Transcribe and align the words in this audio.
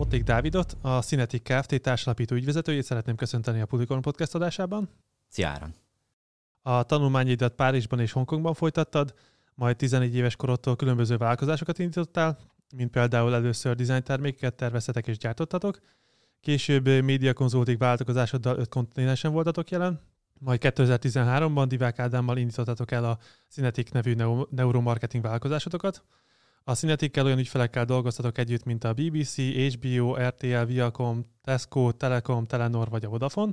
Otték 0.00 0.22
Dávidot, 0.22 0.76
a 0.80 1.02
Cinetic 1.02 1.42
Kft. 1.42 1.80
társalapító 1.80 2.36
ügyvezetőjét 2.36 2.84
szeretném 2.84 3.16
köszönteni 3.16 3.60
a 3.60 3.66
Pulikon 3.66 4.00
Podcast 4.00 4.34
adásában. 4.34 4.88
Szia 5.28 5.48
Áron. 5.48 5.74
A 6.62 6.82
tanulmányaidat 6.82 7.54
Párizsban 7.54 8.00
és 8.00 8.12
Hongkongban 8.12 8.54
folytattad, 8.54 9.14
majd 9.54 9.76
14 9.76 10.14
éves 10.14 10.36
korodtól 10.36 10.76
különböző 10.76 11.16
vállalkozásokat 11.16 11.78
indítottál, 11.78 12.38
mint 12.76 12.90
például 12.90 13.34
először 13.34 13.74
design 13.74 14.02
termékeket 14.02 14.54
terveztetek 14.54 15.06
és 15.06 15.18
gyártottatok, 15.18 15.78
később 16.40 16.84
média 16.86 17.32
konzultig 17.32 17.78
vállalkozásoddal 17.78 18.58
öt 18.58 18.68
kontinensen 18.68 19.32
voltatok 19.32 19.70
jelen, 19.70 20.00
majd 20.38 20.60
2013-ban 20.62 21.64
Divák 21.68 21.98
Ádámmal 21.98 22.36
indítottatok 22.36 22.90
el 22.90 23.04
a 23.04 23.18
Cinetic 23.48 23.90
nevű 23.90 24.14
neuromarketing 24.50 25.22
vállalkozásotokat, 25.22 26.04
a 26.64 26.74
Cinetikkel 26.74 27.24
olyan 27.24 27.38
ügyfelekkel 27.38 27.84
dolgoztatok 27.84 28.38
együtt, 28.38 28.64
mint 28.64 28.84
a 28.84 28.92
BBC, 28.92 29.36
HBO, 29.74 30.14
RTL, 30.14 30.62
Viacom, 30.62 31.26
Tesco, 31.42 31.92
Telekom, 31.92 32.46
Telenor 32.46 32.88
vagy 32.88 33.04
a 33.04 33.08
Vodafone, 33.08 33.52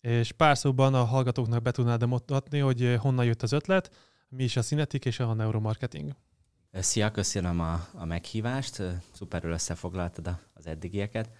és 0.00 0.32
pár 0.32 0.58
szóban 0.58 0.94
a 0.94 1.04
hallgatóknak 1.04 1.62
be 1.62 1.70
tudnád 1.70 2.06
mutatni, 2.06 2.58
hogy 2.58 2.96
honnan 3.00 3.24
jött 3.24 3.42
az 3.42 3.52
ötlet, 3.52 3.90
mi 4.28 4.44
is 4.44 4.56
a 4.56 4.62
Cinetik 4.62 5.04
és 5.04 5.20
a 5.20 5.34
neuromarketing. 5.34 6.12
Szia, 6.72 7.10
köszönöm 7.10 7.60
a, 7.60 7.86
a 7.94 8.04
meghívást, 8.04 8.82
szuperül 9.12 9.52
összefoglaltad 9.52 10.36
az 10.54 10.66
eddigieket. 10.66 11.30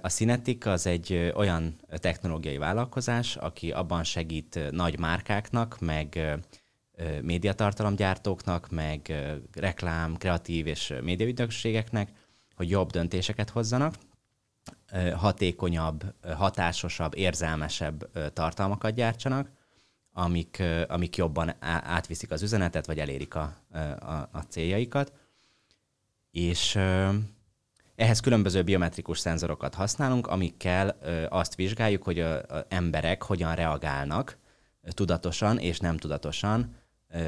A 0.00 0.08
Cinetic 0.08 0.66
az 0.66 0.86
egy 0.86 1.32
olyan 1.34 1.80
technológiai 1.88 2.56
vállalkozás, 2.56 3.36
aki 3.36 3.72
abban 3.72 4.04
segít 4.04 4.70
nagy 4.70 4.98
márkáknak, 4.98 5.80
meg 5.80 6.38
médiatartalomgyártóknak, 7.22 8.70
meg 8.70 9.24
reklám, 9.54 10.16
kreatív 10.16 10.66
és 10.66 10.94
médiaügynökségeknek, 11.02 12.12
hogy 12.54 12.70
jobb 12.70 12.90
döntéseket 12.90 13.50
hozzanak, 13.50 13.94
hatékonyabb, 15.14 16.14
hatásosabb, 16.36 17.16
érzelmesebb 17.16 18.10
tartalmakat 18.32 18.94
gyártsanak, 18.94 19.50
amik, 20.12 20.62
amik 20.88 21.16
jobban 21.16 21.54
átviszik 21.60 22.30
az 22.30 22.42
üzenetet, 22.42 22.86
vagy 22.86 22.98
elérik 22.98 23.34
a, 23.34 23.56
a, 24.00 24.28
a 24.32 24.44
céljaikat. 24.48 25.12
És 26.30 26.74
ehhez 27.94 28.20
különböző 28.20 28.62
biometrikus 28.62 29.18
szenzorokat 29.18 29.74
használunk, 29.74 30.26
amikkel 30.26 30.98
azt 31.28 31.54
vizsgáljuk, 31.54 32.02
hogy 32.02 32.20
az 32.20 32.64
emberek 32.68 33.22
hogyan 33.22 33.54
reagálnak 33.54 34.38
tudatosan 34.88 35.58
és 35.58 35.78
nem 35.78 35.96
tudatosan 35.96 36.74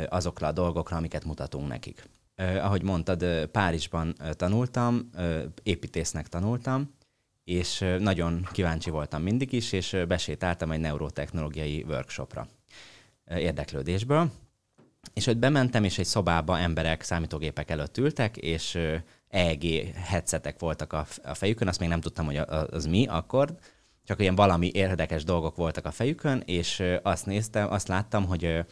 azokra 0.08 0.46
a 0.46 0.52
dolgokra, 0.52 0.96
amiket 0.96 1.24
mutatunk 1.24 1.68
nekik. 1.68 2.08
Ahogy 2.36 2.82
mondtad, 2.82 3.46
Párizsban 3.46 4.14
tanultam, 4.32 5.10
építésznek 5.62 6.28
tanultam, 6.28 6.94
és 7.44 7.84
nagyon 7.98 8.48
kíváncsi 8.52 8.90
voltam 8.90 9.22
mindig 9.22 9.52
is, 9.52 9.72
és 9.72 9.96
besétáltam 10.08 10.70
egy 10.70 10.80
neurotechnológiai 10.80 11.84
workshopra 11.88 12.48
érdeklődésből. 13.26 14.30
És 15.14 15.26
ott 15.26 15.36
bementem, 15.36 15.84
és 15.84 15.98
egy 15.98 16.06
szobába 16.06 16.58
emberek 16.58 17.02
számítógépek 17.02 17.70
előtt 17.70 17.98
ültek, 17.98 18.36
és 18.36 18.78
EEG 19.28 19.62
headsetek 19.94 20.58
voltak 20.58 20.92
a 21.22 21.34
fejükön, 21.34 21.68
azt 21.68 21.80
még 21.80 21.88
nem 21.88 22.00
tudtam, 22.00 22.24
hogy 22.26 22.36
az 22.70 22.86
mi 22.86 23.06
akkor, 23.06 23.54
csak 24.04 24.20
ilyen 24.20 24.34
valami 24.34 24.70
érdekes 24.74 25.24
dolgok 25.24 25.56
voltak 25.56 25.84
a 25.84 25.90
fejükön, 25.90 26.42
és 26.44 26.82
azt 27.02 27.26
néztem, 27.26 27.72
azt 27.72 27.88
láttam, 27.88 28.26
hogy 28.26 28.64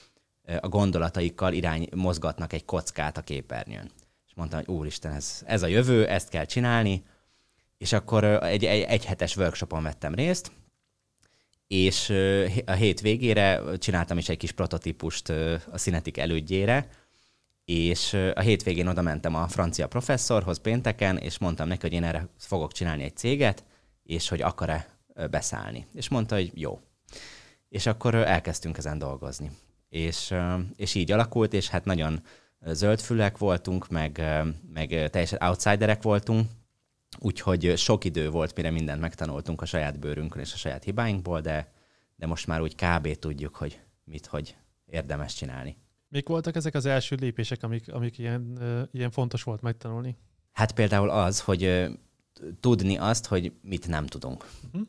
a 0.60 0.68
gondolataikkal 0.68 1.52
irány 1.52 1.88
mozgatnak 1.94 2.52
egy 2.52 2.64
kockát 2.64 3.16
a 3.16 3.22
képernyőn. 3.22 3.90
És 4.26 4.32
mondtam, 4.34 4.58
hogy 4.58 4.74
úristen, 4.74 5.12
ez, 5.12 5.42
ez 5.46 5.62
a 5.62 5.66
jövő, 5.66 6.06
ezt 6.06 6.28
kell 6.28 6.44
csinálni, 6.44 7.02
és 7.78 7.92
akkor 7.92 8.24
egy, 8.24 8.64
egy, 8.64 8.82
egy 8.82 9.04
hetes 9.04 9.36
workshopon 9.36 9.82
vettem 9.82 10.14
részt, 10.14 10.52
és 11.66 12.10
a 12.66 12.72
hét 12.72 13.00
végére 13.00 13.62
csináltam 13.76 14.18
is 14.18 14.28
egy 14.28 14.36
kis 14.36 14.52
prototípust 14.52 15.28
a 15.70 15.78
színetik 15.78 16.18
elődjére, 16.18 16.88
és 17.64 18.12
a 18.34 18.40
hétvégén 18.40 18.86
oda 18.86 19.02
mentem 19.02 19.34
a 19.34 19.48
francia 19.48 19.88
professzorhoz 19.88 20.60
pénteken, 20.60 21.16
és 21.16 21.38
mondtam 21.38 21.68
neki, 21.68 21.80
hogy 21.80 21.92
én 21.92 22.04
erre 22.04 22.28
fogok 22.38 22.72
csinálni 22.72 23.02
egy 23.02 23.16
céget, 23.16 23.64
és 24.02 24.28
hogy 24.28 24.42
akar-e 24.42 24.98
beszállni. 25.30 25.86
És 25.94 26.08
mondta, 26.08 26.34
hogy 26.34 26.50
jó. 26.54 26.80
És 27.68 27.86
akkor 27.86 28.14
elkezdtünk 28.14 28.78
ezen 28.78 28.98
dolgozni 28.98 29.50
és, 29.88 30.34
és 30.76 30.94
így 30.94 31.12
alakult, 31.12 31.52
és 31.52 31.68
hát 31.68 31.84
nagyon 31.84 32.22
zöldfülek 32.66 33.38
voltunk, 33.38 33.88
meg, 33.88 34.22
meg 34.72 34.88
teljesen 34.88 35.42
outsiderek 35.42 36.02
voltunk, 36.02 36.50
úgyhogy 37.18 37.76
sok 37.76 38.04
idő 38.04 38.30
volt, 38.30 38.56
mire 38.56 38.70
mindent 38.70 39.00
megtanultunk 39.00 39.62
a 39.62 39.66
saját 39.66 39.98
bőrünkön 39.98 40.42
és 40.42 40.52
a 40.52 40.56
saját 40.56 40.84
hibáinkból, 40.84 41.40
de, 41.40 41.72
de 42.16 42.26
most 42.26 42.46
már 42.46 42.60
úgy 42.60 42.74
kb. 42.74 43.18
tudjuk, 43.18 43.56
hogy 43.56 43.80
mit, 44.04 44.26
hogy 44.26 44.56
érdemes 44.86 45.34
csinálni. 45.34 45.76
Mik 46.08 46.28
voltak 46.28 46.56
ezek 46.56 46.74
az 46.74 46.86
első 46.86 47.16
lépések, 47.20 47.62
amik, 47.62 47.92
amik 47.92 48.18
ilyen, 48.18 48.58
ilyen 48.92 49.10
fontos 49.10 49.42
volt 49.42 49.60
megtanulni? 49.60 50.16
Hát 50.52 50.72
például 50.72 51.10
az, 51.10 51.40
hogy 51.40 51.86
tudni 52.60 52.96
azt, 52.96 53.26
hogy 53.26 53.52
mit 53.62 53.88
nem 53.88 54.06
tudunk. 54.06 54.50
Uh-huh 54.72 54.86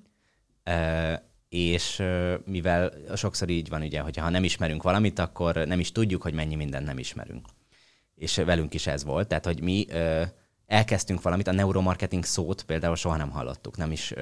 és 1.50 2.04
mivel 2.46 2.94
sokszor 3.16 3.50
így 3.50 3.70
van, 3.70 3.82
ugye, 3.82 4.00
hogy 4.00 4.18
ha 4.18 4.30
nem 4.30 4.44
ismerünk 4.44 4.84
valamit, 4.84 5.20
akkor 5.20 5.56
nem 5.56 5.80
is 5.80 5.92
tudjuk, 5.92 6.22
hogy 6.22 6.34
mennyi 6.34 6.56
mindent 6.56 6.86
nem 6.86 6.98
ismerünk. 6.98 7.48
És 8.16 8.36
velünk 8.36 8.74
is 8.74 8.88
ez 8.88 9.04
volt, 9.04 9.28
tehát 9.28 9.46
hogy 9.46 9.62
mi 9.62 9.88
elkezdtünk 10.66 11.22
valamit, 11.22 11.48
a 11.48 11.52
neuromarketing 11.52 12.24
szót 12.24 12.64
például 12.64 12.96
soha 12.96 13.18
nem 13.18 13.30
hallottuk, 13.30 13.78
nem 13.78 13.92
is 13.92 14.14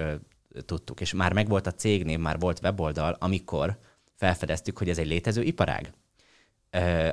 tudtuk, 0.66 1.02
és 1.02 1.14
már 1.14 1.34
megvolt 1.34 1.68
a 1.68 1.74
cégnév, 1.74 2.20
már 2.20 2.40
volt 2.40 2.60
weboldal, 2.64 3.18
amikor 3.20 3.80
felfedeztük, 4.16 4.78
hogy 4.78 4.90
ez 4.90 4.98
egy 4.98 5.08
létező 5.08 5.42
iparág, 5.42 5.94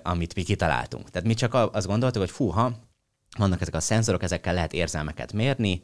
amit 0.03 0.35
mi 0.35 0.43
kitaláltunk. 0.43 1.11
Tehát 1.11 1.27
mi 1.27 1.35
csak 1.35 1.55
azt 1.55 1.87
gondoltuk, 1.87 2.21
hogy 2.21 2.31
fúha, 2.31 2.73
vannak 3.39 3.61
ezek 3.61 3.75
a 3.75 3.81
szenzorok, 3.81 4.23
ezekkel 4.23 4.55
lehet 4.55 4.73
érzelmeket 4.73 5.33
mérni, 5.33 5.83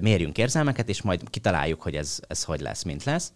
mérjünk 0.00 0.38
érzelmeket, 0.38 0.88
és 0.88 1.02
majd 1.02 1.30
kitaláljuk, 1.30 1.82
hogy 1.82 1.96
ez, 1.96 2.20
ez 2.28 2.44
hogy 2.44 2.60
lesz, 2.60 2.82
mint 2.82 3.04
lesz. 3.04 3.32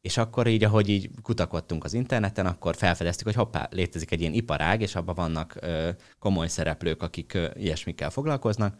És 0.00 0.16
akkor 0.16 0.46
így, 0.46 0.64
ahogy 0.64 0.88
így 0.88 1.10
kutakodtunk 1.22 1.84
az 1.84 1.92
interneten, 1.92 2.46
akkor 2.46 2.76
felfedeztük, 2.76 3.26
hogy 3.26 3.34
hoppá, 3.34 3.68
létezik 3.70 4.10
egy 4.10 4.20
ilyen 4.20 4.32
iparág, 4.32 4.80
és 4.80 4.94
abban 4.94 5.14
vannak 5.14 5.56
ö, 5.60 5.90
komoly 6.18 6.48
szereplők, 6.48 7.02
akik 7.02 7.34
ö, 7.34 7.50
ilyesmikkel 7.54 8.10
foglalkoznak, 8.10 8.76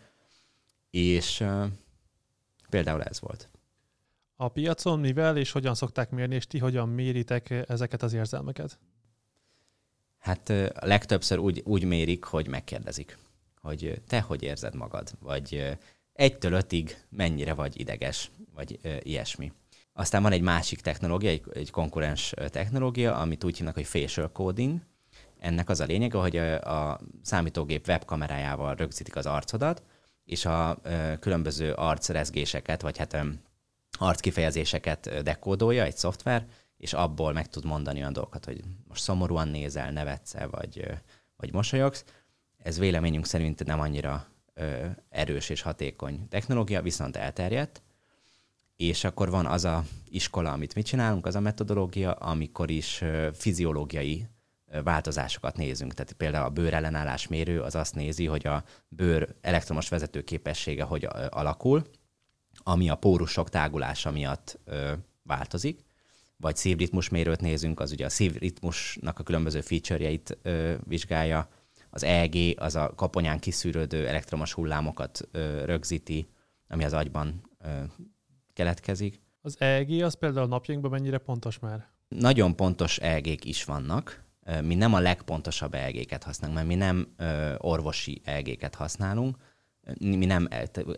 és 0.90 1.40
ö, 1.40 1.64
például 2.70 3.02
ez 3.02 3.20
volt. 3.20 3.48
A 4.36 4.48
piacon 4.48 5.00
mivel 5.00 5.36
és 5.36 5.50
hogyan 5.50 5.74
szokták 5.74 6.10
mérni, 6.10 6.34
és 6.34 6.46
ti 6.46 6.58
hogyan 6.58 6.88
méritek 6.88 7.50
ezeket 7.50 8.02
az 8.02 8.12
érzelmeket? 8.12 8.78
Hát 10.18 10.48
ö, 10.48 10.66
legtöbbször 10.80 11.38
úgy, 11.38 11.62
úgy 11.64 11.84
mérik, 11.84 12.24
hogy 12.24 12.48
megkérdezik, 12.48 13.18
hogy 13.60 14.02
te 14.06 14.20
hogy 14.20 14.42
érzed 14.42 14.74
magad, 14.74 15.10
vagy 15.20 15.78
egytől 16.12 16.52
ötig 16.52 17.04
mennyire 17.08 17.54
vagy 17.54 17.80
ideges, 17.80 18.30
vagy 18.54 18.78
ö, 18.82 18.96
ilyesmi. 19.02 19.52
Aztán 19.98 20.22
van 20.22 20.32
egy 20.32 20.40
másik 20.40 20.80
technológia, 20.80 21.30
egy, 21.30 21.42
egy 21.52 21.70
konkurens 21.70 22.34
technológia, 22.48 23.16
amit 23.16 23.44
úgy 23.44 23.56
hívnak, 23.56 23.74
hogy 23.74 23.86
facial 23.86 24.32
coding. 24.32 24.80
Ennek 25.38 25.68
az 25.68 25.80
a 25.80 25.84
lényege, 25.84 26.18
hogy 26.18 26.36
a, 26.36 26.90
a 26.90 27.00
számítógép 27.22 27.88
webkamerájával 27.88 28.74
rögzítik 28.74 29.16
az 29.16 29.26
arcodat, 29.26 29.82
és 30.24 30.44
a, 30.44 30.70
a 30.70 30.76
különböző 31.20 31.72
arcrezgéseket, 31.72 32.82
vagy 32.82 32.98
hát 32.98 33.16
arckifejezéseket 33.90 35.22
dekódolja 35.22 35.82
egy 35.82 35.96
szoftver, 35.96 36.46
és 36.76 36.92
abból 36.92 37.32
meg 37.32 37.48
tud 37.48 37.64
mondani 37.64 37.98
olyan 37.98 38.12
dolgokat, 38.12 38.44
hogy 38.44 38.60
most 38.88 39.02
szomorúan 39.02 39.48
nézel, 39.48 39.90
nevetsz 39.90 40.34
vagy, 40.50 40.86
vagy 41.36 41.52
mosolyogsz. 41.52 42.04
Ez 42.58 42.78
véleményünk 42.78 43.26
szerint 43.26 43.64
nem 43.64 43.80
annyira 43.80 44.26
erős 45.08 45.48
és 45.48 45.62
hatékony 45.62 46.28
technológia, 46.28 46.82
viszont 46.82 47.16
elterjedt, 47.16 47.82
és 48.78 49.04
akkor 49.04 49.30
van 49.30 49.46
az 49.46 49.64
a 49.64 49.84
iskola, 50.08 50.52
amit 50.52 50.74
mi 50.74 50.82
csinálunk, 50.82 51.26
az 51.26 51.34
a 51.34 51.40
metodológia, 51.40 52.12
amikor 52.12 52.70
is 52.70 53.02
fiziológiai 53.32 54.26
változásokat 54.84 55.56
nézünk. 55.56 55.94
Tehát 55.94 56.12
például 56.12 56.44
a 56.44 56.50
bőrellenállás 56.50 57.28
mérő 57.28 57.60
az 57.60 57.74
azt 57.74 57.94
nézi, 57.94 58.26
hogy 58.26 58.46
a 58.46 58.64
bőr 58.88 59.34
elektromos 59.40 59.88
vezető 59.88 60.22
képessége 60.22 60.82
hogy 60.82 61.08
alakul, 61.28 61.82
ami 62.62 62.88
a 62.88 62.94
pórusok 62.94 63.48
tágulása 63.48 64.10
miatt 64.10 64.58
változik, 65.22 65.84
vagy 66.36 66.56
szívritmusmérőt 66.56 67.40
nézünk, 67.40 67.80
az 67.80 67.92
ugye 67.92 68.04
a 68.04 68.08
szívritmusnak 68.08 69.18
a 69.18 69.22
különböző 69.22 69.60
feature-jeit 69.60 70.38
vizsgálja, 70.84 71.48
az 71.90 72.02
EEG 72.02 72.34
az 72.56 72.74
a 72.76 72.92
kaponyán 72.94 73.38
kiszűrődő 73.38 74.06
elektromos 74.06 74.52
hullámokat 74.52 75.28
rögzíti, 75.64 76.28
ami 76.68 76.84
az 76.84 76.92
agyban 76.92 77.50
keletkezik. 78.58 79.20
Az 79.40 79.56
EEG 79.60 80.02
az 80.02 80.14
például 80.14 80.46
napjainkban 80.46 80.90
mennyire 80.90 81.18
pontos 81.18 81.58
már? 81.58 81.88
Nagyon 82.08 82.56
pontos 82.56 82.98
EEG-k 82.98 83.44
is 83.44 83.64
vannak. 83.64 84.24
Mi 84.62 84.74
nem 84.74 84.94
a 84.94 84.98
legpontosabb 84.98 85.74
EEG-ket 85.74 86.24
használunk, 86.24 86.58
mert 86.58 86.70
mi 86.70 86.74
nem 86.74 87.14
orvosi 87.58 88.20
EEG-ket 88.24 88.74
használunk. 88.74 89.36
mi 89.98 90.24
nem 90.24 90.48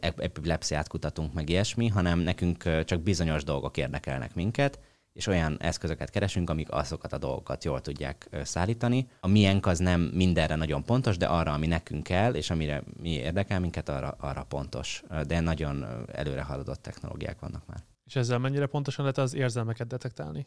epilepsziát 0.01 0.89
kutatunk, 0.89 1.33
meg 1.33 1.49
ilyesmi, 1.49 1.89
hanem 1.89 2.19
nekünk 2.19 2.85
csak 2.85 3.01
bizonyos 3.01 3.45
dolgok 3.45 3.77
érdekelnek 3.77 4.35
minket, 4.35 4.81
és 5.21 5.27
olyan 5.27 5.57
eszközöket 5.61 6.11
keresünk, 6.11 6.51
amik 6.51 6.73
azokat 6.73 7.13
a 7.13 7.19
dolgokat 7.19 7.65
jól 7.65 7.81
tudják 7.81 8.29
szállítani. 8.43 9.09
A 9.21 9.29
miénk 9.29 9.67
az 9.67 9.79
nem 9.79 10.01
mindenre 10.01 10.55
nagyon 10.55 10.85
pontos, 10.85 11.17
de 11.17 11.27
arra, 11.27 11.53
ami 11.53 11.67
nekünk 11.67 12.03
kell, 12.03 12.35
és 12.35 12.51
amire 12.51 12.83
mi 13.01 13.11
érdekel 13.11 13.61
minket, 13.61 13.89
arra, 13.89 14.17
arra 14.21 14.45
pontos. 14.49 15.03
De 15.27 15.41
nagyon 15.41 15.87
előre 16.13 16.43
haladott 16.43 16.83
technológiák 16.83 17.41
vannak 17.41 17.67
már. 17.67 17.83
És 18.07 18.17
ezzel 18.17 18.39
mennyire 18.39 18.67
pontosan 18.67 19.05
lehet 19.05 19.19
az 19.19 19.35
érzelmeket 19.35 19.87
detektálni? 19.87 20.47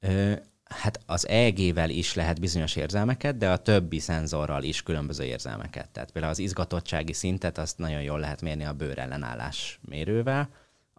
Ö, 0.00 0.32
hát 0.64 1.00
az 1.06 1.28
EEG-vel 1.28 1.90
is 1.90 2.14
lehet 2.14 2.40
bizonyos 2.40 2.76
érzelmeket, 2.76 3.36
de 3.36 3.50
a 3.50 3.56
többi 3.56 3.98
szenzorral 3.98 4.62
is 4.62 4.82
különböző 4.82 5.24
érzelmeket. 5.24 5.88
Tehát 5.88 6.10
például 6.10 6.32
az 6.32 6.38
izgatottsági 6.38 7.12
szintet 7.12 7.58
azt 7.58 7.78
nagyon 7.78 8.02
jól 8.02 8.18
lehet 8.18 8.42
mérni 8.42 8.64
a 8.64 8.72
bőrellenállás 8.72 9.78
mérővel, 9.88 10.48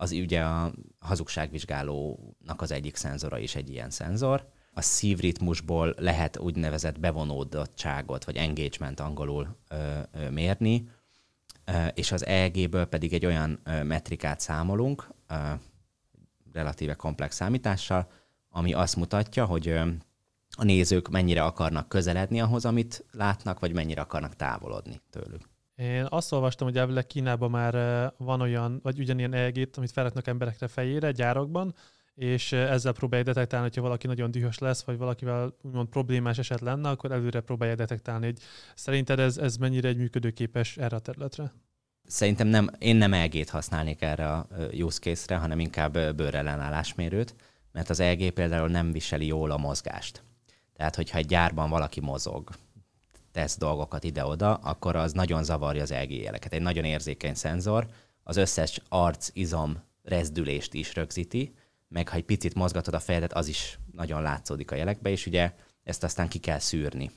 az 0.02 0.12
ugye 0.12 0.42
a 0.42 0.74
hazugságvizsgálónak 1.00 2.62
az 2.62 2.72
egyik 2.72 2.96
szenzora 2.96 3.38
is 3.38 3.56
egy 3.56 3.70
ilyen 3.70 3.90
szenzor. 3.90 4.48
A 4.74 4.82
szívritmusból 4.82 5.94
lehet 5.98 6.38
úgynevezett 6.38 7.00
bevonódottságot, 7.00 8.24
vagy 8.24 8.36
engagement 8.36 9.00
angolul 9.00 9.58
ö, 9.70 10.00
ö, 10.12 10.30
mérni, 10.30 10.90
ö, 11.66 11.88
és 11.88 12.12
az 12.12 12.26
EEG-ből 12.26 12.86
pedig 12.86 13.14
egy 13.14 13.26
olyan 13.26 13.60
ö, 13.64 13.84
metrikát 13.84 14.40
számolunk, 14.40 15.10
ö, 15.28 15.36
relatíve 16.54 16.94
komplex 16.94 17.36
számítással, 17.36 18.12
ami 18.50 18.74
azt 18.74 18.96
mutatja, 18.96 19.46
hogy 19.46 19.68
ö, 19.68 19.88
a 20.58 20.64
nézők 20.64 21.10
mennyire 21.10 21.44
akarnak 21.44 21.90
közeledni 21.90 22.42
ahhoz, 22.42 22.66
amit 22.66 23.06
látnak, 23.12 23.60
vagy 23.60 23.74
mennyire 23.74 24.02
akarnak 24.02 24.36
távolodni 24.36 25.02
tőlük. 25.10 25.50
Én 25.80 26.06
azt 26.10 26.32
olvastam, 26.32 26.68
hogy 26.68 26.78
elvileg 26.78 27.08
Kínában 27.08 27.50
már 27.50 27.74
van 28.18 28.42
olyan, 28.42 28.80
vagy 28.84 29.00
ugyanilyen 29.00 29.34
EEG-t, 29.34 29.78
amit 29.78 29.92
felraknak 29.92 30.28
emberekre 30.28 30.68
fejére, 30.68 31.12
gyárakban, 31.12 31.76
és 32.16 32.52
ezzel 32.52 32.94
próbálják 32.94 33.28
detektálni, 33.28 33.66
hogyha 33.66 33.82
valaki 33.82 34.08
nagyon 34.08 34.32
dühös 34.32 34.58
lesz, 34.58 34.84
vagy 34.84 34.98
valakivel 34.98 35.56
úgymond 35.62 35.88
problémás 35.88 36.38
eset 36.38 36.60
lenne, 36.60 36.90
akkor 36.90 37.12
előre 37.12 37.42
próbálják 37.42 37.78
detektálni. 37.78 38.26
Hogy 38.26 38.38
szerinted 38.76 39.20
ez, 39.20 39.38
ez 39.38 39.58
mennyire 39.58 39.88
egy 39.88 39.98
működőképes 39.98 40.78
erre 40.78 40.96
a 40.96 41.00
területre? 41.00 41.54
Szerintem 42.04 42.48
nem, 42.48 42.70
én 42.80 42.96
nem 42.96 43.14
EEG-t 43.14 43.50
használnék 43.50 44.02
erre 44.02 44.32
a 44.32 44.48
use 44.74 45.00
case-re, 45.00 45.36
hanem 45.36 45.60
inkább 45.60 46.16
bőrellenállásmérőt, 46.16 47.36
mert 47.72 47.90
az 47.90 48.00
EEG 48.00 48.32
például 48.32 48.68
nem 48.68 48.92
viseli 48.92 49.26
jól 49.26 49.52
a 49.52 49.58
mozgást. 49.58 50.24
Tehát, 50.74 50.96
hogyha 50.96 51.18
egy 51.18 51.26
gyárban 51.26 51.70
valaki 51.70 52.00
mozog, 52.00 52.50
tesz 53.32 53.58
dolgokat 53.58 54.04
ide-oda, 54.04 54.54
akkor 54.54 54.96
az 54.96 55.12
nagyon 55.14 55.44
zavarja 55.44 55.82
az 55.82 55.92
EG 55.92 56.12
jeleket. 56.12 56.54
Egy 56.54 56.62
nagyon 56.62 56.84
érzékeny 56.84 57.34
szenzor 57.34 57.88
az 58.24 58.38
összes 58.38 58.82
arc, 58.90 59.30
izom, 59.34 59.84
rezdülést 60.04 60.74
is 60.74 60.96
rögzíti, 60.96 61.54
meg 61.88 62.10
ha 62.10 62.16
egy 62.16 62.26
picit 62.26 62.54
mozgatod 62.54 62.94
a 62.94 63.00
fejedet, 63.00 63.34
az 63.34 63.48
is 63.48 63.80
nagyon 63.92 64.22
látszódik 64.22 64.72
a 64.72 64.76
jelekbe, 64.76 65.10
és 65.10 65.26
ugye 65.26 65.54
ezt 65.84 66.04
aztán 66.04 66.28
ki 66.28 66.40
kell 66.40 66.60
szűrni. 66.60 67.12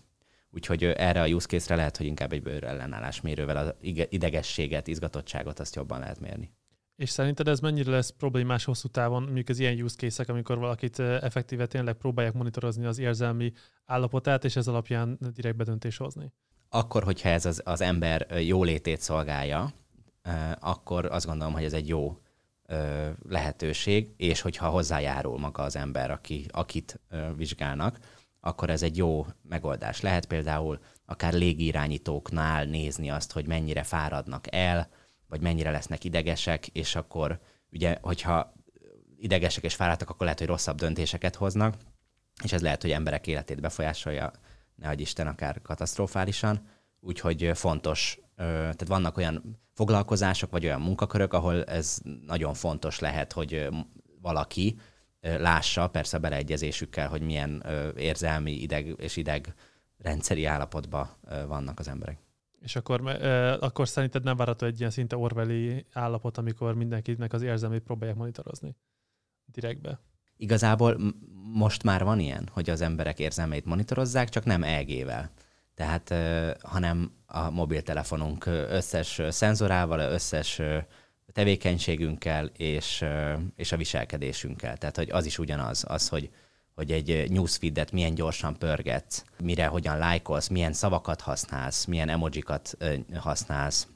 Úgyhogy 0.51 0.85
erre 0.85 1.23
a 1.23 1.27
use 1.27 1.47
case-re 1.47 1.77
lehet, 1.77 1.97
hogy 1.97 2.07
inkább 2.07 2.33
egy 2.33 2.43
bőrellenállás 2.43 3.21
mérővel 3.21 3.57
az 3.57 3.75
idegességet, 4.09 4.87
izgatottságot 4.87 5.61
azt 5.61 5.75
jobban 5.75 6.01
lehet 6.01 6.21
mérni. 6.21 6.51
És 6.97 7.11
szerinted 7.11 7.49
ez 7.49 7.61
mennyire 7.61 7.91
lesz 7.91 8.11
problémás 8.11 8.65
hosszú 8.65 8.89
távon, 8.89 9.23
mondjuk 9.23 9.49
az 9.49 9.59
ilyen 9.59 9.83
use 9.83 9.97
case 9.97 10.25
amikor 10.33 10.59
valakit 10.59 10.99
effektíve 10.99 11.67
tényleg 11.67 11.95
próbálják 11.95 12.35
monitorozni 12.35 12.85
az 12.85 12.99
érzelmi 12.99 13.53
állapotát, 13.85 14.45
és 14.45 14.57
ez 14.57 14.69
alapján 14.69 15.19
direkt 15.35 15.57
bedöntés 15.57 15.97
hozni? 15.97 16.33
Akkor, 16.69 17.03
hogyha 17.03 17.29
ez 17.29 17.47
az, 17.47 17.63
az 17.65 17.81
ember 17.81 18.27
jólétét 18.41 19.01
szolgálja, 19.01 19.73
akkor 20.59 21.05
azt 21.05 21.27
gondolom, 21.27 21.53
hogy 21.53 21.65
ez 21.65 21.73
egy 21.73 21.89
jó 21.89 22.19
lehetőség, 23.29 24.15
és 24.17 24.41
hogyha 24.41 24.69
hozzájárul 24.69 25.39
maga 25.39 25.63
az 25.63 25.77
ember, 25.77 26.11
aki, 26.11 26.47
akit 26.51 27.01
vizsgálnak, 27.37 27.99
akkor 28.41 28.71
ez 28.71 28.83
egy 28.83 28.97
jó 28.97 29.27
megoldás. 29.49 30.01
Lehet 30.01 30.27
például 30.27 30.79
akár 31.07 31.33
légirányítóknál 31.33 32.65
nézni 32.65 33.11
azt, 33.11 33.33
hogy 33.33 33.47
mennyire 33.47 33.83
fáradnak 33.83 34.55
el, 34.55 34.89
vagy 35.33 35.41
mennyire 35.41 35.71
lesznek 35.71 36.05
idegesek, 36.05 36.67
és 36.67 36.95
akkor 36.95 37.41
ugye, 37.71 37.99
hogyha 38.01 38.53
idegesek 39.17 39.65
és 39.65 39.75
fáradtak, 39.75 40.11
akkor 40.11 40.23
lehet, 40.23 40.39
hogy 40.39 40.49
rosszabb 40.49 40.77
döntéseket 40.77 41.35
hoznak, 41.35 41.75
és 42.45 42.53
ez 42.53 42.63
lehet, 42.63 42.83
hogy 42.83 42.91
emberek 42.91 43.27
életét 43.27 43.61
befolyásolja, 43.61 44.31
nehogy 44.75 45.01
Isten, 45.01 45.27
akár 45.27 45.63
katasztrofálisan. 45.63 46.69
Úgyhogy 47.01 47.51
fontos, 47.55 48.19
tehát 48.37 48.89
vannak 48.89 49.17
olyan 49.17 49.61
foglalkozások, 49.75 50.51
vagy 50.51 50.65
olyan 50.65 50.81
munkakörök, 50.81 51.33
ahol 51.33 51.65
ez 51.65 51.99
nagyon 52.27 52.55
fontos 52.55 52.99
lehet, 52.99 53.33
hogy 53.33 53.69
valaki 54.21 54.79
lássa, 55.21 55.89
persze 55.89 56.17
a 56.17 56.21
beleegyezésükkel, 56.21 57.09
hogy 57.09 57.23
milyen 57.23 57.65
érzelmi 57.97 58.53
ideg 58.53 58.95
és 58.99 59.17
ideg 59.17 59.55
rendszeri 59.99 60.45
állapotban 60.45 61.11
vannak 61.47 61.79
az 61.79 61.89
emberek. 61.89 62.19
És 62.63 62.77
akkor, 62.77 63.09
eh, 63.09 63.63
akkor 63.63 63.89
szerinted 63.89 64.23
nem 64.23 64.37
várható 64.37 64.67
egy 64.67 64.79
ilyen 64.79 64.91
szinte 64.91 65.17
orveli 65.17 65.87
állapot, 65.93 66.39
amikor 66.39 66.75
mindenkinek 66.75 67.33
az 67.33 67.43
érzelmét 67.43 67.83
próbálják 67.83 68.17
monitorozni 68.17 68.77
direktbe? 69.45 70.01
Igazából 70.37 71.01
most 71.53 71.83
már 71.83 72.05
van 72.05 72.21
ilyen, 72.21 72.49
hogy 72.53 72.71
az 72.71 72.81
emberek 72.81 73.19
érzelmeit 73.19 73.65
monitorozzák, 73.65 74.29
csak 74.29 74.45
nem 74.45 74.63
EG-vel. 74.63 75.31
Tehát, 75.75 76.11
eh, 76.11 76.53
hanem 76.61 77.13
a 77.27 77.51
mobiltelefonunk 77.51 78.47
összes 78.47 79.21
szenzorával, 79.29 79.99
összes 79.99 80.61
tevékenységünkkel 81.33 82.47
és, 82.47 83.05
és 83.57 83.73
a 83.73 83.77
viselkedésünkkel. 83.77 84.77
Tehát, 84.77 84.97
hogy 84.97 85.11
az 85.11 85.27
is 85.27 85.39
ugyanaz, 85.39 85.85
az, 85.89 86.09
hogy 86.09 86.31
hogy 86.75 86.93
egy 86.93 87.31
newsfeedet 87.31 87.93
milyen 87.93 88.15
gyorsan 88.15 88.59
pörgetsz, 88.59 89.25
mire 89.43 89.67
hogyan 89.67 89.99
lájkolsz, 89.99 90.49
milyen 90.49 90.73
szavakat 90.73 91.21
használsz, 91.21 91.85
milyen 91.85 92.09
emojikat 92.09 92.77
használsz, 93.15 93.87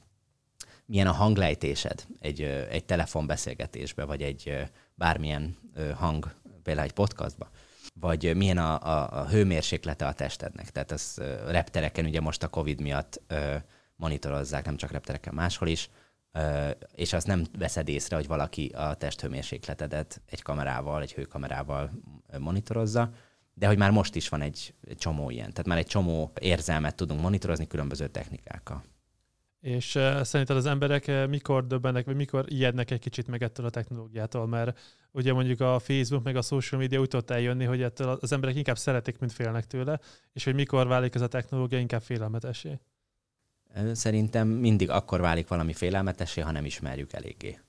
milyen 0.85 1.07
a 1.07 1.11
hanglejtésed 1.11 2.05
egy, 2.19 2.41
egy 2.69 2.85
telefonbeszélgetésbe, 2.85 4.05
vagy 4.05 4.21
egy 4.21 4.57
bármilyen 4.95 5.57
hang, 5.95 6.33
például 6.63 6.87
egy 6.87 6.93
podcastba 6.93 7.49
vagy 7.99 8.35
milyen 8.35 8.57
a, 8.57 8.81
a, 8.81 9.19
a 9.19 9.27
hőmérséklete 9.27 10.05
a 10.05 10.13
testednek. 10.13 10.69
Tehát 10.69 10.91
az 10.91 11.21
reptereken 11.47 12.05
ugye 12.05 12.21
most 12.21 12.43
a 12.43 12.47
Covid 12.47 12.81
miatt 12.81 13.21
monitorozzák, 13.95 14.65
nem 14.65 14.77
csak 14.77 14.91
reptereken, 14.91 15.33
máshol 15.33 15.67
is, 15.67 15.89
és 16.95 17.13
azt 17.13 17.27
nem 17.27 17.45
veszed 17.57 17.89
észre, 17.89 18.15
hogy 18.15 18.27
valaki 18.27 18.67
a 18.67 18.93
testhőmérsékletedet 18.93 20.21
egy 20.29 20.41
kamerával, 20.41 21.01
egy 21.01 21.13
hőkamerával 21.13 21.91
monitorozza, 22.39 23.11
de 23.53 23.67
hogy 23.67 23.77
már 23.77 23.91
most 23.91 24.15
is 24.15 24.29
van 24.29 24.41
egy, 24.41 24.73
csomó 24.95 25.29
ilyen. 25.29 25.49
Tehát 25.49 25.65
már 25.65 25.77
egy 25.77 25.85
csomó 25.85 26.31
érzelmet 26.39 26.95
tudunk 26.95 27.21
monitorozni 27.21 27.67
különböző 27.67 28.07
technikákkal. 28.07 28.83
És 29.59 29.99
szerinted 30.21 30.55
az 30.55 30.65
emberek 30.65 31.27
mikor 31.27 31.67
döbbennek, 31.67 32.05
vagy 32.05 32.15
mikor 32.15 32.45
ijednek 32.47 32.91
egy 32.91 32.99
kicsit 32.99 33.27
meg 33.27 33.43
ettől 33.43 33.65
a 33.65 33.69
technológiától? 33.69 34.47
Mert 34.47 34.79
ugye 35.11 35.33
mondjuk 35.33 35.61
a 35.61 35.79
Facebook 35.79 36.23
meg 36.23 36.35
a 36.35 36.41
social 36.41 36.81
media 36.81 36.99
úgy 36.99 37.07
tudott 37.07 37.29
eljönni, 37.29 37.65
hogy 37.65 37.81
ettől 37.81 38.17
az 38.21 38.31
emberek 38.31 38.55
inkább 38.55 38.77
szeretik, 38.77 39.19
mint 39.19 39.31
félnek 39.31 39.67
tőle, 39.67 39.99
és 40.33 40.43
hogy 40.43 40.53
mikor 40.53 40.87
válik 40.87 41.15
ez 41.15 41.21
a 41.21 41.27
technológia 41.27 41.79
inkább 41.79 42.01
félelmetessé? 42.01 42.79
Szerintem 43.93 44.47
mindig 44.47 44.89
akkor 44.89 45.21
válik 45.21 45.47
valami 45.47 45.73
félelmetessé, 45.73 46.41
ha 46.41 46.51
nem 46.51 46.65
ismerjük 46.65 47.13
eléggé. 47.13 47.59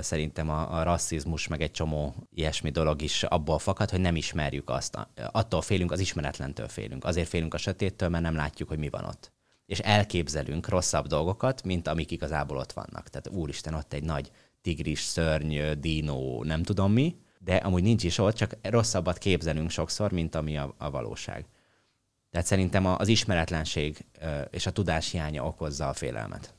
Szerintem 0.00 0.50
a, 0.50 0.78
a 0.78 0.82
rasszizmus, 0.82 1.46
meg 1.46 1.62
egy 1.62 1.70
csomó 1.70 2.14
ilyesmi 2.34 2.70
dolog 2.70 3.02
is 3.02 3.22
abból 3.22 3.58
fakad, 3.58 3.90
hogy 3.90 4.00
nem 4.00 4.16
ismerjük 4.16 4.70
azt. 4.70 4.98
Attól 5.30 5.62
félünk, 5.62 5.92
az 5.92 6.00
ismeretlentől 6.00 6.68
félünk. 6.68 7.04
Azért 7.04 7.28
félünk 7.28 7.54
a 7.54 7.58
sötéttől, 7.58 8.08
mert 8.08 8.24
nem 8.24 8.34
látjuk, 8.34 8.68
hogy 8.68 8.78
mi 8.78 8.88
van 8.88 9.04
ott. 9.04 9.32
És 9.66 9.78
elképzelünk 9.78 10.68
rosszabb 10.68 11.06
dolgokat, 11.06 11.62
mint 11.62 11.88
amik 11.88 12.10
igazából 12.10 12.56
ott 12.56 12.72
vannak. 12.72 13.08
Tehát 13.08 13.28
úristen, 13.28 13.74
ott 13.74 13.92
egy 13.92 14.04
nagy 14.04 14.30
tigris, 14.60 15.00
szörny, 15.00 15.58
dínó, 15.78 16.44
nem 16.44 16.62
tudom 16.62 16.92
mi, 16.92 17.16
de 17.38 17.56
amúgy 17.56 17.82
nincs 17.82 18.04
is 18.04 18.18
ott, 18.18 18.34
csak 18.34 18.56
rosszabbat 18.62 19.18
képzelünk 19.18 19.70
sokszor, 19.70 20.12
mint 20.12 20.34
ami 20.34 20.56
a, 20.56 20.74
a 20.78 20.90
valóság. 20.90 21.46
Tehát 22.36 22.50
szerintem 22.50 22.86
az 22.86 23.08
ismeretlenség 23.08 24.04
és 24.50 24.66
a 24.66 24.70
tudás 24.70 25.10
hiánya 25.10 25.46
okozza 25.46 25.88
a 25.88 25.92
félelmet. 25.92 26.54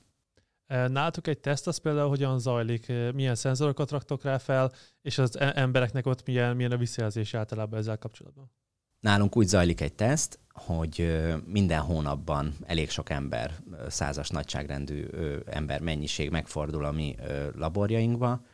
Nálatok 0.68 1.28
egy 1.28 1.40
teszt 1.40 1.68
az 1.68 1.78
például 1.78 2.10
hogyan 2.10 2.40
zajlik, 2.40 2.94
milyen 3.14 3.36
szenzorokat 3.36 3.92
raktok 3.92 4.24
rá 4.24 4.38
fel, 4.38 4.72
és 5.02 5.18
az 5.18 5.40
e- 5.40 5.52
embereknek 5.56 6.06
ott 6.06 6.26
milyen, 6.26 6.56
milyen 6.56 6.72
a 6.72 6.78
visszajelzés 6.78 7.34
általában 7.34 7.80
ezzel 7.80 7.98
kapcsolatban? 7.98 8.52
Nálunk 9.00 9.38
úgy 9.38 9.48
zajlik 9.48 9.82
egy 9.82 9.94
teszt, 9.94 10.40
hogy 10.50 11.24
minden 11.46 11.82
hónapban 11.82 12.54
elég 12.66 12.90
sok 12.90 13.10
ember, 13.10 13.54
százas 13.88 14.30
nagyságrendű 14.30 15.06
ember 15.46 15.82
mennyiség 15.82 16.30
megfordul 16.30 16.86
a 16.86 16.92
mi 16.92 17.16
laborjainkba, 17.56 18.46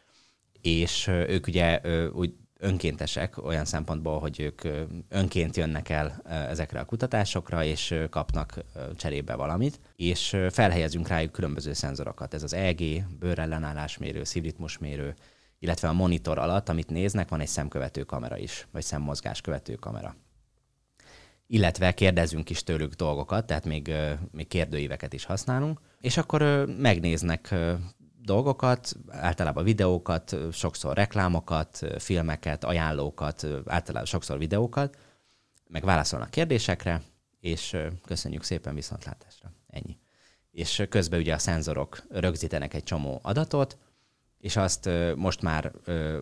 és 0.62 1.08
ők 1.08 1.48
ugye 1.48 1.82
úgy 2.14 2.34
önkéntesek 2.64 3.46
olyan 3.46 3.66
szempontból, 3.66 4.20
hogy 4.20 4.40
ők 4.40 4.62
önként 5.10 5.56
jönnek 5.56 5.90
el 5.90 6.22
ezekre 6.50 6.80
a 6.80 6.86
kutatásokra, 6.86 7.64
és 7.64 7.96
kapnak 8.10 8.64
cserébe 8.96 9.36
valamit, 9.36 9.80
és 9.96 10.38
felhelyezünk 10.50 11.08
rájuk 11.08 11.32
különböző 11.32 11.74
szenzorokat. 11.74 12.34
Ez 12.34 12.44
az 12.44 12.54
EG, 12.54 12.82
bőrellenállásmérő, 13.20 14.24
szívritmusmérő, 14.24 15.16
illetve 15.60 15.88
a 15.88 15.94
monitor 15.94 16.38
alatt, 16.38 16.70
amit 16.70 16.90
néznek, 16.90 17.30
van 17.30 17.40
egy 17.40 17.48
szemkövető 17.48 18.04
kamera 18.04 18.38
is, 18.38 18.68
vagy 18.72 18.84
szemmozgás 18.84 19.42
követő 19.42 19.76
kamera. 19.76 20.16
Illetve 21.48 21.94
kérdezünk 21.94 22.50
is 22.50 22.64
tőlük 22.64 22.94
dolgokat, 22.94 23.46
tehát 23.46 23.66
még, 23.66 23.94
még 24.32 24.48
kérdőíveket 24.48 25.14
is 25.14 25.26
használunk, 25.26 25.80
és 26.02 26.18
akkor 26.18 26.66
megnéznek 26.78 27.56
dolgokat, 28.26 28.96
általában 29.10 29.64
videókat, 29.64 30.36
sokszor 30.52 30.96
reklámokat, 30.96 31.80
filmeket, 31.98 32.64
ajánlókat, 32.64 33.48
általában 33.66 34.08
sokszor 34.08 34.38
videókat, 34.38 34.98
meg 35.68 35.84
válaszolnak 35.84 36.30
kérdésekre, 36.30 37.02
és 37.40 37.78
köszönjük 38.06 38.44
szépen 38.44 38.76
viszontlátásra. 38.76 39.52
Ennyi. 39.68 39.98
És 40.52 40.86
közben 40.90 41.20
ugye 41.20 41.34
a 41.34 41.38
szenzorok 41.38 42.04
rögzítenek 42.10 42.74
egy 42.74 42.84
csomó 42.84 43.20
adatot, 43.24 43.78
és 44.40 44.56
azt 44.56 44.90
most 45.16 45.42
már 45.42 45.72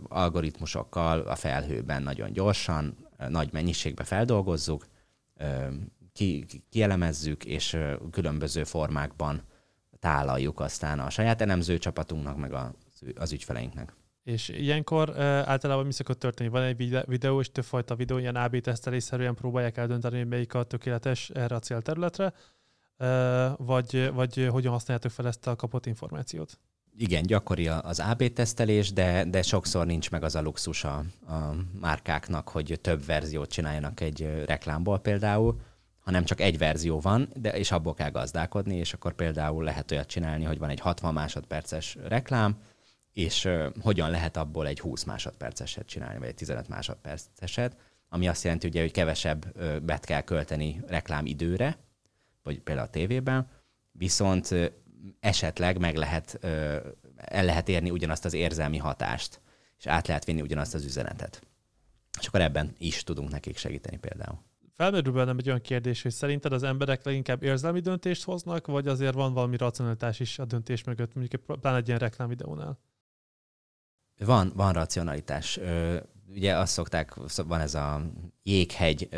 algoritmusokkal 0.08 1.20
a 1.20 1.36
felhőben 1.36 2.04
nagyon 2.04 2.32
gyorsan, 2.32 3.08
nagy 3.28 3.52
mennyiségbe 3.52 4.04
feldolgozzuk, 4.04 4.88
ki, 6.14 6.46
kielemezzük, 6.70 7.46
és 7.46 7.78
különböző 8.12 8.64
formákban 8.64 9.42
tálaljuk 10.02 10.60
aztán 10.60 11.00
a 11.00 11.10
saját 11.10 11.42
elemző 11.42 11.78
csapatunknak, 11.78 12.38
meg 12.38 12.54
a, 12.54 12.74
az 13.16 13.32
ügyfeleinknek. 13.32 13.94
És 14.24 14.50
ilyenkor 14.50 15.10
uh, 15.10 15.18
általában 15.24 15.86
mi 15.86 15.92
szokott 15.92 16.20
történni? 16.20 16.50
Van 16.50 16.64
egy 16.64 17.06
videó, 17.06 17.40
és 17.40 17.52
többfajta 17.52 17.96
videó, 17.96 18.18
ilyen 18.18 18.36
AB 18.36 18.60
tesztelésszerűen 18.60 19.36
próbálják 19.36 19.78
eldönteni, 19.78 20.18
hogy 20.18 20.28
melyik 20.28 20.54
a 20.54 20.64
tökéletes 20.64 21.30
erre 21.30 21.56
a 21.56 21.60
célterületre, 21.60 22.34
uh, 22.98 23.08
vagy, 23.58 24.12
vagy 24.14 24.48
hogyan 24.52 24.72
használjátok 24.72 25.12
fel 25.12 25.28
ezt 25.28 25.48
a 25.48 25.56
kapott 25.56 25.86
információt? 25.86 26.60
Igen, 26.98 27.24
gyakori 27.24 27.68
az 27.68 28.00
AB 28.00 28.34
tesztelés, 28.34 28.94
de, 28.94 29.26
de 29.26 29.42
sokszor 29.42 29.86
nincs 29.86 30.12
meg 30.12 30.24
az 30.24 30.36
a 30.36 30.42
luxus 30.42 30.84
a, 30.84 31.04
a 31.28 31.56
márkáknak, 31.80 32.50
hogy 32.50 32.80
több 32.82 33.06
verziót 33.06 33.50
csináljanak 33.50 34.00
egy 34.00 34.44
reklámból 34.46 35.00
például, 35.00 35.60
hanem 36.02 36.24
csak 36.24 36.42
egy 36.42 36.58
verzió 36.58 37.00
van, 37.00 37.30
de 37.36 37.52
és 37.52 37.72
abból 37.72 37.94
kell 37.94 38.10
gazdálkodni, 38.10 38.76
és 38.76 38.94
akkor 38.94 39.14
például 39.14 39.64
lehet 39.64 39.92
olyat 39.92 40.08
csinálni, 40.08 40.44
hogy 40.44 40.58
van 40.58 40.70
egy 40.70 40.80
60 40.80 41.14
másodperces 41.14 41.98
reklám, 42.04 42.58
és 43.14 43.46
uh, 43.46 43.66
hogyan 43.82 44.10
lehet 44.10 44.38
abból 44.38 44.68
egy 44.68 44.80
20 44.80 45.04
másodperceset 45.04 45.86
csinálni, 45.86 46.20
vagy 46.20 46.28
egy 46.28 46.36
15 46.36 46.68
másodperceset, 46.68 47.78
ami 48.10 48.28
azt 48.28 48.44
jelenti, 48.44 48.68
ugye, 48.68 48.82
hogy 48.82 48.92
kevesebb 48.92 49.46
uh, 49.56 49.80
bet 49.80 50.06
kell 50.06 50.22
költeni 50.22 50.82
reklámidőre, 50.88 51.78
vagy 52.44 52.60
például 52.60 52.88
a 52.88 52.92
tévében, 52.92 53.48
viszont 53.92 54.52
uh, 54.52 54.66
esetleg 55.20 55.80
meg 55.80 55.96
lehet, 55.96 56.40
el 57.16 57.46
lehet 57.46 57.70
érni 57.70 57.90
ugyanazt 57.92 58.26
az 58.26 58.34
érzelmi 58.34 58.78
hatást, 58.78 59.42
és 59.78 59.88
át 59.88 60.08
lehet 60.08 60.26
vinni 60.26 60.42
ugyanazt 60.42 60.74
az 60.74 60.84
üzenetet. 60.84 61.42
És 62.20 62.28
akkor 62.28 62.42
ebben 62.42 62.76
is 62.78 63.04
tudunk 63.04 63.32
nekik 63.32 63.58
segíteni 63.58 63.98
például 63.98 64.40
felmerül 64.82 65.14
bennem 65.14 65.38
egy 65.38 65.48
olyan 65.48 65.62
kérdés, 65.62 66.02
hogy 66.02 66.12
szerinted 66.12 66.54
az 66.54 66.64
emberek 66.64 67.04
leginkább 67.04 67.44
érzelmi 67.44 67.80
döntést 67.80 68.24
hoznak, 68.24 68.68
vagy 68.68 68.88
azért 68.88 69.14
van 69.14 69.34
valami 69.34 69.58
racionalitás 69.58 70.20
is 70.20 70.40
a 70.40 70.46
döntés 70.46 70.84
mögött, 70.84 71.14
mondjuk 71.16 71.60
pláne 71.60 71.78
egy 71.78 71.88
ilyen 71.88 72.00
reklámvideónál? 72.00 72.80
Van, 74.18 74.52
van 74.56 74.74
racionalitás. 74.74 75.60
Ugye 76.30 76.58
azt 76.58 76.74
szokták, 76.74 77.14
van 77.36 77.60
ez 77.60 77.74
a 77.74 78.02
jéghegy 78.44 79.10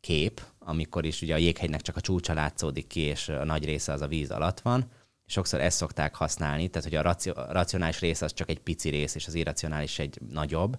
kép, 0.00 0.42
amikor 0.58 1.04
is 1.04 1.22
ugye 1.22 1.34
a 1.34 1.38
jéghegynek 1.38 1.80
csak 1.80 1.96
a 1.96 2.00
csúcsa 2.00 2.34
látszódik 2.34 2.86
ki, 2.86 3.00
és 3.00 3.28
a 3.28 3.44
nagy 3.44 3.64
része 3.64 3.92
az 3.92 4.00
a 4.00 4.08
víz 4.08 4.30
alatt 4.30 4.60
van. 4.60 4.90
Sokszor 5.26 5.60
ezt 5.60 5.76
szokták 5.76 6.14
használni, 6.14 6.68
tehát 6.68 6.88
hogy 6.88 7.34
a 7.34 7.52
racionális 7.52 8.00
rész 8.00 8.22
az 8.22 8.32
csak 8.32 8.50
egy 8.50 8.60
pici 8.60 8.88
rész, 8.88 9.14
és 9.14 9.26
az 9.26 9.34
irracionális 9.34 9.98
egy 9.98 10.18
nagyobb. 10.28 10.78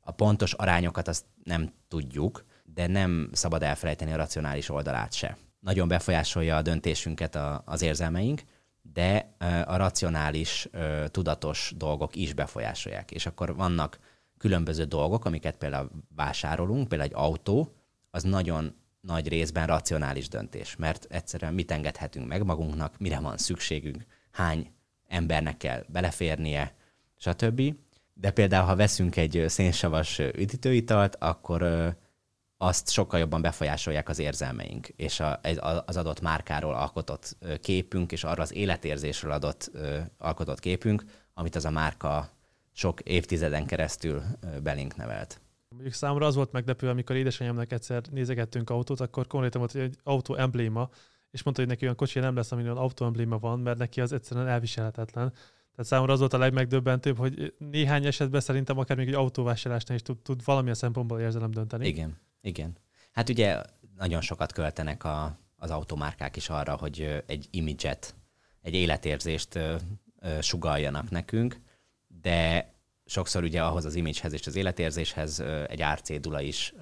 A 0.00 0.10
pontos 0.10 0.52
arányokat 0.52 1.08
azt 1.08 1.24
nem 1.44 1.72
tudjuk, 1.88 2.44
de 2.74 2.86
nem 2.86 3.30
szabad 3.32 3.62
elfelejteni 3.62 4.12
a 4.12 4.16
racionális 4.16 4.68
oldalát 4.68 5.12
se. 5.12 5.36
Nagyon 5.60 5.88
befolyásolja 5.88 6.56
a 6.56 6.62
döntésünket 6.62 7.34
a, 7.34 7.62
az 7.66 7.82
érzelmeink, 7.82 8.42
de 8.82 9.36
a 9.66 9.76
racionális, 9.76 10.68
tudatos 11.06 11.72
dolgok 11.76 12.16
is 12.16 12.32
befolyásolják. 12.32 13.10
És 13.10 13.26
akkor 13.26 13.56
vannak 13.56 13.98
különböző 14.38 14.84
dolgok, 14.84 15.24
amiket 15.24 15.56
például 15.56 15.90
vásárolunk, 16.16 16.88
például 16.88 17.10
egy 17.10 17.16
autó, 17.16 17.74
az 18.10 18.22
nagyon 18.22 18.74
nagy 19.00 19.28
részben 19.28 19.66
racionális 19.66 20.28
döntés, 20.28 20.76
mert 20.76 21.06
egyszerűen 21.08 21.54
mit 21.54 21.70
engedhetünk 21.70 22.28
meg 22.28 22.44
magunknak, 22.44 22.98
mire 22.98 23.20
van 23.20 23.36
szükségünk, 23.36 24.04
hány 24.30 24.72
embernek 25.06 25.56
kell 25.56 25.84
beleférnie, 25.88 26.74
stb. 27.16 27.74
De 28.14 28.30
például, 28.30 28.66
ha 28.66 28.76
veszünk 28.76 29.16
egy 29.16 29.44
szénsavas 29.48 30.18
üdítőitalt, 30.18 31.16
akkor 31.16 31.62
azt 32.62 32.90
sokkal 32.90 33.20
jobban 33.20 33.42
befolyásolják 33.42 34.08
az 34.08 34.18
érzelmeink, 34.18 34.88
és 34.88 35.20
a, 35.20 35.40
az 35.86 35.96
adott 35.96 36.20
márkáról 36.20 36.74
alkotott 36.74 37.36
képünk, 37.60 38.12
és 38.12 38.24
arra 38.24 38.42
az 38.42 38.54
életérzésről 38.54 39.32
adott 39.32 39.70
alkotott 40.18 40.60
képünk, 40.60 41.04
amit 41.34 41.54
az 41.54 41.64
a 41.64 41.70
márka 41.70 42.28
sok 42.72 43.00
évtizeden 43.00 43.66
keresztül 43.66 44.22
belénk 44.62 44.96
nevelt. 44.96 45.40
Mondjuk 45.68 45.94
számomra 45.94 46.26
az 46.26 46.34
volt 46.34 46.52
meglepő, 46.52 46.88
amikor 46.88 47.16
édesanyámnak 47.16 47.72
egyszer 47.72 48.02
nézegettünk 48.10 48.70
autót, 48.70 49.00
akkor 49.00 49.26
konkrétan 49.26 49.60
volt 49.60 49.74
egy 49.74 49.96
autó 50.02 50.34
embléma, 50.34 50.88
és 51.30 51.42
mondta, 51.42 51.62
hogy 51.62 51.70
neki 51.70 51.84
olyan 51.84 51.96
kocsi 51.96 52.18
nem 52.18 52.34
lesz, 52.34 52.52
amin 52.52 52.68
autó 52.68 53.04
embléma 53.04 53.38
van, 53.38 53.60
mert 53.60 53.78
neki 53.78 54.00
az 54.00 54.12
egyszerűen 54.12 54.48
elviselhetetlen. 54.48 55.30
Tehát 55.70 55.90
számomra 55.90 56.12
az 56.12 56.18
volt 56.18 56.32
a 56.32 56.38
legmegdöbbentőbb, 56.38 57.16
hogy 57.16 57.54
néhány 57.58 58.06
esetben 58.06 58.40
szerintem 58.40 58.78
akár 58.78 58.96
még 58.96 59.08
egy 59.08 59.14
autóvásárlásnál 59.14 59.96
is 59.96 60.02
tud, 60.02 60.18
tud 60.18 60.44
valamilyen 60.44 60.76
szempontból 60.76 61.20
érzelem 61.20 61.50
dönteni. 61.50 61.86
Igen. 61.86 62.18
Igen. 62.40 62.76
Hát 63.12 63.28
ugye 63.28 63.62
nagyon 63.96 64.20
sokat 64.20 64.52
költenek 64.52 65.04
a, 65.04 65.38
az 65.56 65.70
automárkák 65.70 66.36
is 66.36 66.48
arra, 66.48 66.76
hogy 66.76 67.22
egy 67.26 67.48
imidzset, 67.50 68.14
egy 68.62 68.74
életérzést 68.74 69.58
sugaljanak 70.40 71.10
nekünk, 71.10 71.60
de 72.06 72.72
sokszor 73.04 73.42
ugye 73.42 73.62
ahhoz 73.62 73.84
az 73.84 73.94
imidzshez 73.94 74.32
és 74.32 74.46
az 74.46 74.56
életérzéshez 74.56 75.40
egy 75.66 75.82
árcédula 75.82 76.40
is 76.40 76.74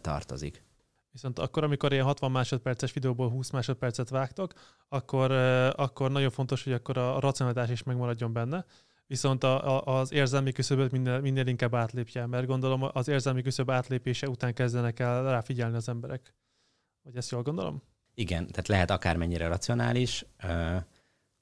tartozik. 0.00 0.64
Viszont 1.12 1.38
akkor, 1.38 1.64
amikor 1.64 1.92
ilyen 1.92 2.04
60 2.04 2.30
másodperces 2.30 2.92
videóból 2.92 3.28
20 3.28 3.50
másodpercet 3.50 4.08
vágtok, 4.08 4.52
akkor, 4.88 5.30
akkor 5.76 6.10
nagyon 6.10 6.30
fontos, 6.30 6.64
hogy 6.64 6.72
akkor 6.72 6.98
a 6.98 7.20
racionalitás 7.20 7.70
is 7.70 7.82
megmaradjon 7.82 8.32
benne, 8.32 8.64
viszont 9.06 9.44
a, 9.44 9.86
a, 9.86 9.98
az 9.98 10.12
érzelmi 10.12 10.52
küszöböt 10.52 10.92
minél, 10.92 11.20
minél 11.20 11.46
inkább 11.46 11.74
átlépje, 11.74 12.26
mert 12.26 12.46
gondolom 12.46 12.88
az 12.92 13.08
érzelmi 13.08 13.42
küszöb 13.42 13.70
átlépése 13.70 14.28
után 14.28 14.54
kezdenek 14.54 14.98
el 14.98 15.22
ráfigyelni 15.22 15.76
az 15.76 15.88
emberek. 15.88 16.34
Vagy 17.02 17.16
ezt 17.16 17.30
jól 17.30 17.42
gondolom? 17.42 17.82
Igen, 18.14 18.46
tehát 18.46 18.68
lehet 18.68 18.90
akármennyire 18.90 19.48
racionális, 19.48 20.26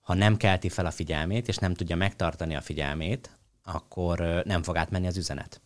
ha 0.01 0.15
nem 0.15 0.37
kelti 0.37 0.69
fel 0.69 0.87
a 0.87 0.91
figyelmét, 0.91 1.49
és 1.49 1.57
nem 1.57 1.75
tudja 1.75 1.97
megtartani 1.97 2.57
a 2.57 2.61
figyelmét, 2.61 3.39
akkor 3.63 4.43
nem 4.45 4.63
fog 4.63 4.77
átmenni 4.77 5.07
az 5.07 5.17
üzenet. 5.17 5.63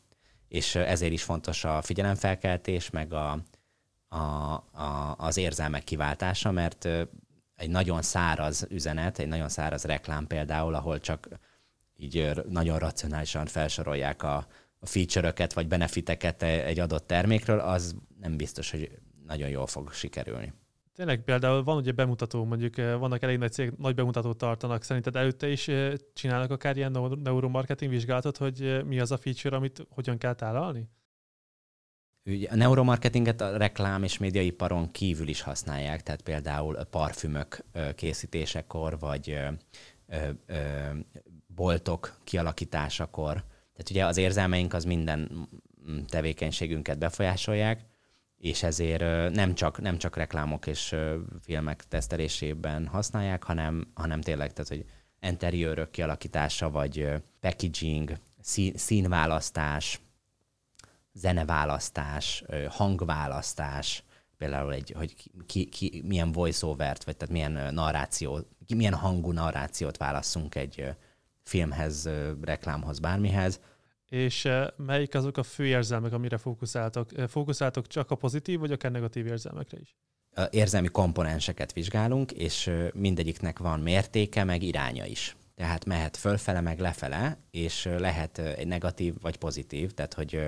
És 0.49 0.75
ezért 0.75 1.13
is 1.13 1.23
fontos 1.23 1.65
a 1.65 1.83
figyelemfelkeltés, 1.83 2.91
meg 2.91 3.13
a, 3.13 3.43
a, 4.09 4.17
a, 4.17 5.15
az 5.19 5.37
érzelmek 5.37 5.85
kiváltása, 5.85 6.51
mert 6.51 6.89
egy 7.55 7.71
nagyon 7.71 8.03
száraz 8.03 8.67
üzenet, 8.71 9.19
egy 9.19 9.29
nagyon 9.29 9.49
száraz 9.49 9.85
reklám 9.85 10.27
például, 10.27 10.75
ahol 10.75 11.01
csak 11.01 11.29
így 11.99 12.31
nagyon 12.49 12.79
racionálisan 12.79 13.47
felsorolják 13.47 14.23
a, 14.23 14.47
a 14.79 14.87
feature-öket 14.87 15.53
vagy 15.53 15.69
benefiteket 15.69 16.43
e, 16.43 16.47
egy 16.47 16.79
adott 16.79 17.07
termékről, 17.07 17.59
az 17.59 17.95
nem 18.21 18.37
biztos, 18.37 18.71
hogy 18.71 18.91
nagyon 19.27 19.49
jól 19.49 19.67
fog 19.67 19.93
sikerülni. 19.93 20.53
Tényleg 20.95 21.25
például 21.25 21.63
van 21.65 21.77
ugye 21.77 21.93
bemutató, 21.93 22.45
mondjuk 22.45 22.77
vannak 22.77 23.23
elég 23.23 23.39
nagy 23.39 23.53
cégek, 23.53 23.77
nagy 23.77 23.95
bemutatót 23.95 24.37
tartanak. 24.37 24.83
Szerinted 24.83 25.17
előtte 25.17 25.49
is 25.49 25.71
csinálnak 26.15 26.51
akár 26.51 26.77
ilyen 26.77 27.19
neuromarketing 27.23 27.91
vizsgálatot, 27.91 28.37
hogy 28.37 28.85
mi 28.87 29.01
az 29.01 29.13
a 29.13 29.17
feature, 29.17 29.57
amit 29.57 29.87
hogyan 29.89 30.19
kell 30.19 30.35
tálalni? 30.35 30.89
Ugye 32.25 32.49
a 32.49 32.57
neuromarketinget 32.57 33.41
a 33.41 33.57
reklám 33.57 34.03
és 34.03 34.19
médiaiparon 34.19 34.91
kívül 34.91 35.29
is 35.29 35.41
használják, 35.41 36.03
tehát 36.03 36.23
például 36.23 36.85
parfümök 36.85 37.65
készítésekor, 37.95 38.99
vagy 38.99 39.39
boltok 41.59 42.19
kialakításakor. 42.25 43.33
Tehát 43.73 43.91
ugye 43.91 44.07
az 44.07 44.17
érzelmeink 44.17 44.75
az 44.75 44.85
minden 44.85 45.49
tevékenységünket 46.09 46.99
befolyásolják, 46.99 47.85
és 48.37 48.63
ezért 48.63 49.33
nem 49.35 49.55
csak, 49.55 49.81
nem 49.81 49.99
csak 49.99 50.17
reklámok 50.17 50.67
és 50.67 50.95
filmek 51.41 51.85
tesztelésében 51.89 52.87
használják, 52.87 53.43
hanem, 53.43 53.91
hanem 53.95 54.21
tényleg, 54.21 54.53
tehát, 54.53 54.71
hogy 54.71 54.85
interiőrök 55.21 55.91
kialakítása, 55.91 56.71
vagy 56.71 57.09
packaging, 57.41 58.13
szín, 58.41 58.73
színválasztás, 58.77 60.01
zeneválasztás, 61.13 62.45
hangválasztás, 62.69 64.03
például 64.37 64.73
egy, 64.73 64.95
hogy 64.97 65.15
ki, 65.47 65.65
ki, 65.65 66.03
milyen 66.07 66.33
voice-overt, 66.33 67.05
vagy 67.05 67.17
tehát 67.17 67.35
milyen 67.35 67.75
narráció, 67.75 68.41
milyen 68.77 68.95
hangú 68.95 69.33
narrációt 69.33 69.97
válasszunk 69.97 70.55
egy 70.55 70.95
filmhez, 71.49 72.09
reklámhoz, 72.41 72.99
bármihez. 72.99 73.61
És 74.09 74.49
melyik 74.77 75.15
azok 75.15 75.37
a 75.37 75.43
fő 75.43 75.67
érzelmek, 75.67 76.13
amire 76.13 76.37
fókuszáltok? 76.37 77.11
Fókuszáltok 77.29 77.87
csak 77.87 78.11
a 78.11 78.15
pozitív, 78.15 78.59
vagy 78.59 78.73
akár 78.73 78.91
negatív 78.91 79.27
érzelmekre 79.27 79.79
is? 79.81 79.97
Érzelmi 80.51 80.89
komponenseket 80.89 81.73
vizsgálunk, 81.73 82.33
és 82.33 82.71
mindegyiknek 82.95 83.59
van 83.59 83.81
mértéke, 83.81 84.45
meg 84.45 84.63
iránya 84.63 85.05
is. 85.05 85.37
Tehát 85.55 85.85
mehet 85.85 86.17
fölfele, 86.17 86.61
meg 86.61 86.79
lefele, 86.79 87.39
és 87.51 87.85
lehet 87.99 88.39
egy 88.39 88.67
negatív 88.67 89.15
vagy 89.21 89.37
pozitív, 89.37 89.93
tehát 89.93 90.15
hogy 90.15 90.41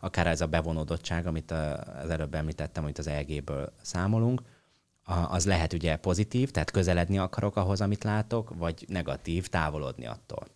akár 0.00 0.26
ez 0.26 0.40
a 0.40 0.46
bevonódottság, 0.46 1.26
amit 1.26 1.50
az 1.50 2.10
előbb 2.10 2.34
említettem, 2.34 2.82
amit 2.82 2.98
az 2.98 3.06
EG-ből 3.06 3.72
számolunk, 3.82 4.42
az 5.08 5.46
lehet 5.46 5.72
ugye 5.72 5.96
pozitív, 5.96 6.50
tehát 6.50 6.70
közeledni 6.70 7.18
akarok 7.18 7.56
ahhoz, 7.56 7.80
amit 7.80 8.04
látok, 8.04 8.54
vagy 8.56 8.84
negatív, 8.88 9.46
távolodni 9.46 10.06
attól. 10.06 10.46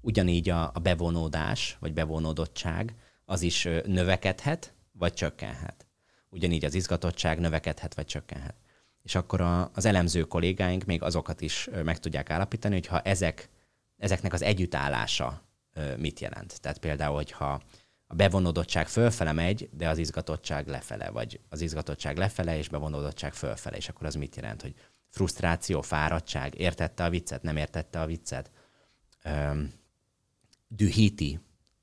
Ugyanígy 0.00 0.48
a, 0.48 0.70
a 0.74 0.78
bevonódás, 0.78 1.76
vagy 1.80 1.92
bevonódottság, 1.92 2.94
az 3.24 3.42
is 3.42 3.68
növekedhet, 3.86 4.74
vagy 4.92 5.12
csökkenhet. 5.12 5.86
Ugyanígy 6.28 6.64
az 6.64 6.74
izgatottság 6.74 7.38
növekedhet, 7.38 7.94
vagy 7.94 8.06
csökkenhet. 8.06 8.54
És 9.02 9.14
akkor 9.14 9.40
a, 9.40 9.70
az 9.74 9.84
elemző 9.84 10.22
kollégáink 10.22 10.84
még 10.84 11.02
azokat 11.02 11.40
is 11.40 11.68
meg 11.84 11.98
tudják 11.98 12.30
állapítani, 12.30 12.74
hogy 12.74 12.86
ha 12.86 13.00
ezek, 13.00 13.48
ezeknek 13.96 14.32
az 14.32 14.42
együttállása 14.42 15.42
mit 15.96 16.20
jelent. 16.20 16.60
Tehát 16.60 16.78
például, 16.78 17.14
hogyha 17.14 17.60
a 18.10 18.14
bevonódottság 18.14 18.88
fölfele 18.88 19.32
megy, 19.32 19.68
de 19.72 19.88
az 19.88 19.98
izgatottság 19.98 20.66
lefele, 20.68 21.10
vagy 21.10 21.40
az 21.48 21.60
izgatottság 21.60 22.16
lefele 22.16 22.56
és 22.56 22.68
bevonódottság 22.68 23.34
fölfele, 23.34 23.76
és 23.76 23.88
akkor 23.88 24.06
az 24.06 24.14
mit 24.14 24.36
jelent, 24.36 24.62
hogy 24.62 24.74
frusztráció, 25.08 25.80
fáradtság, 25.80 26.58
értette 26.58 27.04
a 27.04 27.10
viccet, 27.10 27.42
nem 27.42 27.56
értette 27.56 28.00
a 28.00 28.06
viccet, 28.06 28.50
öm, 29.24 29.72
dühíti, 30.68 31.40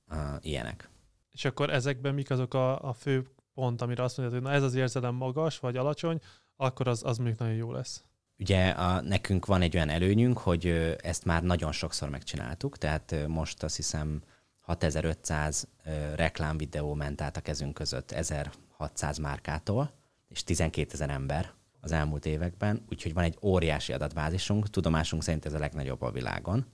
uh, 0.09 0.17
ilyenek. 0.41 0.89
És 1.31 1.45
akkor 1.45 1.69
ezekben 1.69 2.13
mik 2.13 2.29
azok 2.29 2.53
a, 2.53 2.81
a 2.81 2.93
fő 2.93 3.27
pont, 3.53 3.81
amire 3.81 4.03
azt 4.03 4.17
mondja, 4.17 4.35
hogy 4.35 4.45
na 4.45 4.53
ez 4.53 4.63
az 4.63 4.75
érzelem 4.75 5.15
magas 5.15 5.59
vagy 5.59 5.77
alacsony, 5.77 6.19
akkor 6.55 6.87
az, 6.87 7.03
az 7.03 7.17
mondjuk 7.17 7.39
nagyon 7.39 7.55
jó 7.55 7.71
lesz. 7.71 8.03
Ugye 8.39 8.69
a, 8.69 9.01
nekünk 9.01 9.45
van 9.45 9.61
egy 9.61 9.75
olyan 9.75 9.89
előnyünk, 9.89 10.37
hogy 10.37 10.67
ezt 11.01 11.25
már 11.25 11.43
nagyon 11.43 11.71
sokszor 11.71 12.09
megcsináltuk, 12.09 12.77
tehát 12.77 13.15
most 13.27 13.63
azt 13.63 13.75
hiszem 13.75 14.21
6500 14.67 15.67
reklámvideó 16.15 16.93
ment 16.93 17.21
át 17.21 17.37
a 17.37 17.41
kezünk 17.41 17.73
között 17.73 18.11
1600 18.11 19.17
márkától, 19.17 19.91
és 20.29 20.43
12 20.43 20.93
ezer 20.93 21.09
ember 21.09 21.53
az 21.81 21.91
elmúlt 21.91 22.25
években, 22.25 22.85
úgyhogy 22.89 23.13
van 23.13 23.23
egy 23.23 23.37
óriási 23.41 23.93
adatbázisunk, 23.93 24.69
tudomásunk 24.69 25.23
szerint 25.23 25.45
ez 25.45 25.53
a 25.53 25.59
legnagyobb 25.59 26.01
a 26.01 26.11
világon, 26.11 26.65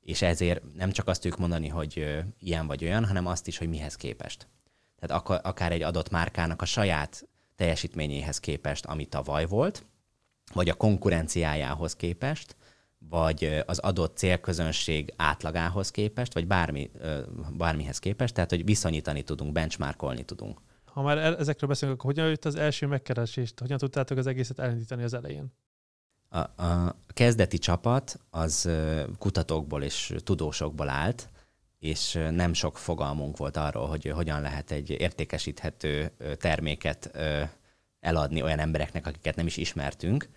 és 0.00 0.22
ezért 0.22 0.74
nem 0.74 0.90
csak 0.90 1.08
azt 1.08 1.20
tudjuk 1.20 1.40
mondani, 1.40 1.68
hogy 1.68 2.22
ilyen 2.38 2.66
vagy 2.66 2.84
olyan, 2.84 3.04
hanem 3.04 3.26
azt 3.26 3.46
is, 3.46 3.58
hogy 3.58 3.68
mihez 3.68 3.96
képest. 3.96 4.48
Tehát 4.98 5.28
akár 5.44 5.72
egy 5.72 5.82
adott 5.82 6.10
márkának 6.10 6.62
a 6.62 6.64
saját 6.64 7.28
teljesítményéhez 7.56 8.40
képest, 8.40 8.86
ami 8.86 9.06
tavaly 9.06 9.46
volt, 9.46 9.86
vagy 10.52 10.68
a 10.68 10.74
konkurenciájához 10.74 11.96
képest, 11.96 12.56
vagy 13.08 13.62
az 13.66 13.78
adott 13.78 14.16
célközönség 14.16 15.12
átlagához 15.16 15.90
képest, 15.90 16.34
vagy 16.34 16.46
bármi, 16.46 16.90
bármihez 17.56 17.98
képest, 17.98 18.34
tehát 18.34 18.50
hogy 18.50 18.64
viszonyítani 18.64 19.22
tudunk, 19.22 19.52
benchmarkolni 19.52 20.24
tudunk. 20.24 20.60
Ha 20.84 21.02
már 21.02 21.18
ezekről 21.18 21.68
beszélünk, 21.68 21.98
akkor 21.98 22.12
hogyan 22.12 22.28
jött 22.28 22.44
az 22.44 22.54
első 22.54 22.86
megkeresést? 22.86 23.60
Hogyan 23.60 23.78
tudtátok 23.78 24.18
az 24.18 24.26
egészet 24.26 24.58
elindítani 24.58 25.02
az 25.02 25.14
elején? 25.14 25.52
A, 26.28 26.38
a 26.38 26.96
kezdeti 27.08 27.58
csapat 27.58 28.20
az 28.30 28.70
kutatókból 29.18 29.82
és 29.82 30.14
tudósokból 30.24 30.88
állt, 30.88 31.28
és 31.78 32.18
nem 32.30 32.52
sok 32.52 32.78
fogalmunk 32.78 33.36
volt 33.36 33.56
arról, 33.56 33.86
hogy 33.86 34.06
hogyan 34.06 34.40
lehet 34.40 34.70
egy 34.70 34.90
értékesíthető 34.90 36.12
terméket 36.36 37.18
eladni 38.00 38.42
olyan 38.42 38.58
embereknek, 38.58 39.06
akiket 39.06 39.36
nem 39.36 39.46
is 39.46 39.56
ismertünk 39.56 40.28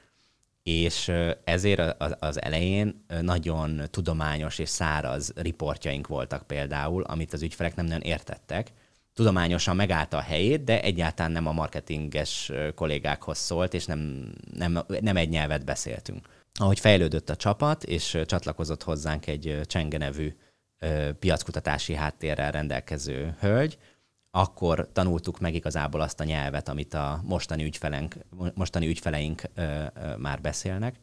és 0.70 1.12
ezért 1.44 2.02
az 2.20 2.42
elején 2.42 3.06
nagyon 3.22 3.82
tudományos 3.90 4.60
és 4.60 4.70
száraz 4.70 5.32
riportjaink 5.36 6.08
voltak 6.08 6.48
például, 6.48 7.04
amit 7.04 7.34
az 7.34 7.42
ügyfelek 7.42 7.76
nem 7.76 7.86
nagyon 7.86 8.02
értettek. 8.02 8.72
Tudományosan 9.14 9.76
megállta 9.76 10.18
a 10.18 10.22
helyét, 10.22 10.64
de 10.64 10.82
egyáltalán 10.82 11.32
nem 11.32 11.48
a 11.48 11.52
marketinges 11.52 12.52
kollégákhoz 12.76 13.38
szólt, 13.38 13.74
és 13.74 13.86
nem, 13.86 14.32
nem, 14.54 14.80
nem 15.00 15.18
egy 15.18 15.30
nyelvet 15.30 15.66
beszéltünk. 15.66 16.28
Ahogy 16.54 16.80
fejlődött 16.80 17.30
a 17.30 17.36
csapat, 17.36 17.84
és 17.84 18.18
csatlakozott 18.26 18.84
hozzánk 18.84 19.28
egy 19.28 19.60
Csenge 19.66 19.98
nevű 19.98 20.36
piackutatási 21.20 21.94
háttérrel 21.94 22.52
rendelkező 22.52 23.36
hölgy, 23.40 23.78
akkor 24.38 24.90
tanultuk 24.92 25.40
meg 25.40 25.56
igazából 25.56 26.02
azt 26.02 26.20
a 26.20 26.24
nyelvet, 26.24 26.70
amit 26.70 26.94
a 26.94 27.22
mostani, 27.24 27.64
ügyfeleink, 27.64 28.16
mostani 28.54 28.88
ügyfeleink 28.88 29.42
ö, 29.54 29.84
ö, 29.94 30.16
már 30.18 30.42
beszélnek. 30.42 31.00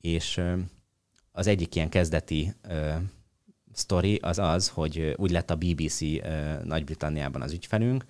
És 0.00 0.36
ö, 0.36 0.58
az 1.32 1.46
egyik 1.46 1.74
ilyen 1.74 1.88
kezdeti 1.88 2.54
ö, 2.62 2.94
sztori 3.72 4.16
az 4.16 4.38
az, 4.38 4.68
hogy 4.68 5.14
úgy 5.16 5.30
lett 5.30 5.50
a 5.50 5.56
BBC 5.56 6.00
ö, 6.00 6.18
Nagy-Britanniában 6.64 7.42
az 7.42 7.52
ügyfelünk, 7.52 8.04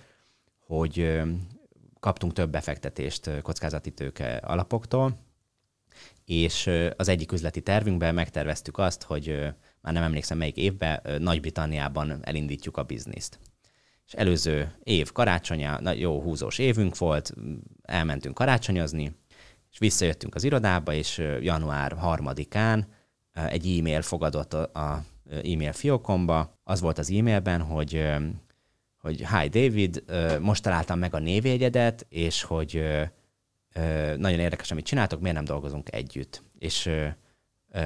hogy 0.66 0.98
ö, 0.98 1.30
kaptunk 2.00 2.32
több 2.32 2.50
befektetést 2.50 3.30
kockázati 3.42 3.90
tőke 3.90 4.36
alapoktól, 4.36 5.18
és 6.24 6.70
az 6.96 7.08
egyik 7.08 7.32
üzleti 7.32 7.60
tervünkben 7.62 8.14
megterveztük 8.14 8.78
azt, 8.78 9.02
hogy 9.02 9.26
már 9.80 9.92
nem 9.92 10.02
emlékszem 10.02 10.38
melyik 10.38 10.56
évben, 10.56 11.00
Nagy-Britanniában 11.18 12.18
elindítjuk 12.22 12.76
a 12.76 12.82
bizniszt 12.82 13.38
és 14.12 14.18
előző 14.18 14.74
év 14.82 15.12
karácsonya, 15.12 15.92
jó 15.92 16.22
húzós 16.22 16.58
évünk 16.58 16.98
volt, 16.98 17.32
elmentünk 17.82 18.34
karácsonyozni, 18.34 19.14
és 19.70 19.78
visszajöttünk 19.78 20.34
az 20.34 20.44
irodába, 20.44 20.92
és 20.92 21.18
január 21.40 21.92
harmadikán 21.92 22.86
egy 23.32 23.78
e-mail 23.78 24.02
fogadott 24.02 24.54
a 24.54 25.04
e-mail 25.30 25.72
fiókomba. 25.72 26.58
Az 26.64 26.80
volt 26.80 26.98
az 26.98 27.10
e-mailben, 27.10 27.60
hogy, 27.60 28.06
hogy 28.98 29.16
Hi 29.16 29.48
David, 29.48 30.04
most 30.40 30.62
találtam 30.62 30.98
meg 30.98 31.14
a 31.14 31.18
névjegyedet, 31.18 32.06
és 32.08 32.42
hogy 32.42 32.84
nagyon 34.16 34.38
érdekes, 34.38 34.70
amit 34.70 34.84
csináltok, 34.84 35.20
miért 35.20 35.36
nem 35.36 35.44
dolgozunk 35.44 35.92
együtt. 35.92 36.42
És 36.58 36.90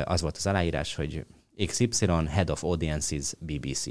az 0.05 0.21
volt 0.21 0.37
az 0.37 0.47
aláírás, 0.47 0.95
hogy 0.95 1.27
XY 1.67 2.07
Head 2.29 2.51
of 2.51 2.65
Audiences 2.65 3.35
BBC 3.39 3.87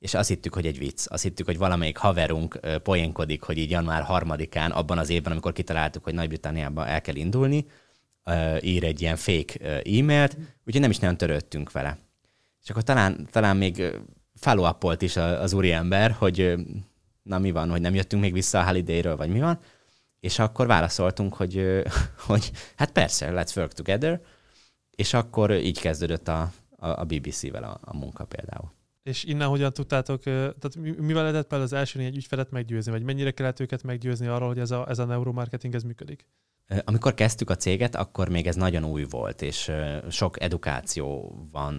és 0.00 0.14
azt 0.14 0.28
hittük, 0.28 0.54
hogy 0.54 0.66
egy 0.66 0.78
vicc. 0.78 1.06
Azt 1.08 1.22
hittük, 1.22 1.46
hogy 1.46 1.58
valamelyik 1.58 1.96
haverunk 1.96 2.60
poénkodik, 2.82 3.42
hogy 3.42 3.58
így 3.58 3.70
január 3.70 4.02
harmadikán, 4.02 4.70
abban 4.70 4.98
az 4.98 5.08
évben, 5.08 5.32
amikor 5.32 5.52
kitaláltuk, 5.52 6.04
hogy 6.04 6.14
Nagy-Britanniában 6.14 6.86
el 6.86 7.00
kell 7.00 7.14
indulni, 7.14 7.66
ír 8.60 8.84
egy 8.84 9.00
ilyen 9.00 9.16
fake 9.16 9.82
e-mailt, 9.82 10.36
úgyhogy 10.66 10.80
nem 10.80 10.90
is 10.90 10.98
nagyon 10.98 11.16
törődtünk 11.16 11.72
vele. 11.72 11.98
És 12.62 12.70
akkor 12.70 12.82
talán, 12.82 13.28
talán 13.30 13.56
még 13.56 13.82
follow 14.34 14.92
is 14.98 15.16
az 15.16 15.52
úriember, 15.52 16.10
hogy 16.10 16.54
na 17.22 17.38
mi 17.38 17.50
van, 17.50 17.70
hogy 17.70 17.80
nem 17.80 17.94
jöttünk 17.94 18.22
még 18.22 18.32
vissza 18.32 18.58
a 18.58 18.64
holiday 18.64 19.02
vagy 19.02 19.30
mi 19.30 19.40
van, 19.40 19.58
és 20.20 20.38
akkor 20.38 20.66
válaszoltunk, 20.66 21.34
hogy, 21.34 21.82
hogy 22.28 22.50
hát 22.76 22.92
persze, 22.92 23.30
let's 23.32 23.56
work 23.56 23.72
together, 23.72 24.20
és 24.90 25.14
akkor 25.14 25.50
így 25.50 25.80
kezdődött 25.80 26.28
a, 26.28 26.52
a 26.76 27.04
BBC-vel 27.04 27.64
a, 27.64 27.78
a 27.80 27.96
munka 27.96 28.24
például. 28.24 28.78
És 29.10 29.24
innen 29.24 29.48
hogyan 29.48 29.72
tudtátok, 29.72 30.22
tehát 30.22 30.76
mivel 30.76 31.22
lehetett 31.22 31.46
például 31.46 31.62
az 31.62 31.72
első 31.72 32.00
egy 32.00 32.16
ügyfelet 32.16 32.50
meggyőzni, 32.50 32.92
vagy 32.92 33.02
mennyire 33.02 33.30
kellett 33.30 33.60
őket 33.60 33.82
meggyőzni 33.82 34.26
arról, 34.26 34.48
hogy 34.48 34.58
ez 34.58 34.70
a, 34.70 34.86
ez 34.88 34.98
a 34.98 35.04
neuromarketing 35.04 35.74
ez 35.74 35.82
működik? 35.82 36.26
Amikor 36.84 37.14
kezdtük 37.14 37.50
a 37.50 37.56
céget, 37.56 37.96
akkor 37.96 38.28
még 38.28 38.46
ez 38.46 38.56
nagyon 38.56 38.84
új 38.84 39.04
volt, 39.10 39.42
és 39.42 39.72
sok 40.10 40.42
edukáció 40.42 41.34
van 41.52 41.74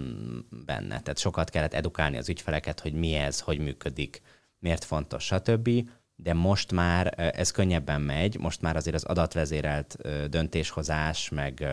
benne. 0.65 1.01
Tehát 1.01 1.17
sokat 1.17 1.49
kellett 1.49 1.73
edukálni 1.73 2.17
az 2.17 2.29
ügyfeleket, 2.29 2.79
hogy 2.79 2.93
mi 2.93 3.13
ez, 3.13 3.39
hogy 3.39 3.59
működik, 3.59 4.21
miért 4.59 4.83
fontos, 4.83 5.23
stb. 5.23 5.69
De 6.15 6.33
most 6.33 6.71
már 6.71 7.31
ez 7.35 7.51
könnyebben 7.51 8.01
megy, 8.01 8.39
most 8.39 8.61
már 8.61 8.75
azért 8.75 8.95
az 8.95 9.03
adatvezérelt 9.03 9.97
döntéshozás, 10.29 11.29
meg 11.29 11.67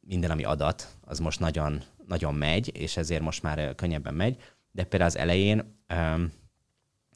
minden, 0.00 0.30
ami 0.30 0.44
adat, 0.44 0.88
az 1.00 1.18
most 1.18 1.40
nagyon, 1.40 1.82
nagyon 2.06 2.34
megy, 2.34 2.70
és 2.76 2.96
ezért 2.96 3.22
most 3.22 3.42
már 3.42 3.74
könnyebben 3.74 4.14
megy 4.14 4.36
de 4.76 4.84
például 4.84 5.10
az 5.10 5.16
elején, 5.16 5.78
um, 5.94 6.32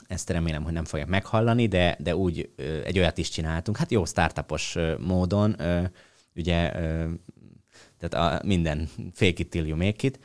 ezt 0.07 0.31
remélem, 0.31 0.62
hogy 0.62 0.73
nem 0.73 0.85
fogják 0.85 1.09
meghallani, 1.09 1.66
de, 1.66 1.96
de 1.99 2.16
úgy 2.16 2.51
uh, 2.59 2.66
egy 2.85 2.99
olyat 2.99 3.18
is 3.18 3.29
csináltunk, 3.29 3.77
hát 3.77 3.90
jó 3.90 4.05
startupos 4.05 4.77
uh, 4.77 4.99
módon, 4.99 5.57
uh, 5.59 5.85
ugye, 6.37 6.73
uh, 6.75 7.11
tehát 7.99 8.42
a, 8.42 8.46
minden 8.46 8.88
fake 9.12 9.35
it 9.37 9.49
till 9.49 9.66
you 9.66 9.77
make 9.77 10.07
it, 10.07 10.18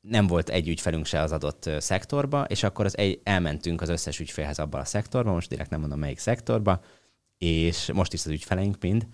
nem 0.00 0.26
volt 0.26 0.48
egy 0.48 0.68
ügyfelünk 0.68 1.06
se 1.06 1.20
az 1.20 1.32
adott 1.32 1.70
szektorba, 1.78 2.44
és 2.44 2.62
akkor 2.62 2.84
az 2.84 2.96
egy, 2.96 3.20
elmentünk 3.22 3.80
az 3.80 3.88
összes 3.88 4.20
ügyfélhez 4.20 4.58
abban 4.58 4.80
a 4.80 4.84
szektorba, 4.84 5.32
most 5.32 5.48
direkt 5.48 5.70
nem 5.70 5.80
mondom 5.80 5.98
melyik 5.98 6.18
szektorba, 6.18 6.80
és 7.38 7.92
most 7.92 8.12
is 8.12 8.24
az 8.24 8.30
ügyfeleink 8.30 8.76
mind, 8.80 9.06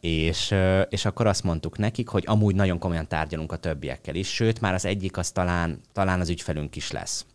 és, 0.00 0.54
és 0.88 1.04
akkor 1.04 1.26
azt 1.26 1.42
mondtuk 1.42 1.78
nekik, 1.78 2.08
hogy 2.08 2.24
amúgy 2.26 2.54
nagyon 2.54 2.78
komolyan 2.78 3.08
tárgyalunk 3.08 3.52
a 3.52 3.56
többiekkel 3.56 4.14
is, 4.14 4.28
sőt, 4.34 4.60
már 4.60 4.74
az 4.74 4.84
egyik 4.84 5.16
az 5.16 5.30
talán, 5.30 5.80
talán 5.92 6.20
az 6.20 6.28
ügyfelünk 6.28 6.76
is 6.76 6.90
lesz. 6.90 7.26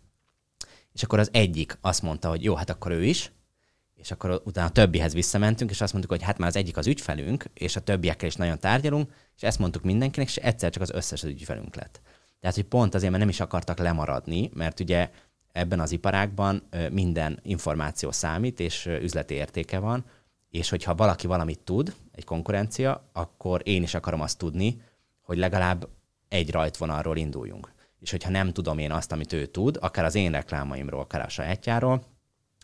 És 0.94 1.04
akkor 1.04 1.20
az 1.20 1.30
egyik 1.34 1.78
azt 1.82 2.02
mondta, 2.02 2.30
hogy 2.30 2.44
jó, 2.44 2.56
hát 2.56 2.70
akkor 2.70 2.92
ő 2.92 3.06
is, 3.06 3.32
és 3.96 4.12
akkor 4.12 4.42
utána 4.46 4.68
a 4.68 4.72
többihez 4.72 5.14
visszamentünk, 5.14 5.70
és 5.70 5.82
azt 5.82 5.92
mondtuk, 5.92 6.14
hogy 6.14 6.24
hát 6.24 6.38
már 6.38 6.48
az 6.48 6.56
egyik 6.56 6.78
az 6.78 6.88
ügyfelünk, 6.88 7.46
és 7.54 7.76
a 7.76 7.80
többiekkel 7.80 8.28
is 8.28 8.36
nagyon 8.36 8.60
tárgyalunk, 8.60 9.12
és 9.36 9.44
ezt 9.44 9.60
mondtuk 9.60 9.84
mindenkinek, 9.84 10.28
és 10.28 10.36
egyszer 10.36 10.70
csak 10.70 10.82
az 10.82 10.92
összes 10.92 11.24
az 11.24 11.30
ügyfelünk 11.30 11.76
lett. 11.76 12.02
Tehát, 12.40 12.56
hogy 12.56 12.66
pont 12.66 12.96
azért, 12.96 13.10
mert 13.10 13.24
nem 13.24 13.32
is 13.32 13.40
akartak 13.40 13.78
lemaradni, 13.78 14.50
mert 14.54 14.80
ugye 14.80 15.10
ebben 15.52 15.80
az 15.80 15.92
iparágban 15.92 16.70
minden 16.92 17.40
információ 17.44 18.12
számít, 18.12 18.60
és 18.60 18.86
üzleti 18.86 19.34
értéke 19.34 19.80
van, 19.80 20.06
és 20.56 20.70
hogyha 20.70 20.96
valaki 20.96 21.28
valamit 21.28 21.60
tud, 21.60 21.96
egy 22.12 22.24
konkurencia, 22.24 23.10
akkor 23.14 23.62
én 23.64 23.84
is 23.84 23.94
akarom 23.94 24.22
azt 24.22 24.38
tudni, 24.38 24.82
hogy 25.22 25.38
legalább 25.38 25.88
egy 26.28 26.52
rajtvonalról 26.52 27.18
induljunk. 27.18 27.74
És 28.00 28.12
hogyha 28.12 28.30
nem 28.30 28.52
tudom 28.52 28.78
én 28.78 28.92
azt, 28.92 29.12
amit 29.12 29.34
ő 29.34 29.46
tud, 29.46 29.78
akár 29.82 30.06
az 30.06 30.16
én 30.16 30.32
reklámaimról, 30.32 31.00
akár 31.00 31.22
a 31.22 31.30
sajátjáról, 31.30 32.04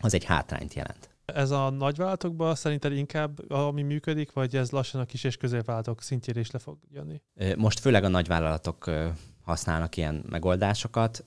az 0.01 0.13
egy 0.13 0.23
hátrányt 0.23 0.73
jelent. 0.73 1.09
Ez 1.25 1.51
a 1.51 1.69
nagyvállalatokban 1.69 2.55
szerinted 2.55 2.93
inkább 2.93 3.51
ami 3.51 3.81
működik, 3.81 4.33
vagy 4.33 4.55
ez 4.55 4.71
lassan 4.71 5.01
a 5.01 5.05
kis 5.05 5.23
és 5.23 5.37
középvállalatok 5.37 6.01
szintjére 6.01 6.39
is 6.39 6.51
le 6.51 6.59
fog 6.59 6.77
jönni? 6.89 7.21
Most 7.57 7.79
főleg 7.79 8.03
a 8.03 8.07
nagyvállalatok 8.07 8.91
használnak 9.41 9.97
ilyen 9.97 10.23
megoldásokat. 10.29 11.23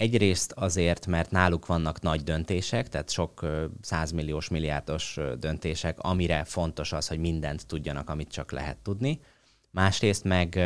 Egyrészt 0.00 0.52
azért, 0.52 1.06
mert 1.06 1.30
náluk 1.30 1.66
vannak 1.66 2.00
nagy 2.00 2.22
döntések, 2.22 2.88
tehát 2.88 3.10
sok 3.10 3.46
százmilliós, 3.80 4.48
milliárdos 4.48 5.18
döntések, 5.38 5.98
amire 5.98 6.44
fontos 6.44 6.92
az, 6.92 7.08
hogy 7.08 7.18
mindent 7.18 7.66
tudjanak, 7.66 8.08
amit 8.08 8.28
csak 8.28 8.52
lehet 8.52 8.76
tudni. 8.76 9.20
Másrészt 9.70 10.24
meg 10.24 10.60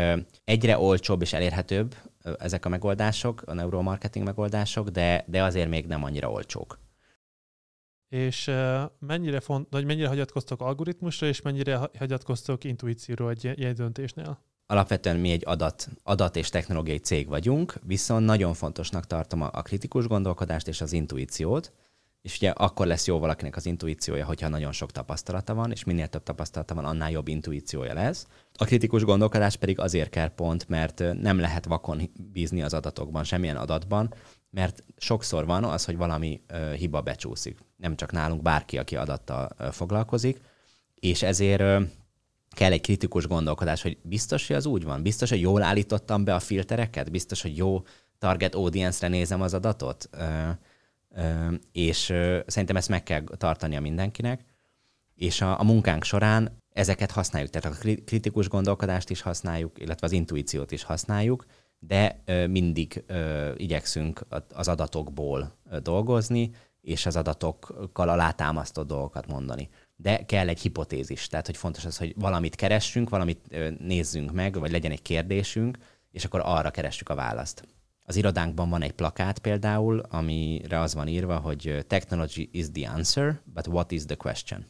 egyre 0.45 0.79
olcsóbb 0.79 1.23
és 1.23 1.33
elérhetőbb 1.33 1.95
ezek 2.39 2.65
a 2.65 2.69
megoldások, 2.69 3.43
a 3.43 3.55
neuromarketing 3.55 4.25
megoldások, 4.25 4.89
de, 4.89 5.25
de 5.27 5.43
azért 5.43 5.69
még 5.69 5.87
nem 5.87 6.05
annyira 6.05 6.31
olcsók. 6.31 6.79
És 8.09 8.51
mennyire, 8.99 9.41
font, 9.41 9.67
vagy 9.71 9.85
mennyire 9.85 10.09
hagyatkoztok 10.09 10.61
algoritmusra, 10.61 11.27
és 11.27 11.43
mennyire 11.43 11.91
hagyatkoztok 11.99 12.65
intuícióra 12.65 13.31
egy 13.31 13.53
ilyen 13.59 13.75
döntésnél? 13.75 14.39
Alapvetően 14.67 15.17
mi 15.17 15.31
egy 15.31 15.43
adat, 15.47 15.89
adat 16.03 16.37
és 16.37 16.49
technológiai 16.49 16.99
cég 16.99 17.29
vagyunk, 17.29 17.75
viszont 17.83 18.25
nagyon 18.25 18.55
fontosnak 18.55 19.07
tartom 19.07 19.41
a, 19.41 19.63
kritikus 19.63 20.07
gondolkodást 20.07 20.69
és 20.69 20.81
az 20.81 20.93
intuíciót, 20.93 21.73
és 22.23 22.37
ugye 22.37 22.51
akkor 22.51 22.87
lesz 22.87 23.07
jó 23.07 23.19
valakinek 23.19 23.57
az 23.57 23.67
intuíciója, 23.67 24.25
hogyha 24.25 24.49
nagyon 24.49 24.73
sok 24.73 24.93
tapasztalata 24.93 25.55
van, 25.55 25.71
és 25.71 25.85
minél 25.85 26.09
több 26.09 26.23
tapasztalata 26.23 26.75
van, 26.75 26.85
annál 26.85 27.11
jobb 27.11 27.29
intuíciója 27.29 27.95
lesz. 27.95 28.27
A 28.55 28.65
kritikus 28.65 29.05
gondolkodás 29.05 29.57
pedig 29.57 29.79
azért 29.79 30.11
kell 30.11 30.29
pont, 30.29 30.69
mert 30.69 31.03
nem 31.21 31.39
lehet 31.39 31.65
vakon 31.65 32.11
bízni 32.33 32.63
az 32.63 32.75
adatokban, 32.75 33.25
semmilyen 33.25 33.57
adatban, 33.57 34.15
mert 34.51 34.85
sokszor 34.97 35.47
van 35.47 35.65
az, 35.65 35.85
hogy 35.85 35.97
valami 35.97 36.43
ö, 36.47 36.73
hiba 36.73 37.01
becsúszik. 37.01 37.59
Nem 37.77 37.97
csak 37.97 38.13
nálunk, 38.13 38.43
bárki, 38.43 38.79
aki 38.79 38.97
adattal 38.97 39.51
ö, 39.59 39.69
foglalkozik, 39.71 40.41
és 40.95 41.23
ezért 41.23 41.61
ö, 41.61 41.81
kell 42.55 42.73
egy 42.73 42.81
kritikus 42.81 43.27
gondolkodás, 43.27 43.83
hogy 43.83 43.99
biztos, 44.03 44.47
hogy 44.47 44.57
az 44.57 44.67
úgy 44.67 44.85
van, 44.85 45.03
biztos, 45.03 45.31
hogy 45.31 45.41
jól 45.41 45.63
állítottam 45.63 46.25
be 46.25 46.35
a 46.35 46.41
filtereket, 46.41 47.11
biztos, 47.11 47.43
hogy 47.43 47.57
jó 47.57 47.83
target 48.19 48.55
audience-re 48.55 49.09
nézem 49.09 49.41
az 49.41 49.55
adatot, 49.55 50.09
ö, 50.11 50.49
ö, 51.11 51.55
és 51.73 52.11
ö, 52.11 52.39
szerintem 52.47 52.77
ezt 52.77 52.89
meg 52.89 53.03
kell 53.03 53.25
tartania 53.37 53.81
mindenkinek, 53.81 54.45
és 55.15 55.41
a, 55.41 55.61
a 55.61 55.63
munkánk 55.63 56.05
során 56.05 56.63
ezeket 56.73 57.11
használjuk, 57.11 57.51
tehát 57.51 57.77
a 57.77 57.81
kritikus 58.05 58.49
gondolkodást 58.49 59.11
is 59.11 59.21
használjuk, 59.21 59.81
illetve 59.81 60.07
az 60.07 60.13
intuíciót 60.13 60.71
is 60.71 60.83
használjuk, 60.83 61.45
de 61.79 62.23
ö, 62.25 62.47
mindig 62.47 63.05
ö, 63.07 63.53
igyekszünk 63.57 64.21
az 64.55 64.69
adatokból 64.69 65.59
dolgozni, 65.83 66.51
és 66.81 67.07
az 67.07 67.17
adatokkal 67.17 68.09
alátámasztott 68.09 68.87
dolgokat 68.87 69.27
mondani 69.27 69.69
de 69.97 70.25
kell 70.25 70.49
egy 70.49 70.61
hipotézis. 70.61 71.27
Tehát, 71.27 71.47
hogy 71.47 71.57
fontos 71.57 71.85
az, 71.85 71.97
hogy 71.97 72.15
valamit 72.17 72.55
keressünk, 72.55 73.09
valamit 73.09 73.57
nézzünk 73.79 74.33
meg, 74.33 74.59
vagy 74.59 74.71
legyen 74.71 74.91
egy 74.91 75.03
kérdésünk, 75.03 75.79
és 76.11 76.25
akkor 76.25 76.41
arra 76.45 76.71
keressük 76.71 77.09
a 77.09 77.15
választ. 77.15 77.69
Az 78.03 78.17
irodánkban 78.17 78.69
van 78.69 78.83
egy 78.83 78.93
plakát 78.93 79.39
például, 79.39 79.99
amire 79.99 80.81
az 80.81 80.95
van 80.95 81.09
írva, 81.09 81.39
hogy 81.39 81.85
technology 81.87 82.49
is 82.53 82.71
the 82.71 82.91
answer, 82.91 83.41
but 83.45 83.67
what 83.67 83.91
is 83.91 84.05
the 84.05 84.15
question? 84.15 84.67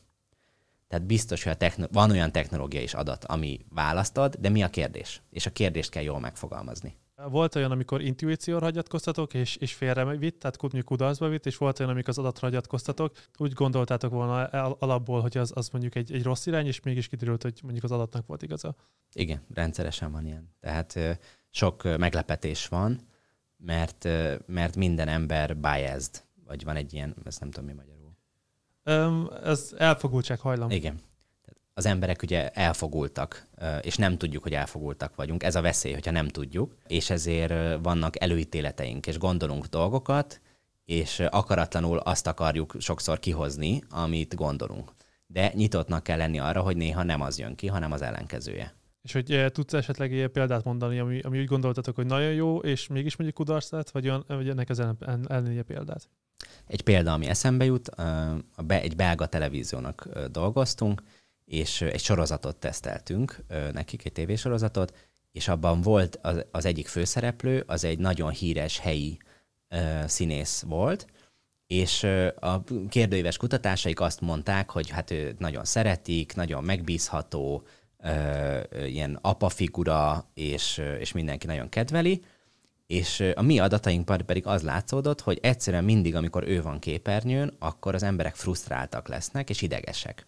Tehát 0.89 1.07
biztos, 1.07 1.43
hogy 1.43 1.53
a 1.53 1.57
techno- 1.57 1.93
van 1.93 2.11
olyan 2.11 2.33
technológia 2.33 2.81
és 2.81 2.95
adat, 2.95 3.25
ami 3.25 3.61
választ 3.69 4.17
ad, 4.17 4.37
de 4.37 4.49
mi 4.49 4.63
a 4.63 4.69
kérdés? 4.69 5.23
És 5.31 5.47
a 5.47 5.51
kérdést 5.51 5.91
kell 5.91 6.03
jól 6.03 6.21
megfogalmazni. 6.21 6.97
Volt 7.31 7.55
olyan, 7.55 7.71
amikor 7.71 8.03
intuícióra 8.03 8.65
hagyatkoztatok, 8.65 9.35
és, 9.35 9.57
és 9.57 9.75
félre 9.75 10.05
vitt, 10.17 10.39
tehát 10.39 10.57
kutni 10.57 10.83
kudarcba 10.83 11.29
vitt, 11.29 11.47
és 11.47 11.57
volt 11.57 11.79
olyan, 11.79 11.91
amikor 11.91 12.09
az 12.09 12.19
adatra 12.19 12.47
hagyatkoztatok, 12.47 13.15
úgy 13.37 13.53
gondoltátok 13.53 14.11
volna 14.11 14.45
alapból, 14.79 15.21
hogy 15.21 15.37
az, 15.37 15.53
az 15.55 15.69
mondjuk 15.69 15.95
egy, 15.95 16.13
egy 16.13 16.23
rossz 16.23 16.47
irány, 16.47 16.67
és 16.67 16.81
mégis 16.81 17.09
kiderült, 17.09 17.43
hogy 17.43 17.61
mondjuk 17.63 17.85
az 17.85 17.93
adatnak 17.93 18.27
volt 18.27 18.43
igaza. 18.43 18.75
Igen, 19.13 19.43
rendszeresen 19.55 20.13
van 20.13 20.27
ilyen. 20.27 20.55
Tehát 20.61 20.99
sok 21.51 21.83
meglepetés 21.99 22.69
van, 22.69 23.01
mert, 23.57 24.09
mert 24.47 24.77
minden 24.77 25.09
ember 25.09 25.57
biased, 25.57 26.25
vagy 26.47 26.65
van 26.65 26.77
egy 26.77 26.93
ilyen, 26.93 27.17
ezt 27.25 27.41
nem 27.41 27.51
tudom 27.51 27.69
mi 27.69 27.75
magyarul. 27.75 28.17
Um, 28.85 29.31
ez 29.45 29.75
elfogultság 29.77 30.41
hajlam. 30.41 30.71
Igen 30.71 31.01
az 31.75 31.87
emberek 31.87 32.23
ugye 32.23 32.51
elfogultak, 32.51 33.47
és 33.81 33.97
nem 33.97 34.19
tudjuk, 34.19 34.43
hogy 34.43 34.53
elfogultak 34.53 35.15
vagyunk. 35.15 35.43
Ez 35.43 35.55
a 35.55 35.61
veszély, 35.61 35.93
hogyha 35.93 36.11
nem 36.11 36.29
tudjuk, 36.29 36.75
és 36.87 37.11
ezért 37.11 37.83
vannak 37.83 38.21
előítéleteink, 38.23 39.07
és 39.07 39.19
gondolunk 39.19 39.67
dolgokat, 39.67 40.41
és 40.85 41.21
akaratlanul 41.21 41.99
azt 41.99 42.27
akarjuk 42.27 42.75
sokszor 42.79 43.19
kihozni, 43.19 43.83
amit 43.91 44.35
gondolunk. 44.35 44.93
De 45.27 45.53
nyitottnak 45.55 46.03
kell 46.03 46.17
lenni 46.17 46.39
arra, 46.39 46.61
hogy 46.61 46.77
néha 46.77 47.03
nem 47.03 47.21
az 47.21 47.39
jön 47.39 47.55
ki, 47.55 47.67
hanem 47.67 47.93
az 47.93 48.03
ellenkezője. 48.03 48.75
És 49.03 49.13
hogy 49.13 49.47
tudsz 49.53 49.73
esetleg 49.73 50.13
ilyen 50.13 50.33
példát 50.33 50.65
mondani, 50.65 50.99
ami, 50.99 51.21
ami 51.21 51.39
úgy 51.39 51.47
gondoltatok, 51.47 51.95
hogy 51.95 52.07
nagyon 52.07 52.33
jó, 52.33 52.59
és 52.59 52.87
mégis 52.87 53.17
mondjuk 53.17 53.39
kudarc 53.39 53.71
lett, 53.71 53.91
vagy, 53.91 54.09
olyan, 54.09 54.25
vagy 54.27 54.49
ennek 54.49 54.69
az 54.69 54.83
ellenére 55.27 55.63
példát? 55.63 56.09
Egy 56.67 56.83
példa, 56.83 57.13
ami 57.13 57.27
eszembe 57.27 57.65
jut, 57.65 57.91
egy 58.67 58.97
belga 58.97 59.27
televíziónak 59.27 60.09
dolgoztunk, 60.31 61.03
és 61.45 61.81
egy 61.81 62.01
sorozatot 62.01 62.57
teszteltünk 62.57 63.45
nekik, 63.73 64.05
egy 64.05 64.13
tévésorozatot, 64.13 64.95
és 65.33 65.49
abban 65.49 65.81
volt 65.81 66.19
az, 66.23 66.45
az 66.51 66.65
egyik 66.65 66.87
főszereplő, 66.87 67.65
az 67.67 67.85
egy 67.85 67.99
nagyon 67.99 68.31
híres 68.31 68.79
helyi 68.79 69.19
színész 70.07 70.61
volt, 70.61 71.07
és 71.67 72.03
a 72.41 72.63
kérdőíves 72.89 73.37
kutatásaik 73.37 74.01
azt 74.01 74.21
mondták, 74.21 74.71
hogy 74.71 74.91
hát 74.91 75.11
ő 75.11 75.35
nagyon 75.39 75.65
szeretik, 75.65 76.35
nagyon 76.35 76.65
megbízható, 76.65 77.67
ilyen 78.87 79.19
apafigura, 79.21 80.31
és, 80.35 80.79
uh, 80.79 80.97
és 81.01 81.13
mindenki 81.13 81.47
nagyon 81.47 81.69
kedveli, 81.69 82.25
és 82.87 83.33
a 83.35 83.43
mi 83.43 83.59
adatainkban 83.59 84.27
pedig 84.27 84.47
az 84.47 84.63
látszódott, 84.63 85.21
hogy 85.21 85.39
egyszerűen 85.43 85.85
mindig, 85.85 86.15
amikor 86.15 86.49
ő 86.49 86.63
van 86.63 86.79
képernyőn, 86.79 87.57
akkor 87.59 87.95
az 87.95 88.03
emberek 88.03 88.35
frusztráltak 88.35 89.09
lesznek, 89.09 89.51
és 89.51 89.63
idegesek 89.63 90.27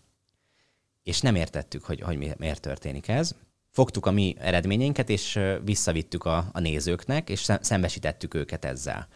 és 1.06 1.20
nem 1.20 1.34
értettük, 1.34 1.84
hogy, 1.84 2.00
hogy 2.00 2.34
miért 2.38 2.60
történik 2.60 3.08
ez. 3.08 3.34
Fogtuk 3.70 4.06
a 4.06 4.10
mi 4.10 4.36
eredményeinket, 4.38 5.08
és 5.08 5.38
visszavittük 5.64 6.24
a, 6.24 6.50
a 6.52 6.60
nézőknek, 6.60 7.28
és 7.30 7.52
szembesítettük 7.60 8.34
őket 8.34 8.64
ezzel. 8.64 9.08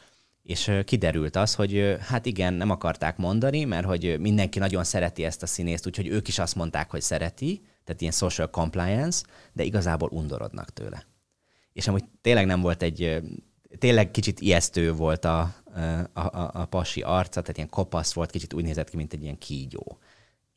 És 0.42 0.72
kiderült 0.84 1.36
az, 1.36 1.54
hogy 1.54 1.96
hát 2.00 2.26
igen, 2.26 2.54
nem 2.54 2.70
akarták 2.70 3.16
mondani, 3.16 3.64
mert 3.64 3.86
hogy 3.86 4.20
mindenki 4.20 4.58
nagyon 4.58 4.84
szereti 4.84 5.24
ezt 5.24 5.42
a 5.42 5.46
színészt, 5.46 5.86
úgyhogy 5.86 6.06
ők 6.06 6.28
is 6.28 6.38
azt 6.38 6.54
mondták, 6.54 6.90
hogy 6.90 7.00
szereti, 7.00 7.62
tehát 7.84 8.00
ilyen 8.00 8.12
social 8.12 8.50
compliance, 8.50 9.24
de 9.52 9.62
igazából 9.62 10.08
undorodnak 10.12 10.72
tőle. 10.72 11.06
És 11.72 11.88
amúgy 11.88 12.04
tényleg 12.20 12.46
nem 12.46 12.60
volt 12.60 12.82
egy, 12.82 13.22
tényleg 13.78 14.10
kicsit 14.10 14.40
ijesztő 14.40 14.92
volt 14.92 15.24
a, 15.24 15.54
a, 16.12 16.20
a, 16.20 16.50
a 16.52 16.64
pasi 16.64 17.02
arca, 17.02 17.40
tehát 17.40 17.56
ilyen 17.56 17.70
kopasz 17.70 18.12
volt, 18.12 18.30
kicsit 18.30 18.52
úgy 18.52 18.64
nézett 18.64 18.90
ki, 18.90 18.96
mint 18.96 19.12
egy 19.12 19.22
ilyen 19.22 19.38
kígyó 19.38 19.98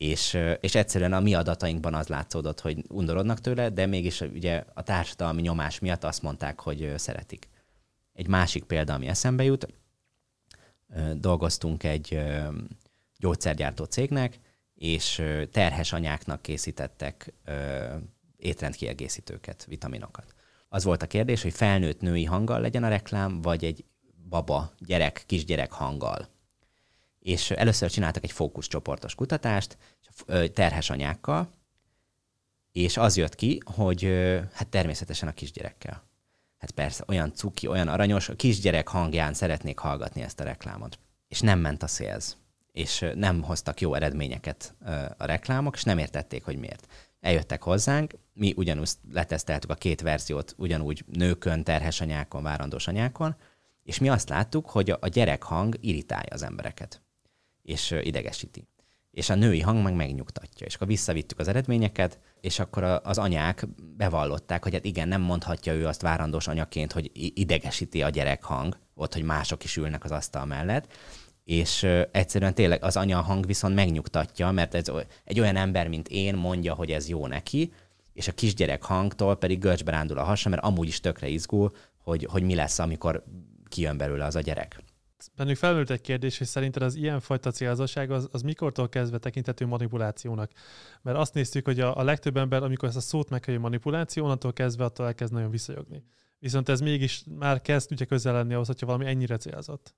és, 0.03 0.37
és 0.59 0.75
egyszerűen 0.75 1.13
a 1.13 1.19
mi 1.19 1.33
adatainkban 1.33 1.93
az 1.93 2.07
látszódott, 2.07 2.59
hogy 2.59 2.83
undorodnak 2.89 3.39
tőle, 3.39 3.69
de 3.69 3.85
mégis 3.85 4.21
ugye 4.21 4.63
a 4.73 4.83
társadalmi 4.83 5.41
nyomás 5.41 5.79
miatt 5.79 6.03
azt 6.03 6.21
mondták, 6.21 6.59
hogy 6.59 6.93
szeretik. 6.97 7.49
Egy 8.13 8.27
másik 8.27 8.63
példa, 8.63 8.93
ami 8.93 9.07
eszembe 9.07 9.43
jut, 9.43 9.67
dolgoztunk 11.13 11.83
egy 11.83 12.19
gyógyszergyártó 13.17 13.83
cégnek, 13.83 14.39
és 14.73 15.23
terhes 15.51 15.93
anyáknak 15.93 16.41
készítettek 16.41 17.33
étrendkiegészítőket, 18.37 19.65
vitaminokat. 19.65 20.33
az 20.69 20.83
volt 20.83 21.01
a 21.01 21.07
kérdés, 21.07 21.41
hogy 21.41 21.53
felnőtt 21.53 22.01
női 22.01 22.23
hanggal 22.23 22.59
legyen 22.59 22.83
a 22.83 22.89
reklám, 22.89 23.41
vagy 23.41 23.65
egy 23.65 23.85
baba, 24.29 24.73
gyerek, 24.79 25.23
kisgyerek 25.25 25.71
hanggal. 25.71 26.32
És 27.23 27.51
először 27.51 27.91
csináltak 27.91 28.23
egy 28.23 28.31
fókuszcsoportos 28.31 29.15
kutatást 29.15 29.77
terhes 30.53 30.89
anyákkal, 30.89 31.49
és 32.71 32.97
az 32.97 33.17
jött 33.17 33.36
ki, 33.36 33.62
hogy 33.75 34.03
hát 34.53 34.67
természetesen 34.67 35.27
a 35.27 35.33
kisgyerekkel. 35.33 36.03
Hát 36.57 36.71
persze, 36.71 37.03
olyan 37.07 37.33
cuki, 37.33 37.67
olyan 37.67 37.88
aranyos, 37.88 38.29
a 38.29 38.36
kisgyerek 38.36 38.88
hangján 38.88 39.33
szeretnék 39.33 39.79
hallgatni 39.79 40.21
ezt 40.21 40.39
a 40.39 40.43
reklámot. 40.43 40.99
És 41.27 41.39
nem 41.39 41.59
ment 41.59 41.83
a 41.83 41.88
sales. 41.88 42.25
És 42.71 43.05
nem 43.15 43.41
hoztak 43.41 43.81
jó 43.81 43.93
eredményeket 43.93 44.75
a 45.17 45.25
reklámok, 45.25 45.75
és 45.75 45.83
nem 45.83 45.97
értették, 45.97 46.43
hogy 46.43 46.57
miért. 46.57 46.88
Eljöttek 47.19 47.63
hozzánk, 47.63 48.13
mi 48.33 48.53
ugyanúgy 48.55 48.89
leteszteltük 49.12 49.69
a 49.69 49.75
két 49.75 50.01
verziót, 50.01 50.53
ugyanúgy 50.57 51.05
nőkön, 51.12 51.63
terhes 51.63 52.01
anyákon, 52.01 52.43
várandós 52.43 52.88
anyákon, 52.88 53.36
és 53.83 53.99
mi 53.99 54.09
azt 54.09 54.29
láttuk, 54.29 54.69
hogy 54.69 54.89
a 54.99 55.07
gyerek 55.07 55.43
hang 55.43 55.77
irritálja 55.81 56.33
az 56.33 56.43
embereket, 56.43 57.01
és 57.63 57.95
idegesíti. 58.02 58.67
És 59.12 59.30
a 59.30 59.36
női 59.36 59.60
hang 59.60 59.84
meg 59.84 59.95
megnyugtatja. 59.95 60.65
És 60.65 60.76
akkor 60.76 60.88
visszavittük 60.88 61.39
az 61.39 61.47
eredményeket, 61.47 62.19
és 62.41 62.60
akkor 62.60 62.84
az 63.04 63.17
anyák 63.17 63.67
bevallották, 63.97 64.63
hogy 64.63 64.73
hát 64.73 64.86
igen, 64.86 65.08
nem 65.08 65.21
mondhatja 65.21 65.73
ő 65.73 65.88
azt 65.88 66.02
várandós 66.02 66.47
anyaként, 66.47 66.91
hogy 66.91 67.12
idegesíti 67.13 68.02
a 68.02 68.10
gyerek 68.10 68.43
hang, 68.43 68.78
ott, 68.95 69.13
hogy 69.13 69.23
mások 69.23 69.63
is 69.63 69.78
ülnek 69.78 70.04
az 70.04 70.12
asztal 70.12 70.45
mellett, 70.45 70.93
és 71.43 71.84
egyszerűen 72.12 72.54
tényleg 72.54 72.84
az 72.84 72.97
anya 72.97 73.21
hang 73.21 73.45
viszont 73.45 73.76
megnyugtatja, 73.76 74.52
mert 74.52 74.73
ez 74.73 74.91
egy 75.23 75.39
olyan 75.39 75.56
ember, 75.56 75.88
mint 75.88 76.08
én 76.08 76.36
mondja, 76.36 76.73
hogy 76.73 76.91
ez 76.91 77.10
jó 77.10 77.28
neki, 77.28 77.73
és 78.13 78.28
a 78.28 78.32
kisgyerek 78.32 78.84
hangtól 78.84 79.36
pedig 79.36 79.60
görcsbe 79.60 79.91
rándul 79.91 80.17
a 80.17 80.23
hasa, 80.23 80.49
mert 80.49 80.63
amúgy 80.63 80.88
is 80.88 80.99
tökre 80.99 81.28
izgul, 81.28 81.71
hogy, 81.97 82.28
hogy 82.32 82.43
mi 82.43 82.56
lesz, 82.56 82.80
amikor 82.80 83.23
kijön 83.69 83.97
belőle 83.97 84.26
az 84.26 84.36
a 84.36 84.41
gyerek. 84.41 84.82
Bennük 85.36 85.55
felmerült 85.55 85.89
egy 85.89 86.01
kérdés, 86.01 86.38
hogy 86.38 86.47
szerinted 86.47 86.81
az 86.81 86.95
ilyenfajta 86.95 87.51
célzóság 87.51 88.12
az, 88.12 88.27
az 88.31 88.41
mikortól 88.41 88.89
kezdve 88.89 89.17
tekintető 89.17 89.65
manipulációnak? 89.65 90.51
Mert 91.01 91.17
azt 91.17 91.33
néztük, 91.33 91.65
hogy 91.65 91.79
a, 91.79 91.97
a 91.97 92.03
legtöbb 92.03 92.38
ember, 92.38 92.63
amikor 92.63 92.88
ezt 92.88 92.97
a 92.97 93.01
szót 93.01 93.29
meghallja 93.29 93.59
manipuláció, 93.59 94.23
onnantól 94.23 94.53
kezdve 94.53 94.83
attól 94.83 95.05
elkezd 95.05 95.33
nagyon 95.33 95.49
visszajogni. 95.49 96.03
Viszont 96.39 96.69
ez 96.69 96.79
mégis 96.79 97.23
már 97.39 97.62
kezd 97.62 97.91
ugye 97.91 98.05
közel 98.05 98.33
lenni 98.33 98.53
ahhoz, 98.53 98.67
hogyha 98.67 98.86
valami 98.86 99.05
ennyire 99.05 99.38
célzott. 99.38 99.95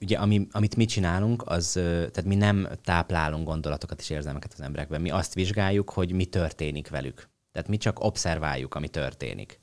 Ugye, 0.00 0.18
ami, 0.18 0.46
amit 0.50 0.76
mi 0.76 0.84
csinálunk, 0.84 1.42
az, 1.46 1.72
tehát 1.72 2.24
mi 2.24 2.34
nem 2.34 2.68
táplálunk 2.82 3.46
gondolatokat 3.46 4.00
és 4.00 4.10
érzelmeket 4.10 4.52
az 4.52 4.60
emberekben. 4.60 5.00
Mi 5.00 5.10
azt 5.10 5.34
vizsgáljuk, 5.34 5.90
hogy 5.90 6.12
mi 6.12 6.24
történik 6.24 6.88
velük. 6.88 7.30
Tehát 7.52 7.68
mi 7.68 7.76
csak 7.76 8.04
observáljuk, 8.04 8.74
ami 8.74 8.88
történik. 8.88 9.60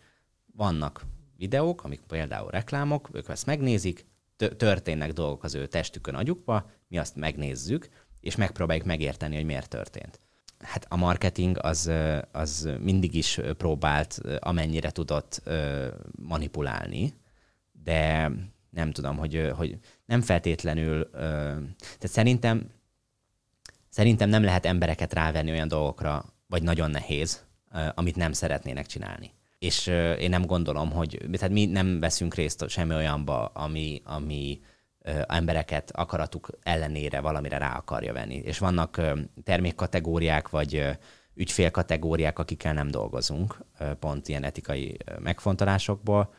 Vannak 0.55 1.05
videók, 1.37 1.83
amik 1.83 2.01
például 2.07 2.51
reklámok, 2.51 3.09
ők 3.11 3.29
ezt 3.29 3.45
megnézik, 3.45 4.05
történnek 4.57 5.13
dolgok 5.13 5.43
az 5.43 5.55
ő 5.55 5.67
testükön, 5.67 6.15
agyukba, 6.15 6.69
mi 6.87 6.97
azt 6.97 7.15
megnézzük, 7.15 7.89
és 8.19 8.35
megpróbáljuk 8.35 8.85
megérteni, 8.85 9.35
hogy 9.35 9.45
miért 9.45 9.69
történt. 9.69 10.19
Hát 10.59 10.85
a 10.89 10.95
marketing 10.95 11.57
az, 11.61 11.91
az 12.31 12.69
mindig 12.79 13.15
is 13.15 13.39
próbált, 13.57 14.21
amennyire 14.39 14.91
tudott 14.91 15.41
manipulálni, 16.11 17.13
de 17.71 18.31
nem 18.69 18.91
tudom, 18.91 19.17
hogy, 19.17 19.51
hogy 19.55 19.77
nem 20.05 20.21
feltétlenül, 20.21 21.09
tehát 21.09 22.07
szerintem, 22.07 22.69
szerintem 23.89 24.29
nem 24.29 24.43
lehet 24.43 24.65
embereket 24.65 25.13
rávenni 25.13 25.51
olyan 25.51 25.67
dolgokra, 25.67 26.25
vagy 26.47 26.63
nagyon 26.63 26.91
nehéz, 26.91 27.45
amit 27.93 28.15
nem 28.15 28.31
szeretnének 28.31 28.85
csinálni. 28.85 29.31
És 29.59 29.87
én 30.19 30.29
nem 30.29 30.45
gondolom, 30.45 30.91
hogy 30.91 31.25
tehát 31.31 31.51
mi 31.51 31.65
nem 31.65 31.99
veszünk 31.99 32.33
részt 32.33 32.69
semmi 32.69 32.93
olyanba, 32.93 33.45
ami, 33.45 34.01
ami 34.05 34.59
embereket 35.27 35.91
akaratuk 35.91 36.49
ellenére 36.63 37.19
valamire 37.19 37.57
rá 37.57 37.77
akarja 37.77 38.13
venni. 38.13 38.35
És 38.35 38.57
vannak 38.57 39.01
termékkategóriák, 39.43 40.49
vagy 40.49 40.85
ügyfélkategóriák, 41.33 42.39
akikkel 42.39 42.73
nem 42.73 42.91
dolgozunk, 42.91 43.57
pont 43.99 44.27
ilyen 44.27 44.43
etikai 44.43 44.97
megfontolásokból. 45.19 46.33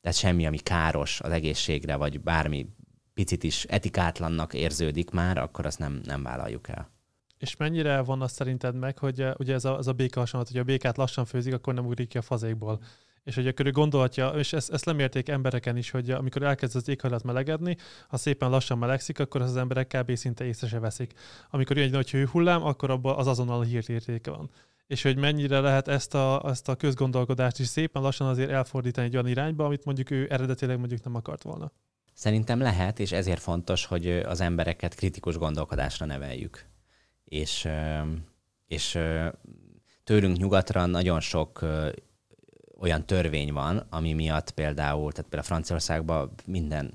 Tehát 0.00 0.16
semmi, 0.16 0.46
ami 0.46 0.58
káros 0.58 1.20
az 1.20 1.30
egészségre, 1.30 1.96
vagy 1.96 2.20
bármi 2.20 2.66
picit 3.14 3.42
is 3.42 3.64
etikátlannak 3.64 4.54
érződik 4.54 5.10
már, 5.10 5.38
akkor 5.38 5.66
azt 5.66 5.78
nem, 5.78 6.00
nem 6.04 6.22
vállaljuk 6.22 6.68
el. 6.68 6.90
És 7.38 7.56
mennyire 7.56 8.00
van 8.00 8.22
azt 8.22 8.34
szerinted 8.34 8.74
meg, 8.74 8.98
hogy 8.98 9.20
eh, 9.20 9.32
ugye 9.38 9.54
ez 9.54 9.64
a, 9.64 9.78
ez 9.78 9.86
a 9.86 9.92
béka 9.92 10.20
hasonlat, 10.20 10.48
hogy 10.48 10.58
a 10.58 10.64
békát 10.64 10.96
lassan 10.96 11.24
főzik, 11.24 11.54
akkor 11.54 11.74
nem 11.74 11.86
ugrik 11.86 12.08
ki 12.08 12.18
a 12.18 12.22
fazékból. 12.22 12.80
És 13.24 13.34
hogy 13.34 13.46
akkor 13.46 13.66
ő 13.66 13.70
gondolhatja, 13.70 14.28
és 14.28 14.52
ezt, 14.52 14.70
ezt 14.70 14.84
lemérték 14.84 15.28
embereken 15.28 15.76
is, 15.76 15.90
hogy 15.90 16.10
amikor 16.10 16.42
elkezd 16.42 16.76
az 16.76 16.88
éghajlat 16.88 17.22
melegedni, 17.22 17.76
ha 18.08 18.16
szépen 18.16 18.50
lassan 18.50 18.78
melegszik, 18.78 19.18
akkor 19.18 19.40
az, 19.40 19.50
az 19.50 19.56
emberek 19.56 19.86
kb. 19.86 20.14
szinte 20.14 20.44
észre 20.44 20.66
se 20.66 20.78
veszik. 20.78 21.12
Amikor 21.50 21.76
jön 21.76 21.86
egy 21.86 21.92
nagy 21.92 22.10
hőhullám, 22.10 22.64
akkor 22.64 22.90
abban 22.90 23.18
az 23.18 23.26
azonnal 23.26 23.62
hírértéke 23.62 24.30
van. 24.30 24.50
És 24.86 25.02
hogy 25.02 25.16
mennyire 25.16 25.60
lehet 25.60 25.88
ezt 25.88 26.14
a, 26.14 26.42
ezt 26.46 26.68
a 26.68 26.76
közgondolkodást 26.76 27.58
is 27.58 27.66
szépen 27.66 28.02
lassan 28.02 28.26
azért 28.26 28.50
elfordítani 28.50 29.06
egy 29.06 29.14
olyan 29.14 29.28
irányba, 29.28 29.64
amit 29.64 29.84
mondjuk 29.84 30.10
ő 30.10 30.26
eredetileg 30.30 30.78
mondjuk 30.78 31.04
nem 31.04 31.14
akart 31.14 31.42
volna. 31.42 31.72
Szerintem 32.12 32.60
lehet, 32.60 32.98
és 32.98 33.12
ezért 33.12 33.40
fontos, 33.40 33.84
hogy 33.84 34.08
az 34.08 34.40
embereket 34.40 34.94
kritikus 34.94 35.36
gondolkodásra 35.36 36.06
neveljük 36.06 36.66
és, 37.28 37.68
és 38.66 38.98
tőlünk 40.04 40.36
nyugatra 40.36 40.86
nagyon 40.86 41.20
sok 41.20 41.64
olyan 42.80 43.06
törvény 43.06 43.52
van, 43.52 43.86
ami 43.90 44.12
miatt 44.12 44.50
például, 44.50 45.12
tehát 45.12 45.30
például 45.30 45.42
Franciaországban 45.42 46.32
minden 46.46 46.94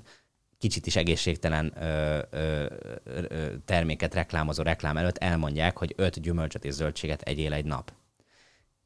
kicsit 0.58 0.86
is 0.86 0.96
egészségtelen 0.96 1.72
ö, 1.80 2.22
ö, 2.30 2.66
ö, 3.04 3.52
terméket 3.64 4.14
reklámozó 4.14 4.62
reklám 4.62 4.96
előtt 4.96 5.18
elmondják, 5.18 5.78
hogy 5.78 5.92
öt 5.96 6.20
gyümölcsöt 6.20 6.64
és 6.64 6.72
zöldséget 6.72 7.22
egyél 7.22 7.52
egy 7.52 7.64
nap. 7.64 7.92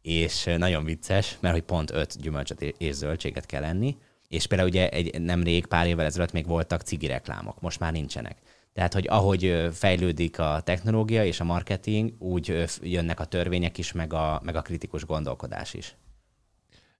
És 0.02 0.44
nagyon 0.56 0.84
vicces, 0.84 1.36
mert 1.40 1.54
hogy 1.54 1.64
pont 1.64 1.90
öt 1.90 2.20
gyümölcsöt 2.20 2.62
és 2.62 2.94
zöldséget 2.94 3.46
kell 3.46 3.64
enni, 3.64 3.96
és 4.28 4.46
például 4.46 4.68
ugye 4.68 4.88
egy, 4.88 5.20
nemrég, 5.20 5.66
pár 5.66 5.86
évvel 5.86 6.06
ezelőtt 6.06 6.32
még 6.32 6.46
voltak 6.46 6.80
cigi 6.80 7.06
reklámok, 7.06 7.60
most 7.60 7.80
már 7.80 7.92
nincsenek. 7.92 8.36
Tehát, 8.78 8.94
hogy 8.94 9.06
ahogy 9.08 9.68
fejlődik 9.72 10.38
a 10.38 10.60
technológia 10.64 11.24
és 11.24 11.40
a 11.40 11.44
marketing, 11.44 12.12
úgy 12.18 12.64
jönnek 12.82 13.20
a 13.20 13.24
törvények 13.24 13.78
is, 13.78 13.92
meg 13.92 14.12
a, 14.12 14.40
meg 14.44 14.56
a 14.56 14.62
kritikus 14.62 15.04
gondolkodás 15.04 15.74
is. 15.74 15.96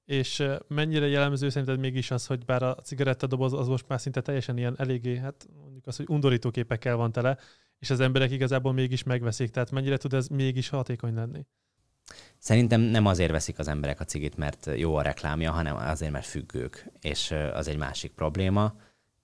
És 0.04 0.44
mennyire 0.68 1.06
jellemző 1.06 1.48
szerinted 1.48 1.78
mégis 1.78 2.10
az, 2.10 2.26
hogy 2.26 2.44
bár 2.44 2.62
a 2.62 2.74
cigarettadoboz 2.74 3.52
az 3.52 3.68
most 3.68 3.88
már 3.88 4.00
szinte 4.00 4.20
teljesen 4.20 4.58
ilyen 4.58 4.74
eléggé, 4.78 5.16
hát 5.16 5.48
mondjuk 5.62 5.86
az, 5.86 5.96
hogy 5.96 6.06
undorító 6.08 6.50
képekkel 6.50 6.96
van 6.96 7.12
tele, 7.12 7.38
és 7.78 7.90
az 7.90 8.00
emberek 8.00 8.30
igazából 8.30 8.72
mégis 8.72 9.02
megveszik, 9.02 9.50
tehát 9.50 9.70
mennyire 9.70 9.96
tud 9.96 10.12
ez 10.12 10.28
mégis 10.28 10.68
hatékony 10.68 11.14
lenni? 11.14 11.46
Szerintem 12.38 12.80
nem 12.80 13.06
azért 13.06 13.30
veszik 13.30 13.58
az 13.58 13.68
emberek 13.68 14.00
a 14.00 14.04
cigit, 14.04 14.36
mert 14.36 14.70
jó 14.76 14.96
a 14.96 15.02
reklámja, 15.02 15.52
hanem 15.52 15.76
azért, 15.76 16.12
mert 16.12 16.26
függők, 16.26 16.90
és 17.00 17.34
az 17.52 17.68
egy 17.68 17.78
másik 17.78 18.12
probléma 18.12 18.74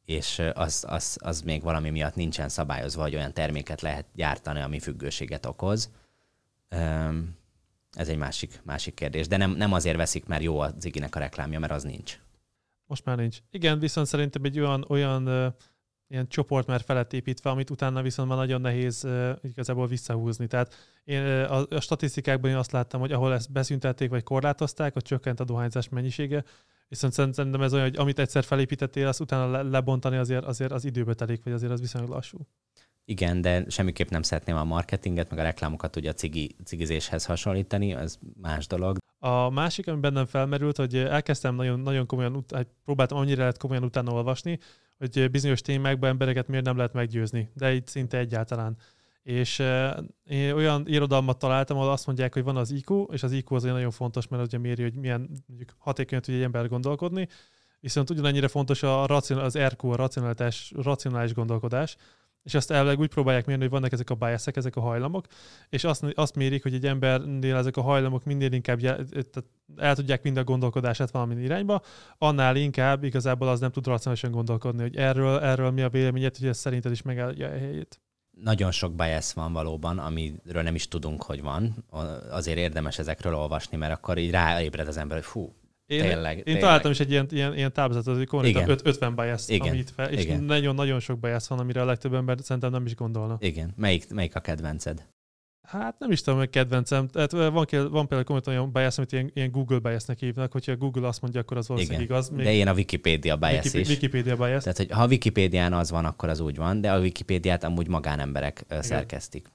és 0.04 0.42
az, 0.54 0.84
az, 0.88 1.18
az 1.20 1.40
még 1.40 1.62
valami 1.62 1.90
miatt 1.90 2.14
nincsen 2.14 2.48
szabályozva, 2.48 3.02
hogy 3.02 3.14
olyan 3.14 3.32
terméket 3.32 3.80
lehet 3.80 4.06
gyártani, 4.14 4.60
ami 4.60 4.78
függőséget 4.78 5.46
okoz. 5.46 5.90
Ez 7.92 8.08
egy 8.08 8.16
másik, 8.16 8.60
másik 8.64 8.94
kérdés. 8.94 9.28
De 9.28 9.36
nem, 9.36 9.50
nem 9.50 9.72
azért 9.72 9.96
veszik, 9.96 10.26
mert 10.26 10.42
jó 10.42 10.58
a 10.58 10.70
Ziginek 10.78 11.14
a 11.16 11.18
reklámja, 11.18 11.58
mert 11.58 11.72
az 11.72 11.82
nincs. 11.82 12.20
Most 12.86 13.04
már 13.04 13.16
nincs. 13.16 13.38
Igen, 13.50 13.78
viszont 13.78 14.06
szerintem 14.06 14.44
egy 14.44 14.60
olyan, 14.60 14.84
olyan 14.88 15.54
ilyen 16.08 16.28
csoport 16.28 16.66
már 16.66 16.80
felett 16.80 17.12
építve, 17.12 17.50
amit 17.50 17.70
utána 17.70 18.02
viszont 18.02 18.28
már 18.28 18.38
nagyon 18.38 18.60
nehéz 18.60 19.04
uh, 19.04 19.30
igazából 19.42 19.86
visszahúzni. 19.86 20.46
Tehát 20.46 20.74
én 21.04 21.22
a, 21.24 21.66
a 21.68 21.80
statisztikákban 21.80 22.50
én 22.50 22.56
azt 22.56 22.72
láttam, 22.72 23.00
hogy 23.00 23.12
ahol 23.12 23.32
ezt 23.32 23.52
beszüntették 23.52 24.10
vagy 24.10 24.22
korlátozták, 24.22 24.96
ott 24.96 25.04
csökkent 25.04 25.40
a 25.40 25.44
dohányzás 25.44 25.88
mennyisége, 25.88 26.44
Viszont 26.94 27.12
szerintem 27.12 27.62
ez 27.62 27.72
olyan, 27.72 27.85
hogy 27.85 27.96
amit 27.96 28.18
egyszer 28.18 28.44
felépítettél, 28.44 29.07
azt 29.07 29.20
utána 29.20 29.62
lebontani 29.62 30.16
azért, 30.16 30.44
azért 30.44 30.72
az 30.72 30.85
időbe 30.85 31.14
telik, 31.14 31.44
vagy 31.44 31.52
azért 31.52 31.72
az 31.72 31.80
viszonylag 31.80 32.11
lassú. 32.11 32.38
Igen, 33.04 33.40
de 33.40 33.64
semmiképp 33.68 34.09
nem 34.09 34.22
szeretném 34.22 34.57
a 34.57 34.64
marketinget, 34.64 35.30
meg 35.30 35.38
a 35.38 35.42
reklámokat 35.42 35.96
ugye 35.96 36.11
a 36.11 36.12
cigi, 36.12 36.57
cigizéshez 36.64 37.24
hasonlítani, 37.24 37.94
az 37.94 38.18
más 38.40 38.66
dolog. 38.66 38.96
A 39.18 39.50
másik, 39.50 39.88
ami 39.88 40.00
bennem 40.00 40.26
felmerült, 40.26 40.76
hogy 40.76 40.96
elkezdtem 40.96 41.54
nagyon, 41.54 41.80
nagyon 41.80 42.07
komolyan, 42.07 42.44
próbáltam 42.85 43.18
annyira 43.18 43.40
lehet 43.40 43.59
komolyan 43.59 43.85
utána 43.85 44.12
olvasni, 44.12 44.59
hogy 44.98 45.30
bizonyos 45.30 45.61
témákban 45.61 46.11
embereket 46.11 46.48
miért 46.48 46.64
nem 46.64 46.76
lehet 46.76 46.92
meggyőzni, 46.92 47.50
de 47.54 47.74
itt 47.74 47.87
szinte 47.87 48.18
egyáltalán. 48.18 48.76
És 49.24 49.58
én 50.24 50.52
olyan 50.52 50.82
irodalmat 50.87 51.38
találtam, 51.38 51.76
ahol 51.76 51.90
azt 51.90 52.06
mondják, 52.06 52.32
hogy 52.32 52.42
van 52.42 52.56
az 52.56 52.70
IQ, 52.70 53.02
és 53.12 53.22
az 53.22 53.32
IQ 53.32 53.54
az 53.54 53.62
nagyon 53.62 53.90
fontos, 53.90 54.28
mert 54.28 54.42
ugye 54.42 54.58
méri, 54.58 54.82
hogy 54.82 54.94
milyen 54.94 55.30
mondjuk 55.46 55.74
hatékonyan 55.78 56.22
tud 56.22 56.34
egy 56.34 56.42
ember 56.42 56.68
gondolkodni, 56.68 57.28
viszont 57.80 58.10
ugyanennyire 58.10 58.48
fontos 58.48 58.82
a 58.82 59.06
racionál, 59.06 59.44
az 59.44 59.58
RQ, 59.58 59.90
a 59.90 59.96
racionális, 59.96 60.72
racionális 60.76 61.34
gondolkodás, 61.34 61.96
és 62.42 62.54
azt 62.54 62.70
elvileg 62.70 62.98
úgy 62.98 63.08
próbálják 63.08 63.46
mérni, 63.46 63.62
hogy 63.62 63.72
vannak 63.72 63.92
ezek 63.92 64.10
a 64.10 64.14
biasek, 64.14 64.56
ezek 64.56 64.76
a 64.76 64.80
hajlamok, 64.80 65.26
és 65.68 65.84
azt, 65.84 66.04
azt 66.14 66.34
mérik, 66.34 66.62
hogy 66.62 66.74
egy 66.74 66.87
embernél 66.87 67.56
ezek 67.56 67.76
a 67.76 67.82
hajlamok 67.82 68.24
minél 68.24 68.52
inkább 68.52 68.80
el 69.76 69.94
tudják 69.94 70.22
mind 70.22 70.37
a 70.37 70.44
gondolkodását 70.44 71.10
valami 71.10 71.42
irányba, 71.42 71.82
annál 72.18 72.56
inkább 72.56 73.04
igazából 73.04 73.48
az 73.48 73.60
nem 73.60 73.70
tud 73.70 73.87
racionálisan 73.87 74.30
gondolkodni, 74.30 74.82
hogy 74.82 74.96
erről, 74.96 75.38
erről 75.38 75.70
mi 75.70 75.82
a 75.82 75.88
véleményed, 75.88 76.37
hogy 76.37 76.48
ez 76.48 76.58
szerinted 76.58 76.92
is 76.92 77.02
megállja 77.02 77.46
a 77.46 77.50
helyét. 77.50 78.00
Nagyon 78.42 78.70
sok 78.70 78.94
bias 78.94 79.33
van 79.33 79.53
valóban, 79.53 79.99
amiről 79.99 80.62
nem 80.62 80.75
is 80.75 80.88
tudunk, 80.88 81.23
hogy 81.23 81.42
van. 81.42 81.85
Azért 82.31 82.59
érdemes 82.59 82.99
ezekről 82.99 83.35
olvasni, 83.35 83.77
mert 83.77 83.92
akkor 83.92 84.18
így 84.18 84.31
ráébred 84.31 84.88
az 84.88 84.97
ember, 84.97 85.16
hogy 85.16 85.27
fú, 85.27 85.53
én, 85.87 86.01
tényleg, 86.01 86.37
én 86.37 86.42
tényleg. 86.44 86.62
találtam 86.62 86.90
is 86.90 87.01
egy 87.01 87.11
ilyen, 87.11 87.27
ilyen, 87.31 87.57
ilyen 87.57 87.73
táblázatot, 87.73 88.16
hogy 88.16 88.27
konkrétan 88.27 88.79
50 88.85 89.14
bias, 89.14 89.49
amit 89.49 89.90
fel, 89.90 90.12
és 90.12 90.27
nagyon-nagyon 90.40 91.01
sok 91.01 91.20
bias 91.20 91.49
van, 91.49 91.59
amire 91.59 91.81
a 91.81 91.85
legtöbb 91.85 92.14
ember 92.14 92.37
szerintem 92.42 92.70
nem 92.70 92.87
is 92.87 92.94
gondolna. 92.94 93.37
Igen. 93.40 93.73
Melyik, 93.77 94.12
melyik 94.12 94.35
a 94.35 94.40
kedvenced? 94.40 95.07
Hát 95.64 95.98
nem 95.98 96.11
is 96.11 96.20
tudom, 96.20 96.38
hogy 96.38 96.50
kedvencem. 96.50 97.09
Tehát 97.09 97.33
van, 97.33 97.53
van 97.53 97.64
például 97.66 98.24
konkrétan 98.24 98.53
olyan 98.53 98.72
bias, 98.72 98.98
amit 98.98 99.12
ilyen, 99.12 99.31
ilyen 99.35 99.50
Google 99.50 99.79
biasnek 99.79 100.18
hívnak, 100.18 100.53
hogyha 100.53 100.77
Google 100.77 101.07
azt 101.07 101.20
mondja, 101.20 101.40
akkor 101.40 101.57
az 101.57 101.68
valószínűleg 101.68 102.03
Igen. 102.03 102.16
igaz. 102.16 102.31
De 102.31 102.53
ilyen 102.53 102.68
a 102.68 102.72
Wikipédia 102.72 103.37
bias 103.37 103.53
Wikipé- 103.64 103.81
is. 103.81 103.88
Wikipédia 103.88 104.37
bias. 104.37 104.62
Tehát, 104.62 104.79
hogy 104.79 104.90
ha 104.90 105.03
a 105.03 105.07
Wikipédián 105.07 105.72
az 105.72 105.90
van, 105.90 106.05
akkor 106.05 106.29
az 106.29 106.40
úgy 106.40 106.57
van, 106.57 106.81
de 106.81 106.92
a 106.92 106.98
Wikipédiát 106.98 107.64
amúgy 107.64 107.88
magánemberek 107.88 108.64
ö, 108.68 108.83
szerkesztik. 108.83 109.50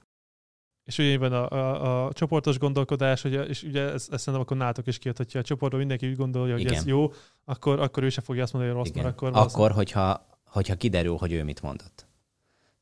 És 0.84 0.98
ugye 0.98 1.18
van 1.18 1.32
a, 1.32 1.50
a, 1.50 2.06
a, 2.06 2.12
csoportos 2.12 2.58
gondolkodás, 2.58 3.22
hogy, 3.22 3.32
és 3.48 3.62
ugye 3.62 3.82
ez, 3.82 4.08
ez 4.10 4.20
szerintem 4.20 4.40
akkor 4.40 4.56
nálatok 4.56 4.86
is 4.86 4.98
kijött, 4.98 5.16
hogyha 5.16 5.38
a 5.38 5.42
csoportban 5.42 5.78
mindenki 5.78 6.08
úgy 6.08 6.16
gondolja, 6.16 6.52
hogy 6.52 6.62
Igen. 6.62 6.74
ez 6.74 6.86
jó, 6.86 7.12
akkor, 7.44 7.80
akkor 7.80 8.02
ő 8.02 8.08
se 8.08 8.20
fogja 8.20 8.42
azt 8.42 8.52
mondani, 8.52 8.74
hogy 8.74 8.82
rossz, 8.82 8.92
Igen. 8.92 9.04
mert 9.04 9.16
akkor, 9.16 9.30
Akkor, 9.34 9.70
hogyha, 9.70 10.26
hogyha 10.44 10.74
kiderül, 10.74 11.16
hogy 11.16 11.32
ő 11.32 11.44
mit 11.44 11.62
mondott. 11.62 12.06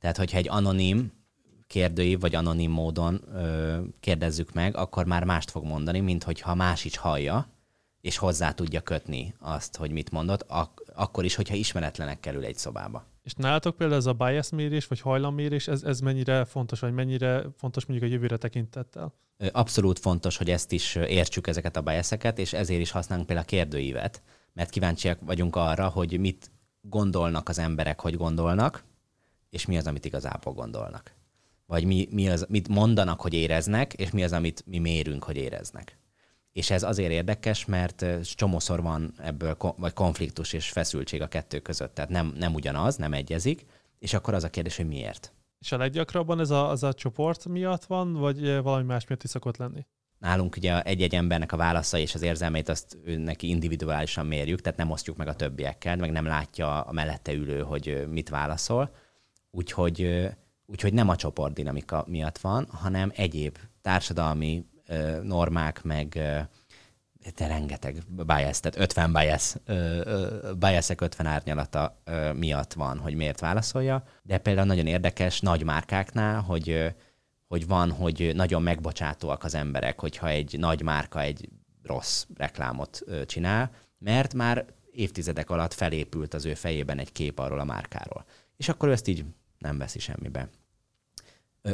Tehát, 0.00 0.16
hogyha 0.16 0.38
egy 0.38 0.48
anonim 0.48 1.12
kérdőív, 1.68 2.20
vagy 2.20 2.34
anonim 2.34 2.70
módon 2.70 3.20
ö, 3.34 3.78
kérdezzük 4.00 4.52
meg, 4.52 4.76
akkor 4.76 5.04
már 5.04 5.24
mást 5.24 5.50
fog 5.50 5.64
mondani, 5.64 6.00
mint 6.00 6.24
hogyha 6.24 6.54
más 6.54 6.84
is 6.84 6.96
hallja, 6.96 7.48
és 8.00 8.16
hozzá 8.16 8.52
tudja 8.52 8.80
kötni 8.80 9.34
azt, 9.38 9.76
hogy 9.76 9.90
mit 9.90 10.10
mondott, 10.10 10.44
ak- 10.48 10.82
akkor 10.94 11.24
is, 11.24 11.34
hogyha 11.34 11.54
ismeretlenek 11.54 12.20
kerül 12.20 12.44
egy 12.44 12.56
szobába. 12.56 13.06
És 13.22 13.34
nálatok 13.34 13.76
például 13.76 13.98
ez 13.98 14.06
a 14.06 14.12
bias 14.12 14.50
mérés, 14.50 14.86
vagy 14.86 15.00
hajlammérés, 15.00 15.68
ez, 15.68 15.82
ez 15.82 16.00
mennyire 16.00 16.44
fontos, 16.44 16.80
vagy 16.80 16.92
mennyire 16.92 17.44
fontos 17.56 17.86
mondjuk 17.86 18.10
a 18.10 18.14
jövőre 18.14 18.36
tekintettel? 18.36 19.14
Abszolút 19.52 19.98
fontos, 19.98 20.36
hogy 20.36 20.50
ezt 20.50 20.72
is 20.72 20.94
értsük 20.94 21.46
ezeket 21.46 21.76
a 21.76 21.80
biaseket, 21.80 22.38
és 22.38 22.52
ezért 22.52 22.80
is 22.80 22.90
használunk 22.90 23.26
például 23.26 23.46
a 23.46 23.50
kérdőívet, 23.50 24.22
mert 24.52 24.70
kíváncsiak 24.70 25.18
vagyunk 25.20 25.56
arra, 25.56 25.88
hogy 25.88 26.20
mit 26.20 26.50
gondolnak 26.80 27.48
az 27.48 27.58
emberek, 27.58 28.00
hogy 28.00 28.16
gondolnak, 28.16 28.84
és 29.50 29.66
mi 29.66 29.76
az, 29.76 29.86
amit 29.86 30.04
igazából 30.04 30.52
gondolnak. 30.52 31.17
Vagy 31.68 31.84
mi, 31.84 32.08
mi 32.10 32.28
az, 32.28 32.46
mit 32.48 32.68
mondanak, 32.68 33.20
hogy 33.20 33.34
éreznek, 33.34 33.92
és 33.92 34.10
mi 34.10 34.24
az, 34.24 34.32
amit 34.32 34.64
mi 34.66 34.78
mérünk, 34.78 35.24
hogy 35.24 35.36
éreznek. 35.36 35.98
És 36.52 36.70
ez 36.70 36.82
azért 36.82 37.10
érdekes, 37.10 37.64
mert 37.64 38.04
csomószor 38.34 38.82
van 38.82 39.12
ebből 39.18 39.56
vagy 39.76 39.92
konfliktus 39.92 40.52
és 40.52 40.68
feszültség 40.68 41.22
a 41.22 41.26
kettő 41.26 41.58
között. 41.58 41.94
Tehát 41.94 42.10
nem, 42.10 42.34
nem 42.38 42.54
ugyanaz, 42.54 42.96
nem 42.96 43.12
egyezik, 43.12 43.66
és 43.98 44.14
akkor 44.14 44.34
az 44.34 44.44
a 44.44 44.50
kérdés, 44.50 44.76
hogy 44.76 44.86
miért. 44.86 45.32
És 45.58 45.72
a 45.72 45.76
leggyakrabban 45.76 46.40
ez 46.40 46.50
a, 46.50 46.68
az 46.68 46.82
a 46.82 46.92
csoport 46.92 47.48
miatt 47.48 47.84
van, 47.84 48.12
vagy 48.12 48.62
valami 48.62 48.84
más 48.84 49.06
miatt 49.06 49.22
is 49.22 49.30
szokott 49.30 49.56
lenni? 49.56 49.86
Nálunk 50.18 50.56
ugye 50.56 50.82
egy-egy 50.82 51.14
embernek 51.14 51.52
a 51.52 51.56
válasza 51.56 51.98
és 51.98 52.14
az 52.14 52.22
érzelmeit 52.22 52.68
azt 52.68 52.98
neki 53.04 53.48
individuálisan 53.48 54.26
mérjük, 54.26 54.60
tehát 54.60 54.78
nem 54.78 54.90
osztjuk 54.90 55.16
meg 55.16 55.28
a 55.28 55.34
többiekkel, 55.34 55.96
meg 55.96 56.10
nem 56.10 56.26
látja 56.26 56.80
a 56.80 56.92
mellette 56.92 57.32
ülő, 57.32 57.60
hogy 57.60 58.06
mit 58.10 58.28
válaszol. 58.28 58.94
Úgyhogy, 59.50 60.28
úgyhogy 60.70 60.92
nem 60.92 61.08
a 61.08 61.16
csoportdinamika 61.16 62.04
miatt 62.06 62.38
van, 62.38 62.66
hanem 62.70 63.12
egyéb 63.14 63.58
társadalmi 63.82 64.64
ö, 64.86 65.22
normák, 65.22 65.82
meg 65.82 66.12
ö, 66.16 66.40
de 67.36 67.46
rengeteg 67.46 68.02
bias, 68.08 68.60
tehát 68.60 68.78
50 68.78 69.12
bias, 69.12 69.54
biasek 70.58 71.00
50 71.00 71.26
árnyalata 71.26 72.02
miatt 72.34 72.72
van, 72.72 72.98
hogy 72.98 73.14
miért 73.14 73.40
válaszolja. 73.40 74.04
De 74.22 74.38
például 74.38 74.66
nagyon 74.66 74.86
érdekes 74.86 75.40
nagy 75.40 75.64
márkáknál, 75.64 76.40
hogy 76.40 76.94
hogy 77.48 77.66
van, 77.66 77.90
hogy 77.90 78.32
nagyon 78.34 78.62
megbocsátóak 78.62 79.44
az 79.44 79.54
emberek, 79.54 80.00
hogyha 80.00 80.28
egy 80.28 80.58
nagy 80.58 80.82
márka 80.82 81.20
egy 81.20 81.48
rossz 81.82 82.26
reklámot 82.34 83.04
csinál, 83.26 83.70
mert 83.98 84.34
már 84.34 84.64
évtizedek 84.90 85.50
alatt 85.50 85.72
felépült 85.72 86.34
az 86.34 86.44
ő 86.44 86.54
fejében 86.54 86.98
egy 86.98 87.12
kép 87.12 87.38
arról 87.38 87.60
a 87.60 87.64
márkáról. 87.64 88.24
És 88.56 88.68
akkor 88.68 88.88
ő 88.88 88.92
ezt 88.92 89.08
így 89.08 89.24
nem 89.58 89.78
veszi 89.78 89.98
semmibe. 89.98 90.48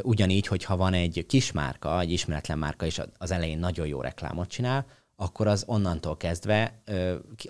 Ugyanígy, 0.01 0.47
hogyha 0.47 0.77
van 0.77 0.93
egy 0.93 1.25
kis 1.27 1.51
márka, 1.51 1.99
egy 1.99 2.11
ismeretlen 2.11 2.57
márka, 2.57 2.85
és 2.85 3.01
az 3.17 3.31
elején 3.31 3.59
nagyon 3.59 3.87
jó 3.87 4.01
reklámot 4.01 4.49
csinál, 4.49 4.85
akkor 5.15 5.47
az 5.47 5.63
onnantól 5.67 6.17
kezdve 6.17 6.81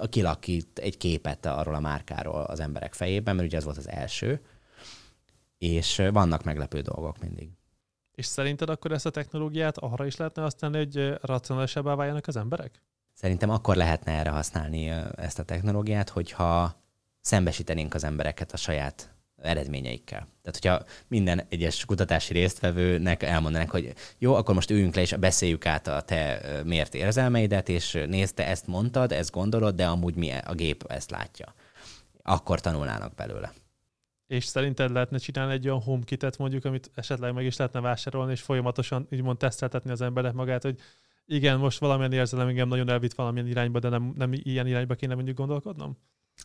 kilakít 0.10 0.79
egy 0.79 0.97
képet 0.97 1.45
arról 1.45 1.75
a 1.75 1.79
márkáról 1.79 2.41
az 2.41 2.60
emberek 2.60 2.93
fejében, 2.93 3.36
mert 3.36 3.47
ugye 3.47 3.58
ez 3.58 3.63
volt 3.63 3.77
az 3.77 3.89
első, 3.89 4.41
és 5.58 6.03
vannak 6.12 6.43
meglepő 6.43 6.81
dolgok 6.81 7.19
mindig. 7.19 7.49
És 8.12 8.25
szerinted 8.25 8.69
akkor 8.69 8.91
ezt 8.91 9.05
a 9.05 9.10
technológiát 9.10 9.77
arra 9.77 10.05
is 10.05 10.15
lehetne 10.15 10.41
használni, 10.41 10.77
hogy 10.77 11.13
racionálisabbá 11.21 11.95
váljanak 11.95 12.27
az 12.27 12.36
emberek? 12.36 12.81
Szerintem 13.13 13.49
akkor 13.49 13.75
lehetne 13.75 14.12
erre 14.12 14.29
használni 14.29 14.89
ezt 15.15 15.39
a 15.39 15.43
technológiát, 15.43 16.10
hogyha 16.10 16.81
szembesítenénk 17.21 17.93
az 17.93 18.03
embereket 18.03 18.51
a 18.51 18.58
saját 18.58 19.14
eredményeikkel. 19.45 20.27
Tehát, 20.41 20.60
hogyha 20.62 20.84
minden 21.08 21.45
egyes 21.49 21.86
kutatási 21.86 22.34
résztvevőnek 22.34 23.23
elmondanak, 23.23 23.69
hogy 23.69 23.93
jó, 24.17 24.34
akkor 24.34 24.55
most 24.55 24.71
üljünk 24.71 24.95
le 24.95 25.01
és 25.01 25.15
beszéljük 25.19 25.65
át 25.65 25.88
a 25.88 26.01
te 26.01 26.41
mért 26.65 26.95
érzelmeidet, 26.95 27.69
és 27.69 28.03
nézd, 28.08 28.36
te 28.36 28.47
ezt 28.47 28.67
mondtad, 28.67 29.12
ezt 29.12 29.31
gondolod, 29.31 29.75
de 29.75 29.86
amúgy 29.86 30.15
mi 30.15 30.31
a 30.31 30.53
gép 30.53 30.84
ezt 30.88 31.12
látja. 31.12 31.53
Akkor 32.21 32.62
tanulnának 32.62 33.15
belőle. 33.15 33.53
És 34.27 34.45
szerinted 34.45 34.91
lehetne 34.91 35.17
csinálni 35.17 35.53
egy 35.53 35.67
olyan 35.67 35.81
homekitet 35.81 36.38
mondjuk, 36.38 36.65
amit 36.65 36.91
esetleg 36.95 37.34
meg 37.34 37.45
is 37.45 37.58
lehetne 37.58 37.79
vásárolni, 37.79 38.31
és 38.31 38.41
folyamatosan 38.41 39.08
úgymond 39.12 39.38
teszteltetni 39.38 39.91
az 39.91 40.01
emberek 40.01 40.34
magát, 40.34 40.63
hogy 40.63 40.79
igen, 41.25 41.60
most 41.60 41.79
valamilyen 41.79 42.12
érzelem 42.12 42.47
engem 42.47 42.67
nagyon 42.67 42.89
elvitt 42.89 43.13
valamilyen 43.13 43.47
irányba, 43.47 43.79
de 43.79 43.89
nem, 43.89 44.13
nem 44.15 44.34
ilyen 44.34 44.67
irányba 44.67 44.95
kéne 44.95 45.15
mondjuk 45.15 45.38
gondolkodnom? 45.38 45.97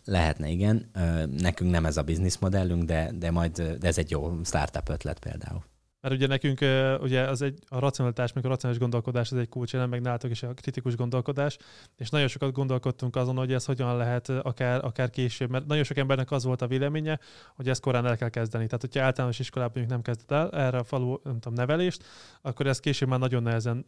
Lehetne, 0.04 0.48
igen. 0.48 0.90
Nekünk 1.36 1.70
nem 1.70 1.86
ez 1.86 1.96
a 1.96 2.02
bizniszmodellünk, 2.02 2.82
de, 2.82 3.10
de 3.14 3.30
majd 3.30 3.62
de 3.62 3.86
ez 3.86 3.98
egy 3.98 4.10
jó 4.10 4.44
startup 4.44 4.88
ötlet 4.88 5.18
például. 5.18 5.64
Mert 6.00 6.14
ugye 6.14 6.26
nekünk 6.26 6.58
ugye 7.02 7.20
az 7.20 7.42
egy, 7.42 7.58
a 7.68 7.78
racionalitás, 7.78 8.32
meg 8.32 8.44
a 8.44 8.48
racionális 8.48 8.80
gondolkodás 8.80 9.32
az 9.32 9.38
egy 9.38 9.48
kulcselem, 9.48 9.88
meg 9.88 10.00
nálatok 10.00 10.30
is 10.30 10.42
a 10.42 10.54
kritikus 10.54 10.96
gondolkodás, 10.96 11.58
és 11.96 12.10
nagyon 12.10 12.28
sokat 12.28 12.52
gondolkodtunk 12.52 13.16
azon, 13.16 13.36
hogy 13.36 13.52
ez 13.52 13.64
hogyan 13.64 13.96
lehet 13.96 14.28
akár, 14.28 14.84
akár 14.84 15.10
később, 15.10 15.50
mert 15.50 15.66
nagyon 15.66 15.84
sok 15.84 15.96
embernek 15.96 16.30
az 16.30 16.44
volt 16.44 16.62
a 16.62 16.66
véleménye, 16.66 17.18
hogy 17.54 17.68
ezt 17.68 17.80
korán 17.80 18.06
el 18.06 18.16
kell 18.16 18.28
kezdeni. 18.28 18.64
Tehát, 18.64 18.80
hogyha 18.80 19.02
általános 19.02 19.38
iskolában 19.38 19.72
mondjuk 19.74 19.94
nem 19.94 20.14
kezdett 20.14 20.38
el 20.38 20.60
erre 20.60 20.78
a 20.78 20.84
falu 20.84 21.16
nem 21.22 21.40
tudom, 21.40 21.58
nevelést, 21.58 22.04
akkor 22.42 22.66
ez 22.66 22.80
később 22.80 23.08
már 23.08 23.18
nagyon 23.18 23.42
nehezen 23.42 23.84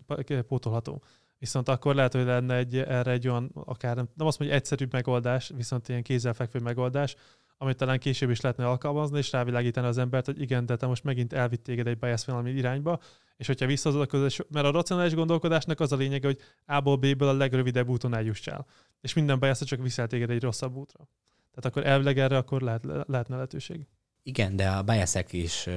pótolható. 0.49 1.03
Viszont 1.43 1.69
akkor 1.69 1.95
lehet, 1.95 2.13
hogy 2.13 2.25
lenne 2.25 2.55
egy, 2.55 2.79
erre 2.79 3.11
egy 3.11 3.29
olyan, 3.29 3.51
akár 3.55 3.97
nem, 3.97 4.09
nem 4.15 4.27
azt 4.27 4.39
mondja, 4.39 4.57
hogy 4.57 4.67
egyszerűbb 4.67 4.93
megoldás, 4.93 5.53
viszont 5.57 5.89
ilyen 5.89 6.03
kézzelfekvő 6.03 6.59
megoldás, 6.59 7.17
amit 7.59 7.77
talán 7.77 7.99
később 7.99 8.31
is 8.31 8.41
lehetne 8.41 8.67
alkalmazni, 8.67 9.19
és 9.19 9.33
rávilágítani 9.33 9.87
az 9.87 9.99
embert, 9.99 10.27
hogy 10.27 10.41
igen, 10.41 10.67
de 10.67 10.77
te 10.77 10.87
most 10.87 11.05
megint 11.05 11.33
elvitt 11.33 11.63
téged 11.63 11.87
egy 11.87 11.99
bias 11.99 12.25
valami 12.25 12.51
irányba, 12.51 13.01
és 13.37 13.47
hogyha 13.47 13.67
visszahozod 13.67 14.03
a 14.03 14.07
közös, 14.07 14.41
mert 14.51 14.67
a 14.67 14.71
racionális 14.71 15.15
gondolkodásnak 15.15 15.81
az 15.81 15.93
a 15.93 15.97
lényege, 15.97 16.27
hogy 16.27 16.39
A-ból 16.67 16.97
B-ből 16.97 17.29
a 17.29 17.33
legrövidebb 17.33 17.89
úton 17.89 18.15
eljussál. 18.15 18.67
És 19.01 19.13
minden 19.13 19.39
bias 19.39 19.59
csak 19.59 19.83
viszel 19.83 20.07
téged 20.07 20.31
egy 20.31 20.43
rosszabb 20.43 20.75
útra. 20.77 21.09
Tehát 21.55 21.65
akkor 21.65 21.87
elvileg 21.87 22.19
erre 22.19 22.37
akkor 22.37 22.61
lehet, 22.61 22.85
lehetne 23.07 23.35
lehetőség. 23.35 23.87
Igen, 24.23 24.57
de 24.57 24.69
a 24.69 24.83
biasek 24.83 25.33
is 25.33 25.69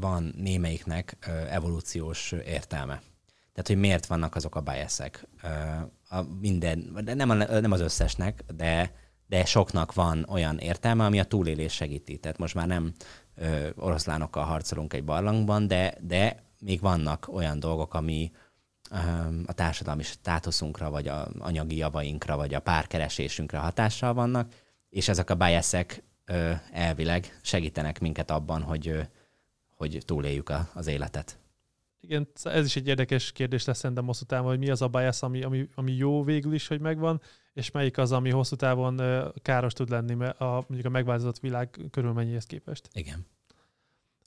van 0.00 0.32
némelyiknek 0.36 1.16
evolúciós 1.50 2.32
értelme. 2.32 3.02
Tehát, 3.52 3.66
hogy 3.66 3.76
miért 3.76 4.06
vannak 4.06 4.34
azok 4.34 4.54
a 4.54 4.60
biasek. 4.60 5.26
A 6.08 6.22
minden, 6.40 6.98
de 7.04 7.14
nem, 7.14 7.30
a, 7.30 7.34
nem 7.34 7.72
az 7.72 7.80
összesnek, 7.80 8.44
de, 8.56 8.94
de 9.26 9.44
soknak 9.44 9.94
van 9.94 10.26
olyan 10.28 10.58
értelme, 10.58 11.04
ami 11.04 11.20
a 11.20 11.24
túlélés 11.24 11.72
segíti. 11.72 12.18
Tehát 12.18 12.38
most 12.38 12.54
már 12.54 12.66
nem 12.66 12.92
ö, 13.34 13.68
oroszlánokkal 13.76 14.44
harcolunk 14.44 14.92
egy 14.92 15.04
barlangban, 15.04 15.66
de, 15.66 15.94
de 16.00 16.42
még 16.60 16.80
vannak 16.80 17.28
olyan 17.32 17.60
dolgok, 17.60 17.94
ami 17.94 18.30
ö, 18.90 18.96
a 19.46 19.52
társadalmi 19.52 20.02
státuszunkra, 20.02 20.90
vagy 20.90 21.08
a 21.08 21.28
anyagi 21.38 21.76
javainkra, 21.76 22.36
vagy 22.36 22.54
a 22.54 22.60
párkeresésünkre 22.60 23.58
hatással 23.58 24.14
vannak, 24.14 24.52
és 24.88 25.08
ezek 25.08 25.30
a 25.30 25.34
biasek 25.34 26.02
elvileg 26.72 27.38
segítenek 27.42 28.00
minket 28.00 28.30
abban, 28.30 28.62
hogy, 28.62 28.88
ö, 28.88 29.00
hogy 29.76 30.02
túléljük 30.04 30.48
a, 30.48 30.68
az 30.74 30.86
életet. 30.86 31.41
Igen, 32.06 32.28
ez 32.42 32.64
is 32.64 32.76
egy 32.76 32.86
érdekes 32.86 33.32
kérdés 33.32 33.64
lesz 33.64 33.78
szerintem 33.78 34.06
hosszú 34.06 34.24
távon, 34.24 34.48
hogy 34.48 34.58
mi 34.58 34.70
az 34.70 34.82
a 34.82 34.88
bias, 34.88 35.22
ami, 35.22 35.42
ami, 35.42 35.68
ami 35.74 35.92
jó 35.92 36.24
végül 36.24 36.54
is, 36.54 36.68
hogy 36.68 36.80
megvan, 36.80 37.20
és 37.52 37.70
melyik 37.70 37.98
az, 37.98 38.12
ami 38.12 38.30
hosszú 38.30 38.56
távon 38.56 39.00
káros 39.42 39.72
tud 39.72 39.88
lenni 39.88 40.24
a, 40.24 40.64
mondjuk 40.66 40.84
a 40.84 40.88
megváltozott 40.88 41.38
világ 41.38 41.80
körülmennyihez 41.90 42.46
képest. 42.46 42.88
Igen. 42.92 43.26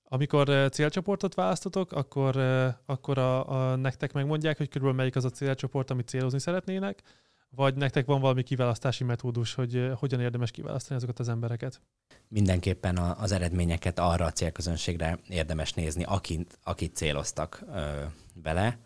Amikor 0.04 0.70
célcsoportot 0.72 1.34
választotok, 1.34 1.92
akkor, 1.92 2.38
akkor 2.86 3.18
a, 3.18 3.50
a, 3.72 3.76
nektek 3.76 4.14
megmondják, 4.14 4.58
hogy 4.58 4.68
körülbelül 4.68 4.98
melyik 4.98 5.16
az 5.16 5.26
a 5.26 5.30
célcsoport, 5.30 5.92
amit 5.92 6.08
célozni 6.08 6.40
szeretnének, 6.40 7.02
vagy 7.50 7.76
nektek 7.76 8.06
van 8.06 8.22
valami 8.22 8.44
kiválasztási 8.44 9.04
metódus, 9.04 9.54
hogy 9.54 9.92
hogyan 9.96 10.20
érdemes 10.20 10.52
kiválasztani 10.52 10.96
azokat 10.96 11.20
az 11.20 11.30
embereket? 11.30 11.82
Mindenképpen 12.28 12.98
az 12.98 13.32
eredményeket 13.32 14.00
arra 14.00 14.26
a 14.26 14.32
célközönségre 14.32 15.20
érdemes 15.28 15.74
nézni, 15.74 16.04
akit, 16.04 16.60
akit 16.64 16.96
céloztak 16.96 17.64
vele. 18.44 18.80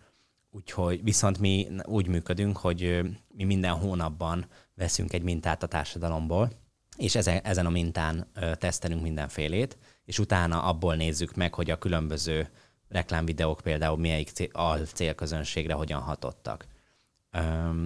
Úgyhogy 0.51 1.03
viszont 1.03 1.39
mi 1.39 1.67
úgy 1.83 2.07
működünk, 2.07 2.57
hogy 2.57 3.01
mi 3.27 3.43
minden 3.43 3.73
hónapban 3.73 4.45
veszünk 4.75 5.13
egy 5.13 5.23
mintát 5.23 5.63
a 5.63 5.67
társadalomból, 5.67 6.51
és 6.97 7.15
ezen, 7.15 7.39
ezen 7.43 7.65
a 7.65 7.69
mintán 7.69 8.31
tesztelünk 8.57 9.01
mindenfélét, 9.01 9.77
és 10.05 10.19
utána 10.19 10.63
abból 10.63 10.95
nézzük 10.95 11.35
meg, 11.35 11.53
hogy 11.53 11.69
a 11.69 11.77
különböző 11.77 12.49
reklámvideók 12.87 13.61
például 13.61 13.97
melyik 13.97 14.29
cél, 14.29 14.85
célközönségre 14.85 15.73
hogyan 15.73 16.01
hatottak. 16.01 16.67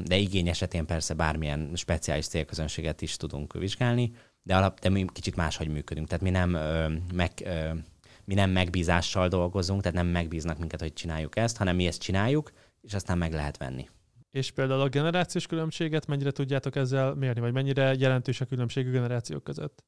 De 0.04 0.16
igény 0.16 0.48
esetén 0.48 0.86
persze 0.86 1.14
bármilyen 1.14 1.72
speciális 1.76 2.28
célközönséget 2.28 3.02
is 3.02 3.18
tudunk 3.18 3.54
vizsgálni, 3.54 4.14
de, 4.42 4.56
alap, 4.56 4.80
de 4.80 4.90
mi 4.90 5.06
kicsit 5.14 5.36
máshogy 5.36 5.68
működünk. 5.68 6.08
Tehát 6.08 6.24
mi 6.24 6.30
nem, 6.30 6.50
meg, 7.14 7.32
mi 8.26 8.34
nem 8.34 8.50
megbízással 8.50 9.28
dolgozunk, 9.28 9.82
tehát 9.82 9.98
nem 9.98 10.08
megbíznak 10.08 10.58
minket, 10.58 10.80
hogy 10.80 10.94
csináljuk 10.94 11.38
ezt, 11.38 11.58
hanem 11.58 11.76
mi 11.76 11.88
ezt 11.88 12.02
csináljuk, 12.02 12.52
és 12.82 12.94
aztán 12.94 13.18
meg 13.18 13.34
lehet 13.34 13.58
venni. 13.58 13.90
És 14.32 14.52
például 14.52 14.82
a 14.82 14.90
generációs 14.90 15.48
különbséget 15.48 16.08
mennyire 16.08 16.32
tudjátok 16.32 16.76
ezzel 16.76 17.14
mérni, 17.14 17.42
vagy 17.42 17.54
mennyire 17.54 17.94
jelentős 17.94 18.42
a 18.42 18.46
különbség 18.46 18.88
a 18.88 18.92
generációk 18.92 19.44
között? 19.44 19.84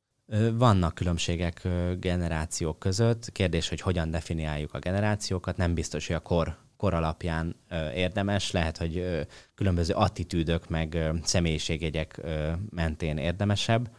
Vannak 0.53 0.95
különbségek 0.95 1.67
generációk 1.99 2.79
között. 2.79 3.31
Kérdés, 3.31 3.69
hogy 3.69 3.81
hogyan 3.81 4.11
definiáljuk 4.11 4.73
a 4.73 4.79
generációkat. 4.79 5.57
Nem 5.57 5.73
biztos, 5.73 6.07
hogy 6.07 6.15
a 6.15 6.19
kor, 6.19 6.57
kor 6.85 6.93
alapján 6.93 7.55
érdemes. 7.93 8.51
Lehet, 8.51 8.77
hogy 8.77 9.25
különböző 9.55 9.93
attitűdök 9.93 10.69
meg 10.69 11.11
személyiségjegyek 11.23 12.21
mentén 12.69 13.17
érdemesebb. 13.17 13.91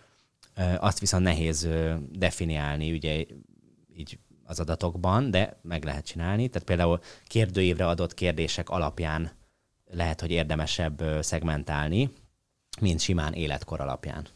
Azt 0.79 1.01
viszont 1.01 1.25
nehéz 1.25 1.69
definiálni, 2.11 2.93
ugye 2.93 3.25
így 3.97 4.19
az 4.45 4.61
adatokban, 4.61 5.31
de 5.31 5.59
meg 5.63 5.85
lehet 5.85 6.07
csinálni. 6.07 6.49
Tehát 6.49 6.67
például 6.67 7.01
kérdőívre 7.25 7.87
adott 7.87 8.15
kérdések 8.15 8.69
alapján 8.69 9.31
lehet, 9.87 10.21
hogy 10.21 10.31
érdemesebb 10.31 11.03
szegmentálni, 11.21 12.11
mint 12.81 13.01
simán 13.01 13.33
életkor 13.33 13.81
alapján. 13.81 14.27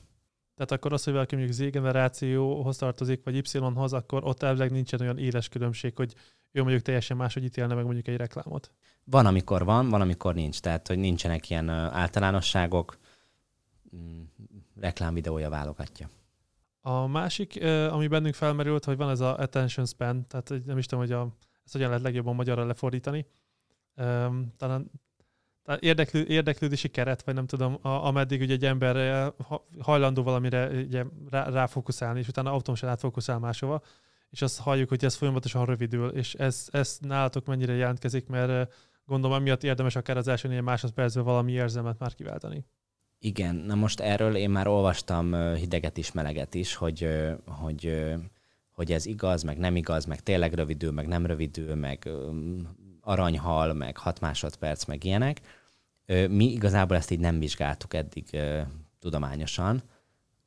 Tehát 0.55 0.73
akkor 0.73 0.93
az, 0.93 1.05
hogy 1.05 1.13
valaki 1.13 1.37
mondjuk 1.37 1.57
Z 1.57 1.71
generációhoz 1.71 2.77
tartozik, 2.77 3.21
vagy 3.25 3.37
Y-hoz, 3.37 3.93
akkor 3.93 4.25
ott 4.25 4.43
elvileg 4.43 4.71
nincsen 4.71 5.01
olyan 5.01 5.19
éles 5.19 5.49
különbség, 5.49 5.97
hogy 5.97 6.15
ő 6.53 6.61
mondjuk 6.61 6.83
teljesen 6.83 7.17
máshogy 7.17 7.45
ítélne 7.45 7.75
meg 7.75 7.85
mondjuk 7.85 8.09
egy 8.09 8.17
reklámot. 8.17 8.71
Van, 9.05 9.27
amikor 9.27 9.65
van, 9.65 9.89
van, 9.89 10.01
amikor 10.01 10.35
nincs. 10.35 10.61
Tehát, 10.61 10.87
hogy 10.87 10.99
nincsenek 10.99 11.51
ilyen 11.51 11.69
általánosságok, 11.69 12.99
mm, 13.97 14.23
reklámvideója 14.81 15.51
válogatja. 15.51 16.09
A 16.81 17.07
másik, 17.07 17.65
ami 17.91 18.07
bennünk 18.07 18.35
felmerült, 18.35 18.85
hogy 18.85 18.97
van 18.97 19.11
ez 19.11 19.21
a 19.21 19.39
attention 19.39 19.87
span, 19.87 20.27
tehát 20.27 20.53
nem 20.65 20.79
is 20.79 20.87
tudom, 20.87 21.05
hogy 21.05 21.13
a, 21.13 21.29
ezt 21.65 21.73
hogyan 21.73 21.89
lehet 21.89 22.03
legjobban 22.03 22.35
magyarra 22.35 22.65
lefordítani. 22.65 23.27
Talán 24.57 24.91
érdeklő, 25.79 26.25
érdeklődési 26.27 26.89
keret, 26.89 27.23
vagy 27.23 27.35
nem 27.35 27.47
tudom, 27.47 27.79
a, 27.83 27.89
ameddig 27.89 28.41
ugye 28.41 28.53
egy 28.53 28.65
ember 28.65 29.33
hajlandó 29.81 30.23
valamire 30.23 30.69
ugye 30.69 31.05
rá, 31.31 31.49
ráfókuszálni, 31.49 32.19
és 32.19 32.29
utána 32.29 32.49
automatikusan 32.49 32.89
átfókuszál 32.89 33.39
máshova, 33.39 33.83
és 34.31 34.43
azt 34.43 34.61
halljuk, 34.61 34.89
hogy 34.89 35.05
ez 35.05 35.15
folyamatosan 35.15 35.65
rövidül, 35.65 36.09
és 36.09 36.35
ez, 36.35 36.69
ez 36.71 36.99
nálatok 37.01 37.47
mennyire 37.47 37.75
jelentkezik, 37.75 38.27
mert 38.27 38.73
gondolom 39.05 39.37
amiatt 39.37 39.65
érdemes 39.65 39.97
akár 39.97 40.17
az 40.17 40.29
első 40.29 40.49
négy 40.49 40.63
másodpercben 40.63 41.25
valami 41.25 41.53
érzelmet 41.53 41.99
már 41.99 42.15
kiváltani. 42.15 42.65
Igen, 43.19 43.55
na 43.55 43.75
most 43.75 44.01
erről 44.01 44.37
én 44.37 44.51
már 44.51 44.67
olvastam 44.67 45.55
hideget 45.55 45.97
is, 45.97 46.13
meleget 46.13 46.55
is, 46.55 46.75
hogy, 46.75 47.09
hogy, 47.47 48.05
hogy 48.73 48.93
ez 48.93 49.07
igaz, 49.07 49.43
meg 49.43 49.59
nem 49.59 49.77
igaz, 49.77 50.05
meg 50.05 50.23
tényleg 50.23 50.53
rövidül, 50.53 50.93
meg 50.93 51.07
nem 51.07 51.27
rövidül, 51.27 51.75
meg 51.75 52.11
aranyhal, 53.01 53.73
meg 53.73 53.97
6 53.97 54.21
másodperc, 54.21 54.85
meg 54.85 55.05
ilyenek. 55.05 55.41
Mi 56.29 56.45
igazából 56.45 56.97
ezt 56.97 57.11
így 57.11 57.19
nem 57.19 57.39
vizsgáltuk 57.39 57.95
eddig 57.95 58.41
tudományosan, 58.99 59.83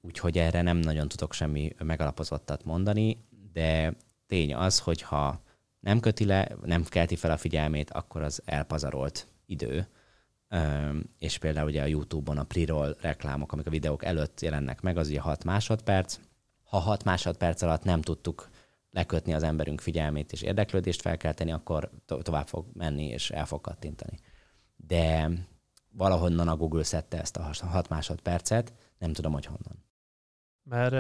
úgyhogy 0.02 0.38
erre 0.38 0.62
nem 0.62 0.78
nagyon 0.78 1.08
tudok 1.08 1.34
semmi 1.34 1.76
megalapozottat 1.80 2.66
mondani, 2.66 3.18
de 3.54 3.94
tény 4.28 4.56
az, 4.56 4.80
hogy 4.80 5.02
ha 5.02 5.42
nem 5.80 6.00
köti 6.00 6.26
le, 6.26 6.48
nem 6.66 6.84
kelti 6.84 7.16
fel 7.16 7.32
a 7.32 7.38
figyelmét, 7.38 7.92
akkor 7.92 8.22
az 8.22 8.42
elpazarolt 8.46 9.28
idő. 9.46 9.88
És 11.20 11.38
például 11.38 11.68
ugye 11.68 11.82
a 11.82 11.86
YouTube-on 11.86 12.38
a 12.38 12.44
pre-roll 12.44 12.98
reklámok, 13.02 13.52
amik 13.52 13.68
a 13.68 13.70
videók 13.70 14.06
előtt 14.06 14.42
jelennek 14.42 14.82
meg, 14.82 14.98
az 14.98 15.08
ugye 15.08 15.20
6 15.20 15.44
másodperc. 15.44 16.20
Ha 16.64 16.78
6 16.78 17.04
másodperc 17.04 17.62
alatt 17.62 17.84
nem 17.84 18.02
tudtuk 18.02 18.50
lekötni 18.92 19.34
az 19.34 19.44
emberünk 19.44 19.82
figyelmét 19.82 20.32
és 20.32 20.42
érdeklődést 20.42 21.02
felkelteni, 21.02 21.52
akkor 21.52 21.90
to- 22.06 22.24
tovább 22.24 22.48
fog 22.48 22.66
menni 22.74 23.06
és 23.06 23.32
el 23.32 23.46
fog 23.46 23.62
kattintani. 23.62 24.20
De 24.76 25.30
valahonnan 25.92 26.48
a 26.48 26.56
Google 26.56 26.84
szedte 26.84 27.20
ezt 27.20 27.38
a 27.38 27.52
6 27.66 27.90
másodpercet, 27.90 28.74
nem 28.98 29.14
tudom, 29.14 29.34
hogy 29.34 29.46
honnan. 29.46 29.86
Mert 30.64 30.94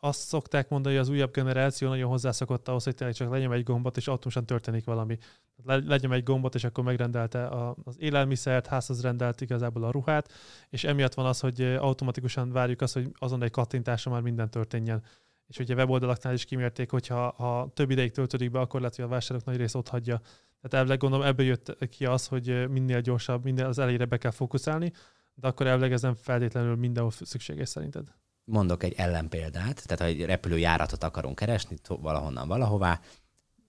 azt 0.00 0.20
szokták 0.20 0.68
mondani, 0.68 0.94
hogy 0.94 1.04
az 1.04 1.10
újabb 1.10 1.32
generáció 1.32 1.88
nagyon 1.88 2.08
hozzászokott 2.08 2.68
ahhoz, 2.68 2.84
hogy 2.84 2.94
tényleg 2.94 3.16
csak 3.16 3.30
legyen 3.30 3.52
egy 3.52 3.62
gombot, 3.62 3.96
és 3.96 4.08
automatikusan 4.08 4.46
történik 4.46 4.84
valami. 4.84 5.18
Legyen 5.64 6.12
egy 6.12 6.22
gombot, 6.22 6.54
és 6.54 6.64
akkor 6.64 6.84
megrendelte 6.84 7.48
az 7.84 7.96
élelmiszert, 7.98 8.66
házhoz 8.66 9.02
rendelt 9.02 9.40
igazából 9.40 9.84
a 9.84 9.90
ruhát, 9.90 10.32
és 10.70 10.84
emiatt 10.84 11.14
van 11.14 11.26
az, 11.26 11.40
hogy 11.40 11.62
automatikusan 11.62 12.52
várjuk 12.52 12.80
azt, 12.80 12.94
hogy 12.94 13.10
azon 13.18 13.42
egy 13.42 13.50
kattintásra 13.50 14.10
már 14.10 14.20
minden 14.20 14.50
történjen. 14.50 15.02
És 15.46 15.58
ugye 15.58 15.74
weboldalaknál 15.74 16.34
is 16.34 16.44
kimérték, 16.44 16.90
hogy 16.90 17.06
ha, 17.06 17.34
ha 17.36 17.70
több 17.74 17.90
ideig 17.90 18.10
töltődik 18.10 18.50
be, 18.50 18.60
akkor 18.60 18.80
lehet, 18.80 18.96
hogy 18.96 19.04
a 19.04 19.08
vásárok 19.08 19.44
nagy 19.44 19.56
rész 19.56 19.74
ott 19.74 19.88
hagyja. 19.88 20.18
Tehát 20.60 20.74
elvileg 20.74 20.98
gondolom 20.98 21.26
ebből 21.26 21.46
jött 21.46 21.88
ki 21.88 22.06
az, 22.06 22.26
hogy 22.26 22.68
minél 22.70 23.00
gyorsabb, 23.00 23.44
minél 23.44 23.64
az 23.64 23.78
elejére 23.78 24.04
be 24.04 24.16
kell 24.16 24.30
fókuszálni, 24.30 24.92
de 25.34 25.46
akkor 25.46 25.66
elvileg 25.66 25.92
ez 25.92 26.02
nem 26.02 26.14
feltétlenül 26.14 26.76
mindenhol 26.76 27.10
szükséges 27.10 27.68
szerinted 27.68 28.12
mondok 28.48 28.82
egy 28.82 28.94
ellenpéldát, 28.96 29.86
tehát 29.86 29.98
ha 29.98 30.04
egy 30.04 30.24
repülőjáratot 30.24 31.04
akarunk 31.04 31.36
keresni 31.36 31.76
valahonnan 31.86 32.48
valahová, 32.48 33.00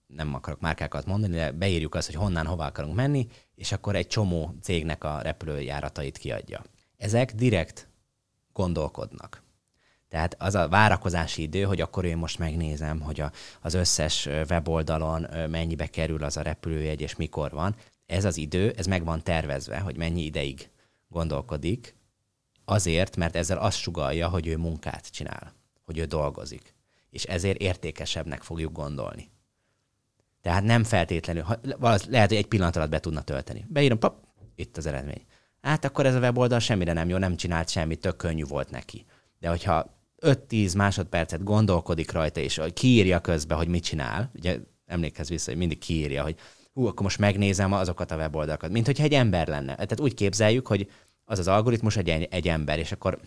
nem 0.06 0.34
akarok 0.34 0.60
márkákat 0.60 1.06
mondani, 1.06 1.34
de 1.34 1.52
beírjuk 1.52 1.94
azt, 1.94 2.06
hogy 2.06 2.14
honnan, 2.14 2.46
hova 2.46 2.64
akarunk 2.64 2.94
menni, 2.94 3.26
és 3.54 3.72
akkor 3.72 3.96
egy 3.96 4.06
csomó 4.06 4.54
cégnek 4.62 5.04
a 5.04 5.20
repülőjáratait 5.22 6.18
kiadja. 6.18 6.64
Ezek 6.96 7.34
direkt 7.34 7.88
gondolkodnak. 8.52 9.42
Tehát 10.08 10.36
az 10.38 10.54
a 10.54 10.68
várakozási 10.68 11.42
idő, 11.42 11.62
hogy 11.62 11.80
akkor 11.80 12.04
én 12.04 12.16
most 12.16 12.38
megnézem, 12.38 13.00
hogy 13.00 13.20
a, 13.20 13.32
az 13.60 13.74
összes 13.74 14.26
weboldalon 14.26 15.26
mennyibe 15.50 15.86
kerül 15.86 16.24
az 16.24 16.36
a 16.36 16.42
repülőjegy, 16.42 17.00
és 17.00 17.16
mikor 17.16 17.50
van. 17.50 17.74
Ez 18.06 18.24
az 18.24 18.36
idő, 18.36 18.74
ez 18.76 18.86
meg 18.86 19.04
van 19.04 19.22
tervezve, 19.22 19.78
hogy 19.78 19.96
mennyi 19.96 20.22
ideig 20.22 20.70
gondolkodik, 21.08 21.94
Azért, 22.70 23.16
mert 23.16 23.36
ezzel 23.36 23.58
azt 23.58 23.78
sugalja, 23.78 24.28
hogy 24.28 24.46
ő 24.46 24.56
munkát 24.56 25.10
csinál, 25.10 25.54
hogy 25.84 25.98
ő 25.98 26.04
dolgozik. 26.04 26.74
És 27.10 27.24
ezért 27.24 27.58
értékesebbnek 27.58 28.42
fogjuk 28.42 28.72
gondolni. 28.72 29.30
Tehát 30.40 30.62
nem 30.62 30.84
feltétlenül, 30.84 31.42
ha, 31.42 31.58
lehet, 32.08 32.28
hogy 32.28 32.36
egy 32.38 32.46
pillanat 32.46 32.76
alatt 32.76 32.90
be 32.90 33.00
tudna 33.00 33.22
tölteni. 33.22 33.64
Beírom, 33.68 33.98
pap, 33.98 34.24
itt 34.54 34.76
az 34.76 34.86
eredmény. 34.86 35.24
Hát 35.60 35.84
akkor 35.84 36.06
ez 36.06 36.14
a 36.14 36.18
weboldal 36.18 36.58
semmire 36.58 36.92
nem 36.92 37.08
jó, 37.08 37.16
nem 37.16 37.36
csinált 37.36 37.68
semmit, 37.68 38.00
tök 38.00 38.16
könnyű 38.16 38.44
volt 38.44 38.70
neki. 38.70 39.04
De 39.38 39.48
hogyha 39.48 39.98
5-10 40.20 40.76
másodpercet 40.76 41.44
gondolkodik 41.44 42.12
rajta, 42.12 42.40
és 42.40 42.60
kiírja 42.74 43.20
közben, 43.20 43.56
hogy 43.56 43.68
mit 43.68 43.84
csinál, 43.84 44.30
ugye 44.34 44.58
emlékezz 44.86 45.28
vissza, 45.28 45.50
hogy 45.50 45.58
mindig 45.58 45.78
kiírja, 45.78 46.22
hogy 46.22 46.36
hú, 46.72 46.86
akkor 46.86 47.02
most 47.02 47.18
megnézem 47.18 47.72
azokat 47.72 48.10
a 48.10 48.16
weboldalakat, 48.16 48.70
mint 48.70 48.86
hogyha 48.86 49.04
egy 49.04 49.14
ember 49.14 49.48
lenne. 49.48 49.74
Tehát 49.74 50.00
úgy 50.00 50.14
képzeljük, 50.14 50.66
hogy 50.66 50.90
az 51.30 51.38
az 51.38 51.48
algoritmus 51.48 51.96
egy, 51.96 52.08
egy 52.30 52.48
ember, 52.48 52.78
és 52.78 52.92
akkor 52.92 53.18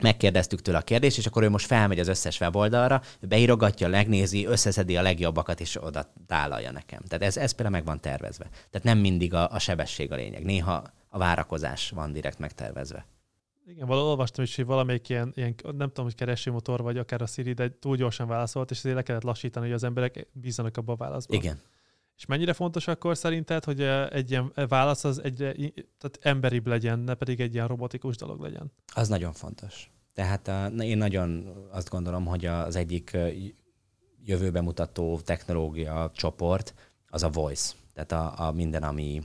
megkérdeztük 0.00 0.62
tőle 0.62 0.78
a 0.78 0.82
kérdést, 0.82 1.18
és 1.18 1.26
akkor 1.26 1.42
ő 1.42 1.48
most 1.48 1.66
felmegy 1.66 1.98
az 1.98 2.08
összes 2.08 2.40
weboldalra, 2.40 3.02
beírogatja, 3.20 3.88
megnézi, 3.88 4.46
összeszedi 4.46 4.96
a 4.96 5.02
legjobbakat, 5.02 5.60
és 5.60 5.82
oda 5.82 6.12
tálalja 6.26 6.72
nekem. 6.72 7.00
Tehát 7.08 7.24
ez, 7.24 7.36
ez 7.36 7.52
például 7.52 7.76
meg 7.76 7.84
van 7.84 8.00
tervezve. 8.00 8.48
Tehát 8.70 8.86
nem 8.86 8.98
mindig 8.98 9.34
a, 9.34 9.50
a 9.50 9.58
sebesség 9.58 10.12
a 10.12 10.14
lényeg. 10.14 10.44
Néha 10.44 10.84
a 11.08 11.18
várakozás 11.18 11.90
van 11.90 12.12
direkt 12.12 12.38
megtervezve. 12.38 13.06
Igen, 13.66 13.86
valahol 13.86 14.10
olvastam 14.10 14.44
is, 14.44 14.56
hogy 14.56 14.64
valamelyik 14.64 15.08
ilyen, 15.08 15.32
ilyen, 15.34 15.54
nem 15.62 15.88
tudom, 15.88 16.04
hogy 16.04 16.14
keresőmotor, 16.14 16.82
vagy 16.82 16.98
akár 16.98 17.22
a 17.22 17.26
Siri, 17.26 17.52
de 17.52 17.78
túl 17.78 17.96
gyorsan 17.96 18.28
válaszolt, 18.28 18.70
és 18.70 18.78
ezért 18.78 18.94
le 18.94 19.02
kellett 19.02 19.22
lassítani, 19.22 19.66
hogy 19.66 19.74
az 19.74 19.84
emberek 19.84 20.26
bízzanak 20.32 20.76
abba 20.76 20.92
a 20.92 20.96
válaszban. 20.96 21.38
Igen. 21.38 21.60
És 22.18 22.26
mennyire 22.26 22.52
fontos 22.52 22.86
akkor 22.86 23.16
szerinted, 23.16 23.64
hogy 23.64 23.82
egy 24.10 24.30
ilyen 24.30 24.52
válasz 24.68 25.04
az 25.04 25.22
egyre 25.22 25.52
tehát 25.72 26.18
emberibb 26.20 26.66
legyen, 26.66 26.98
ne 26.98 27.14
pedig 27.14 27.40
egy 27.40 27.54
ilyen 27.54 27.66
robotikus 27.66 28.16
dolog 28.16 28.40
legyen? 28.40 28.72
Az 28.94 29.08
nagyon 29.08 29.32
fontos. 29.32 29.90
Tehát 30.14 30.48
a, 30.48 30.66
én 30.66 30.98
nagyon 30.98 31.54
azt 31.70 31.88
gondolom, 31.88 32.26
hogy 32.26 32.46
az 32.46 32.76
egyik 32.76 33.16
jövőbe 34.24 34.60
mutató 34.60 35.20
technológia 35.20 36.10
csoport, 36.14 36.74
az 37.08 37.22
a 37.22 37.28
voice. 37.28 37.74
Tehát 37.94 38.12
a, 38.12 38.46
a 38.46 38.52
minden, 38.52 38.82
ami 38.82 39.22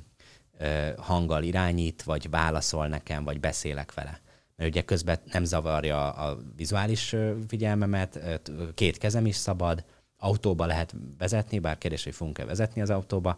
hanggal 0.98 1.44
irányít, 1.44 2.04
vagy 2.04 2.30
válaszol 2.30 2.88
nekem, 2.88 3.24
vagy 3.24 3.40
beszélek 3.40 3.94
vele. 3.94 4.22
Mert 4.56 4.70
ugye 4.70 4.82
közben 4.82 5.20
nem 5.32 5.44
zavarja 5.44 6.12
a 6.12 6.38
vizuális 6.56 7.16
figyelmemet, 7.48 8.42
két 8.74 8.98
kezem 8.98 9.26
is 9.26 9.36
szabad, 9.36 9.84
autóba 10.24 10.66
lehet 10.66 10.96
vezetni, 11.18 11.60
bár 11.60 11.78
kérdés, 11.78 12.04
hogy 12.04 12.16
fogunk-e 12.16 12.46
vezetni 12.46 12.82
az 12.82 12.90
autóba, 12.90 13.38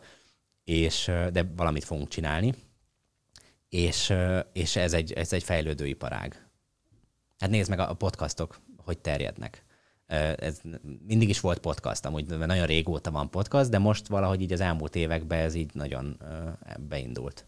és, 0.64 1.12
de 1.32 1.52
valamit 1.56 1.84
fogunk 1.84 2.08
csinálni, 2.08 2.54
és, 3.70 4.14
és 4.54 4.76
ez, 4.76 4.94
egy, 4.94 5.12
ez 5.12 5.34
egy 5.34 5.44
fejlődő 5.44 5.88
iparág. 5.88 6.50
Hát 7.38 7.50
nézd 7.50 7.70
meg 7.70 7.80
a 7.80 7.94
podcastok, 7.94 8.60
hogy 8.78 8.98
terjednek. 8.98 9.66
Ez 10.36 10.62
mindig 11.08 11.30
is 11.30 11.40
volt 11.40 11.60
podcast, 11.60 12.06
amúgy 12.06 12.26
nagyon 12.26 12.66
régóta 12.66 13.12
van 13.12 13.30
podcast, 13.30 13.70
de 13.70 13.78
most 13.78 14.08
valahogy 14.08 14.42
így 14.42 14.54
az 14.54 14.62
elmúlt 14.62 14.96
években 14.96 15.40
ez 15.40 15.54
így 15.54 15.74
nagyon 15.74 16.18
beindult. 16.80 17.46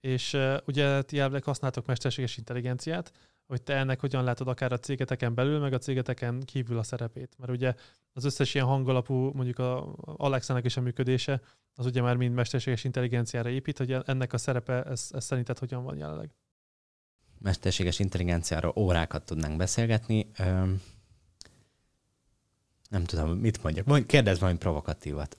És 0.00 0.32
uh, 0.32 0.56
ugye 0.66 1.02
ti 1.02 1.18
elvileg 1.18 1.44
használtok 1.44 1.86
mesterséges 1.86 2.36
intelligenciát, 2.36 3.12
hogy 3.46 3.62
te 3.62 3.76
ennek 3.76 4.00
hogyan 4.00 4.24
látod 4.24 4.48
akár 4.48 4.72
a 4.72 4.78
cégeteken 4.78 5.34
belül, 5.34 5.58
meg 5.58 5.72
a 5.72 5.78
cégeteken 5.78 6.40
kívül 6.40 6.78
a 6.78 6.82
szerepét. 6.82 7.34
Mert 7.38 7.52
ugye 7.52 7.74
az 8.12 8.24
összes 8.24 8.54
ilyen 8.54 8.66
hangalapú, 8.66 9.30
mondjuk 9.32 9.58
a 9.58 9.94
Alexának 10.16 10.64
is 10.64 10.76
a 10.76 10.80
működése, 10.80 11.40
az 11.74 11.86
ugye 11.86 12.02
már 12.02 12.16
mind 12.16 12.34
mesterséges 12.34 12.84
intelligenciára 12.84 13.48
épít, 13.48 13.78
hogy 13.78 13.92
ennek 13.92 14.32
a 14.32 14.38
szerepe, 14.38 14.82
ez, 14.82 15.08
ez 15.12 15.24
szerinted 15.24 15.58
hogyan 15.58 15.84
van 15.84 15.96
jelenleg? 15.96 16.30
Mesterséges 17.38 17.98
intelligenciáról 17.98 18.72
órákat 18.76 19.24
tudnánk 19.24 19.56
beszélgetni. 19.56 20.30
Öm, 20.38 20.82
nem 22.88 23.04
tudom, 23.04 23.30
mit 23.30 23.62
mondjak. 23.62 23.86
Mondj, 23.86 24.06
kérdezz 24.06 24.38
valami 24.38 24.58
provokatívat. 24.58 25.36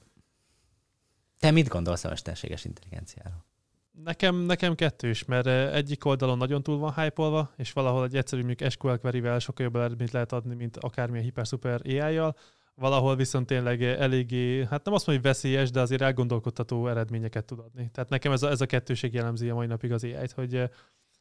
Te 1.39 1.51
mit 1.51 1.67
gondolsz 1.67 2.03
a 2.03 2.09
mesterséges 2.09 2.65
intelligenciáról? 2.65 3.45
Nekem, 3.91 4.35
nekem 4.35 4.75
kettős, 4.75 5.25
mert 5.25 5.47
egyik 5.73 6.05
oldalon 6.05 6.37
nagyon 6.37 6.63
túl 6.63 6.77
van 6.77 6.93
hype 6.93 7.49
és 7.57 7.71
valahol 7.71 8.03
egy 8.03 8.15
egyszerű 8.15 8.43
mondjuk 8.43 8.71
SQL 8.71 8.95
query-vel 8.95 9.39
sokkal 9.39 9.65
jobb 9.65 9.75
eredményt 9.75 10.11
lehet 10.11 10.31
adni, 10.31 10.55
mint 10.55 10.77
akármilyen 10.77 11.25
hiper-szuper 11.25 11.81
AI-jal, 11.83 12.35
valahol 12.75 13.15
viszont 13.15 13.47
tényleg 13.47 13.83
eléggé, 13.83 14.65
hát 14.65 14.85
nem 14.85 14.93
azt 14.93 15.07
mondom, 15.07 15.23
hogy 15.23 15.33
veszélyes, 15.33 15.71
de 15.71 15.81
azért 15.81 16.01
elgondolkodtató 16.01 16.87
eredményeket 16.87 17.45
tud 17.45 17.59
adni. 17.59 17.89
Tehát 17.93 18.09
nekem 18.09 18.31
ez 18.31 18.43
a, 18.43 18.49
ez 18.49 18.61
a 18.61 18.65
kettőség 18.65 19.13
jellemzi 19.13 19.49
a 19.49 19.55
mai 19.55 19.67
napig 19.67 19.91
az 19.91 20.03
AI-t, 20.03 20.31
hogy 20.31 20.69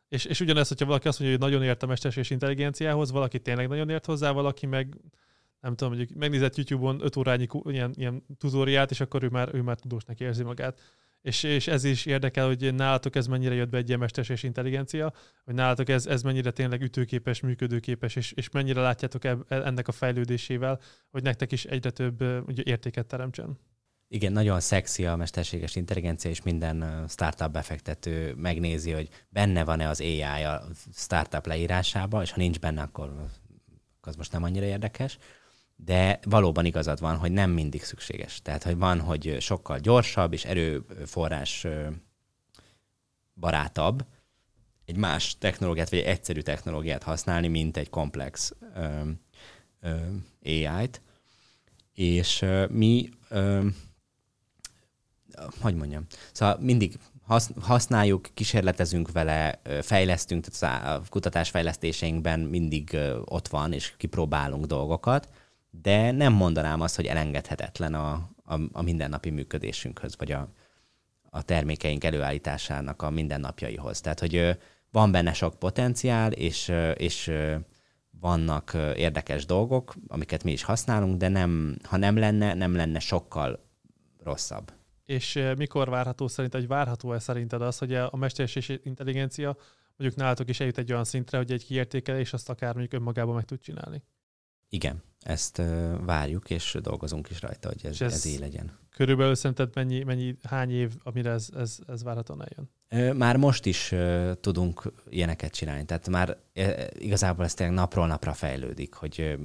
és, 0.09 0.25
és 0.25 0.41
ugyanez, 0.41 0.68
hogyha 0.68 0.87
valaki 0.87 1.09
azt 1.09 1.18
mondja, 1.18 1.39
hogy 1.39 1.49
nagyon 1.49 1.66
ért 1.66 1.83
a 1.83 1.87
mesterséges 1.87 2.31
intelligenciához, 2.31 3.11
valaki 3.11 3.41
tényleg 3.41 3.68
nagyon 3.68 3.89
ért 3.89 4.07
hozzá, 4.07 4.31
valaki 4.31 4.66
meg 4.66 5.01
nem 5.61 5.75
tudom, 5.75 5.95
mondjuk 5.95 6.18
megnézett 6.18 6.57
YouTube-on 6.57 7.01
5 7.03 7.16
órányi 7.16 7.47
ilyen, 7.62 7.93
ilyen 7.97 8.25
tutoriát, 8.39 8.91
és 8.91 9.01
akkor 9.01 9.23
ő 9.23 9.29
már, 9.29 9.55
ő 9.55 9.62
már 9.62 9.79
tudósnak 9.79 10.21
érzi 10.21 10.43
magát. 10.43 10.81
És, 11.23 11.43
és 11.43 11.66
ez 11.66 11.85
is 11.85 12.07
érdekel, 12.07 12.47
hogy 12.47 12.75
nálatok 12.75 13.16
ez 13.16 13.27
mennyire 13.27 13.55
jött 13.55 13.68
be 13.68 13.79
egy 13.79 13.87
ilyen 13.87 14.01
mesterséges 14.01 14.43
intelligencia, 14.43 15.12
hogy 15.45 15.55
nálatok 15.55 15.89
ez, 15.89 16.07
ez 16.07 16.23
mennyire 16.23 16.51
tényleg 16.51 16.83
ütőképes, 16.83 17.41
működőképes, 17.41 18.16
és, 18.16 18.33
és 18.33 18.51
mennyire 18.51 18.81
látjátok 18.81 19.25
e, 19.25 19.37
ennek 19.49 19.89
a 19.89 19.93
fejlődésével, 19.93 20.81
hogy 21.11 21.23
nektek 21.23 21.53
is 21.53 21.64
egyre 21.64 21.91
több 21.91 22.49
ugye, 22.49 22.62
értéket 22.66 23.07
teremtsen. 23.07 23.59
Igen, 24.09 24.33
nagyon 24.33 24.61
szexi 24.61 25.07
a 25.07 25.16
mesterséges 25.16 25.77
intelligencia, 25.77 26.31
és 26.31 26.43
minden 26.43 27.05
startup 27.09 27.51
befektető 27.51 28.35
megnézi, 28.35 28.91
hogy 28.91 29.09
benne 29.29 29.64
van-e 29.64 29.89
az 29.89 30.01
AI 30.01 30.23
a 30.23 30.62
startup 30.93 31.47
leírásába, 31.47 32.23
és 32.23 32.31
ha 32.31 32.41
nincs 32.41 32.59
benne, 32.59 32.83
akkor 32.83 33.27
az 34.01 34.16
most 34.16 34.33
nem 34.33 34.43
annyira 34.43 34.64
érdekes 34.66 35.18
de 35.85 36.18
valóban 36.22 36.64
igazad 36.64 37.01
van, 37.01 37.16
hogy 37.16 37.33
nem 37.33 37.51
mindig 37.51 37.83
szükséges. 37.83 38.43
Tehát, 38.43 38.62
hogy 38.62 38.76
van, 38.76 39.01
hogy 39.01 39.37
sokkal 39.41 39.78
gyorsabb 39.78 40.33
és 40.33 40.45
erőforrás 40.45 41.66
barátabb 43.35 44.05
egy 44.85 44.97
más 44.97 45.39
technológiát, 45.39 45.91
vagy 45.91 45.99
egy 45.99 46.05
egyszerű 46.05 46.41
technológiát 46.41 47.03
használni, 47.03 47.49
mint 47.49 47.76
egy 47.76 47.91
komplex 47.91 48.53
AI-t. 50.45 51.01
És 51.95 52.45
mi, 52.68 53.09
ö, 53.28 53.66
hogy 55.61 55.74
mondjam, 55.74 56.07
szóval 56.33 56.59
mindig 56.61 56.99
használjuk, 57.61 58.28
kísérletezünk 58.35 59.12
vele, 59.12 59.61
fejlesztünk, 59.83 60.47
tehát 60.47 60.99
a 60.99 61.03
kutatásfejlesztéseinkben 61.09 62.41
mindig 62.41 62.99
ott 63.24 63.49
van, 63.49 63.72
és 63.72 63.95
kipróbálunk 63.97 64.66
dolgokat, 64.66 65.28
de 65.71 66.11
nem 66.11 66.33
mondanám 66.33 66.81
azt, 66.81 66.97
hogy 66.97 67.07
elengedhetetlen 67.07 67.95
a, 67.95 68.12
a, 68.45 68.61
a 68.73 68.83
mindennapi 68.83 69.31
működésünkhöz, 69.31 70.16
vagy 70.18 70.33
a, 70.33 70.49
a 71.31 71.43
termékeink 71.43 72.05
előállításának 72.05 73.03
a 73.03 73.11
mindennapjaihoz. 73.11 74.01
Tehát, 74.01 74.21
hogy 74.21 74.59
van 74.91 75.12
benne 75.12 75.33
sok 75.33 75.59
potenciál, 75.59 76.33
és, 76.33 76.73
és 76.95 77.33
vannak 78.21 78.73
érdekes 78.97 79.47
dolgok, 79.47 79.95
amiket 80.07 80.45
mi 80.45 80.53
is 80.53 80.62
használunk, 80.62 81.16
de 81.16 81.29
nem, 81.29 81.77
ha 81.83 81.97
nem 81.97 82.16
lenne, 82.16 82.55
nem 82.55 82.75
lenne 82.75 82.99
sokkal 82.99 83.68
rosszabb. 84.23 84.73
És 85.05 85.43
mikor 85.57 85.89
várható 85.89 86.29
szerint, 86.29 86.53
vagy 86.53 86.66
várható-e 86.66 87.18
szerinted 87.18 87.62
az, 87.62 87.79
hogy 87.79 87.95
a 87.95 88.16
mesterséges 88.16 88.79
intelligencia 88.83 89.57
mondjuk 89.97 90.21
nálatok 90.21 90.49
is 90.49 90.61
eljut 90.61 90.79
egy 90.79 90.93
olyan 90.93 91.05
szintre, 91.05 91.39
hogy 91.39 91.53
egy 91.53 91.64
kiértékelés 91.64 92.33
azt 92.33 92.49
akár 92.49 92.75
mondjuk 92.75 93.01
önmagában 93.01 93.35
meg 93.35 93.45
tud 93.45 93.61
csinálni? 93.61 94.03
Igen, 94.71 95.03
ezt 95.21 95.62
várjuk, 96.01 96.51
és 96.51 96.79
dolgozunk 96.83 97.31
is 97.31 97.41
rajta, 97.41 97.68
hogy 97.68 97.81
ez, 97.85 98.01
ez, 98.01 98.12
ez 98.12 98.25
így 98.25 98.39
legyen. 98.39 98.79
Körülbelül 98.91 99.35
szerinted 99.35 99.71
mennyi, 99.75 100.03
mennyi, 100.03 100.37
hány 100.43 100.71
év, 100.71 100.93
amire 101.03 101.31
ez, 101.31 101.49
ez, 101.57 101.79
ez 101.87 102.03
várhatóan 102.03 102.43
eljön? 102.43 103.16
Már 103.16 103.37
most 103.37 103.66
is 103.66 103.95
tudunk 104.41 104.93
ilyeneket 105.09 105.53
csinálni. 105.53 105.85
Tehát 105.85 106.09
már 106.09 106.37
uh, 106.55 106.87
igazából 106.99 107.45
ez 107.45 107.55
tényleg 107.55 107.77
napról 107.77 108.07
napra 108.07 108.33
fejlődik, 108.33 108.95
hogy 108.95 109.39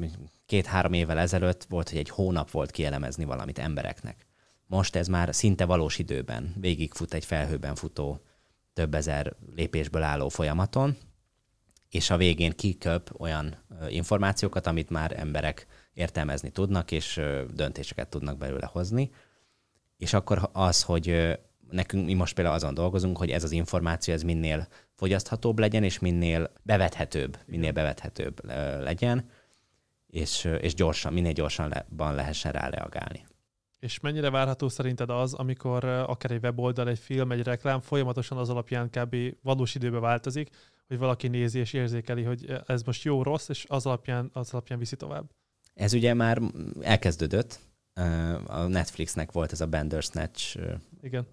két-három 0.46 0.94
évvel 0.94 1.18
ezelőtt 1.18 1.64
volt, 1.64 1.90
hogy 1.90 1.98
egy 1.98 2.10
hónap 2.10 2.52
volt 2.52 2.72
kielemezni 2.72 3.26
valamit 3.26 3.60
embereknek. 3.60 4.26
Most 4.68 4.96
ez 4.96 5.08
már 5.08 5.36
szinte 5.36 5.66
valós 5.66 6.00
időben 6.00 6.54
végigfut 6.60 7.14
egy 7.14 7.26
felhőben 7.26 7.76
futó 7.76 8.20
több 8.74 8.94
ezer 8.96 9.36
lépésből 9.56 10.04
álló 10.04 10.30
folyamaton, 10.30 10.98
és 11.96 12.10
a 12.10 12.18
végén 12.18 12.52
kiköp 12.52 13.10
olyan 13.18 13.56
információkat, 13.90 14.68
amit 14.68 14.90
már 14.90 15.20
emberek 15.20 15.66
értelmezni 15.94 16.50
tudnak, 16.50 16.92
és 16.92 17.22
döntéseket 17.54 18.10
tudnak 18.10 18.38
belőle 18.38 18.70
hozni. 18.72 19.12
És 19.98 20.14
akkor 20.14 20.50
az, 20.54 20.82
hogy 20.82 21.38
nekünk 21.70 22.06
mi 22.06 22.14
most 22.14 22.36
például 22.36 22.56
azon 22.56 22.74
dolgozunk, 22.74 23.18
hogy 23.18 23.30
ez 23.30 23.44
az 23.44 23.52
információ 23.52 24.14
ez 24.14 24.24
minél 24.24 24.68
fogyaszthatóbb 24.94 25.60
legyen, 25.60 25.84
és 25.84 26.00
minél 26.00 26.52
bevethetőbb, 26.64 27.38
minél 27.46 27.72
bevethetőbb 27.72 28.46
legyen, 28.82 29.30
és, 30.08 30.44
és 30.62 30.74
gyorsan, 30.74 31.14
minél 31.14 31.32
gyorsabban 31.32 32.16
lehessen 32.16 32.52
rá 32.52 32.70
reagálni. 32.70 33.26
És 33.80 34.00
mennyire 34.00 34.30
várható 34.30 34.70
szerinted 34.70 35.10
az, 35.10 35.34
amikor 35.34 35.84
akár 35.84 36.32
egy 36.32 36.44
weboldal, 36.44 36.90
egy 36.90 37.00
film, 37.00 37.32
egy 37.32 37.44
reklám 37.44 37.80
folyamatosan 37.80 38.38
az 38.38 38.50
alapján 38.50 38.90
kb. 38.90 39.16
valós 39.42 39.76
időben 39.76 40.02
változik, 40.02 40.50
hogy 40.88 40.98
valaki 40.98 41.28
nézi 41.28 41.60
és 41.60 41.74
érzékeli, 41.74 42.24
hogy 42.24 42.62
ez 42.66 42.84
most 42.84 43.04
jó, 43.04 43.24
rossz, 43.24 43.50
és 43.50 43.66
az 43.68 43.86
alapján, 43.86 44.30
az 44.34 44.54
alapján 44.54 44.80
viszi 44.80 44.96
tovább. 44.96 45.30
Ez 45.74 45.94
ugye 45.94 46.14
már 46.14 46.42
elkezdődött. 46.82 47.60
A 48.46 48.60
Netflixnek 48.68 49.32
volt 49.32 49.52
ez 49.52 49.62
a 49.62 49.68
Bandersnatch 49.68 50.60
Igen. 51.02 51.28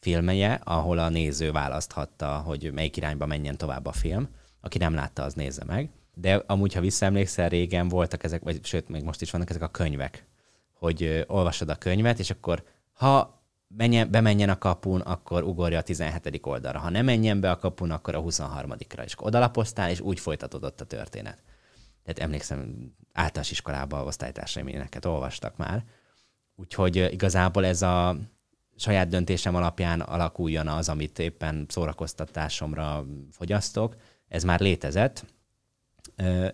filmje, 0.00 0.60
ahol 0.64 0.98
a 0.98 1.08
néző 1.08 1.52
választhatta, 1.52 2.36
hogy 2.38 2.72
melyik 2.72 2.96
irányba 2.96 3.26
menjen 3.26 3.56
tovább 3.56 3.86
a 3.86 3.92
film. 3.92 4.28
Aki 4.60 4.78
nem 4.78 4.94
látta, 4.94 5.22
az 5.22 5.34
nézze 5.34 5.64
meg. 5.64 5.90
De 6.14 6.34
amúgy, 6.46 6.74
ha 6.74 6.80
visszaemlékszel, 6.80 7.48
régen 7.48 7.88
voltak 7.88 8.24
ezek, 8.24 8.42
vagy 8.42 8.64
sőt, 8.64 8.88
még 8.88 9.02
most 9.02 9.20
is 9.20 9.30
vannak 9.30 9.50
ezek 9.50 9.62
a 9.62 9.68
könyvek, 9.68 10.26
hogy 10.72 11.24
olvasod 11.26 11.68
a 11.68 11.76
könyvet, 11.76 12.18
és 12.18 12.30
akkor 12.30 12.64
ha 12.92 13.35
menjen, 13.76 14.10
bemenjen 14.10 14.48
a 14.48 14.58
kapun, 14.58 15.00
akkor 15.00 15.42
ugorja 15.42 15.78
a 15.78 15.82
17. 15.82 16.38
oldalra. 16.42 16.78
Ha 16.78 16.90
nem 16.90 17.04
menjen 17.04 17.40
be 17.40 17.50
a 17.50 17.56
kapun, 17.56 17.90
akkor 17.90 18.14
a 18.14 18.22
23-ra. 18.22 19.04
És 19.04 19.14
odalapoztál, 19.16 19.90
és 19.90 20.00
úgy 20.00 20.20
folytatódott 20.20 20.80
a 20.80 20.84
történet. 20.84 21.42
Tehát 22.02 22.18
emlékszem, 22.18 22.92
általános 23.12 23.50
iskolában 23.50 24.06
osztálytársaim 24.06 24.68
ilyeneket 24.68 25.04
olvastak 25.04 25.56
már. 25.56 25.84
Úgyhogy 26.54 26.96
igazából 26.96 27.66
ez 27.66 27.82
a 27.82 28.16
saját 28.76 29.08
döntésem 29.08 29.54
alapján 29.54 30.00
alakuljon 30.00 30.68
az, 30.68 30.88
amit 30.88 31.18
éppen 31.18 31.66
szórakoztatásomra 31.68 33.04
fogyasztok. 33.30 33.96
Ez 34.28 34.44
már 34.44 34.60
létezett, 34.60 35.24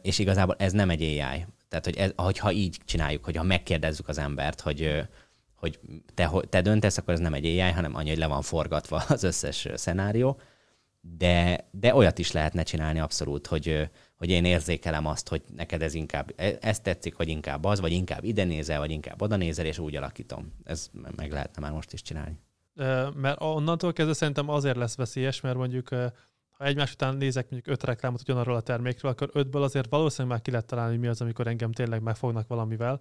és 0.03 0.19
igazából 0.19 0.55
ez 0.59 0.73
nem 0.73 0.91
egy 0.91 1.03
AI. 1.03 1.47
Tehát, 1.69 1.85
hogy 1.85 1.97
ez, 1.97 2.39
ha 2.39 2.53
így 2.53 2.79
csináljuk, 2.85 3.25
hogy 3.25 3.37
ha 3.37 3.43
megkérdezzük 3.43 4.09
az 4.09 4.19
embert, 4.19 4.61
hogy 4.61 5.09
hogy 5.63 5.81
te, 6.15 6.31
te 6.49 6.61
döntesz, 6.61 6.97
akkor 6.97 7.15
ez 7.15 7.21
nem 7.21 7.35
egy 7.35 7.45
AI, 7.45 7.71
hanem 7.71 7.95
annyi, 7.95 8.09
hogy 8.09 8.19
le 8.19 8.27
van 8.27 8.43
forgatva 8.43 8.97
az 9.09 9.23
összes 9.23 9.69
szenárió, 9.75 10.41
de, 11.01 11.69
de 11.71 11.95
olyat 11.95 12.19
is 12.19 12.33
lehetne 12.33 12.63
csinálni 12.63 13.01
abszolút, 13.01 13.47
hogy, 13.47 13.91
hogy 14.17 14.31
én 14.31 14.45
érzékelem 14.45 15.07
azt, 15.07 15.29
hogy 15.29 15.43
neked 15.57 15.83
ez 15.83 15.95
inkább, 15.95 16.33
e, 16.37 16.57
ez 16.61 16.81
tetszik, 16.81 17.17
vagy 17.17 17.29
inkább 17.29 17.65
az, 17.65 17.81
vagy 17.81 17.93
inkább 17.93 18.25
ide 18.25 18.45
nézel, 18.45 18.79
vagy 18.79 18.91
inkább 18.91 19.23
oda 19.23 19.37
nézel, 19.37 19.67
és 19.67 19.79
úgy 19.79 19.97
alakítom. 19.97 20.53
Ez 20.65 20.91
meg 21.17 21.33
lehetne 21.33 21.63
már 21.63 21.73
most 21.73 21.93
is 21.93 22.03
csinálni. 22.03 22.39
Mert 23.15 23.41
onnantól 23.41 23.93
kezdve 23.93 24.15
szerintem 24.15 24.49
azért 24.49 24.77
lesz 24.77 24.97
veszélyes, 24.97 25.41
mert 25.41 25.57
mondjuk 25.57 25.89
ha 26.51 26.65
egymás 26.65 26.93
után 26.93 27.17
nézek 27.17 27.51
mondjuk 27.51 27.75
öt 27.75 27.85
reklámot 27.85 28.21
ugyanarról 28.21 28.57
a 28.57 28.61
termékről, 28.61 29.11
akkor 29.11 29.31
ötből 29.33 29.63
azért 29.63 29.91
valószínűleg 29.91 30.33
már 30.33 30.43
ki 30.43 30.51
lehet 30.51 30.67
találni, 30.67 30.91
hogy 30.91 31.01
mi 31.01 31.07
az, 31.07 31.21
amikor 31.21 31.47
engem 31.47 31.73
tényleg 31.73 32.03
megfognak 32.03 32.49
valamivel. 32.49 33.01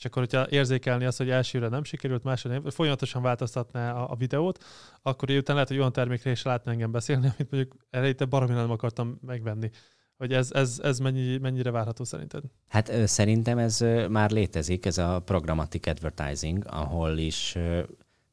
És 0.00 0.06
akkor, 0.06 0.22
hogyha 0.22 0.48
érzékelni 0.48 1.04
azt, 1.04 1.18
hogy 1.18 1.30
elsőre 1.30 1.68
nem 1.68 1.84
sikerült, 1.84 2.22
másodra 2.22 2.58
nem, 2.58 2.70
folyamatosan 2.70 3.22
változtatná 3.22 3.92
a, 3.92 4.10
a 4.10 4.16
videót, 4.16 4.64
akkor 5.02 5.30
utána 5.30 5.52
lehet, 5.52 5.68
hogy 5.68 5.78
olyan 5.78 5.92
termékre 5.92 6.30
is 6.30 6.42
látna 6.42 6.70
engem 6.70 6.90
beszélni, 6.90 7.26
amit 7.38 7.50
mondjuk 7.50 7.76
eleinte 7.90 8.24
baromi 8.24 8.52
nem 8.52 8.70
akartam 8.70 9.18
megvenni. 9.26 9.70
Hogy 10.16 10.32
ez, 10.32 10.52
ez, 10.52 10.80
ez 10.82 10.98
mennyi, 10.98 11.38
mennyire 11.38 11.70
várható 11.70 12.04
szerinted? 12.04 12.42
Hát 12.68 13.06
szerintem 13.06 13.58
ez 13.58 13.80
már 14.08 14.30
létezik, 14.30 14.86
ez 14.86 14.98
a 14.98 15.20
programmatic 15.20 15.86
advertising, 15.86 16.64
ahol 16.66 17.18
is 17.18 17.56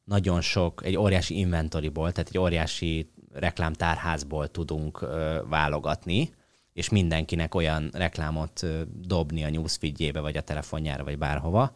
nagyon 0.04 0.40
sok, 0.40 0.84
egy 0.84 0.96
óriási 0.96 1.38
inventoryból, 1.38 2.12
tehát 2.12 2.28
egy 2.28 2.38
óriási 2.38 3.10
reklámtárházból 3.32 4.48
tudunk 4.48 5.06
válogatni, 5.48 6.30
és 6.78 6.88
mindenkinek 6.88 7.54
olyan 7.54 7.90
reklámot 7.92 8.66
dobni 9.00 9.44
a 9.44 9.50
newsfeedjébe, 9.50 10.20
vagy 10.20 10.36
a 10.36 10.40
telefonjára, 10.42 11.04
vagy 11.04 11.18
bárhova, 11.18 11.72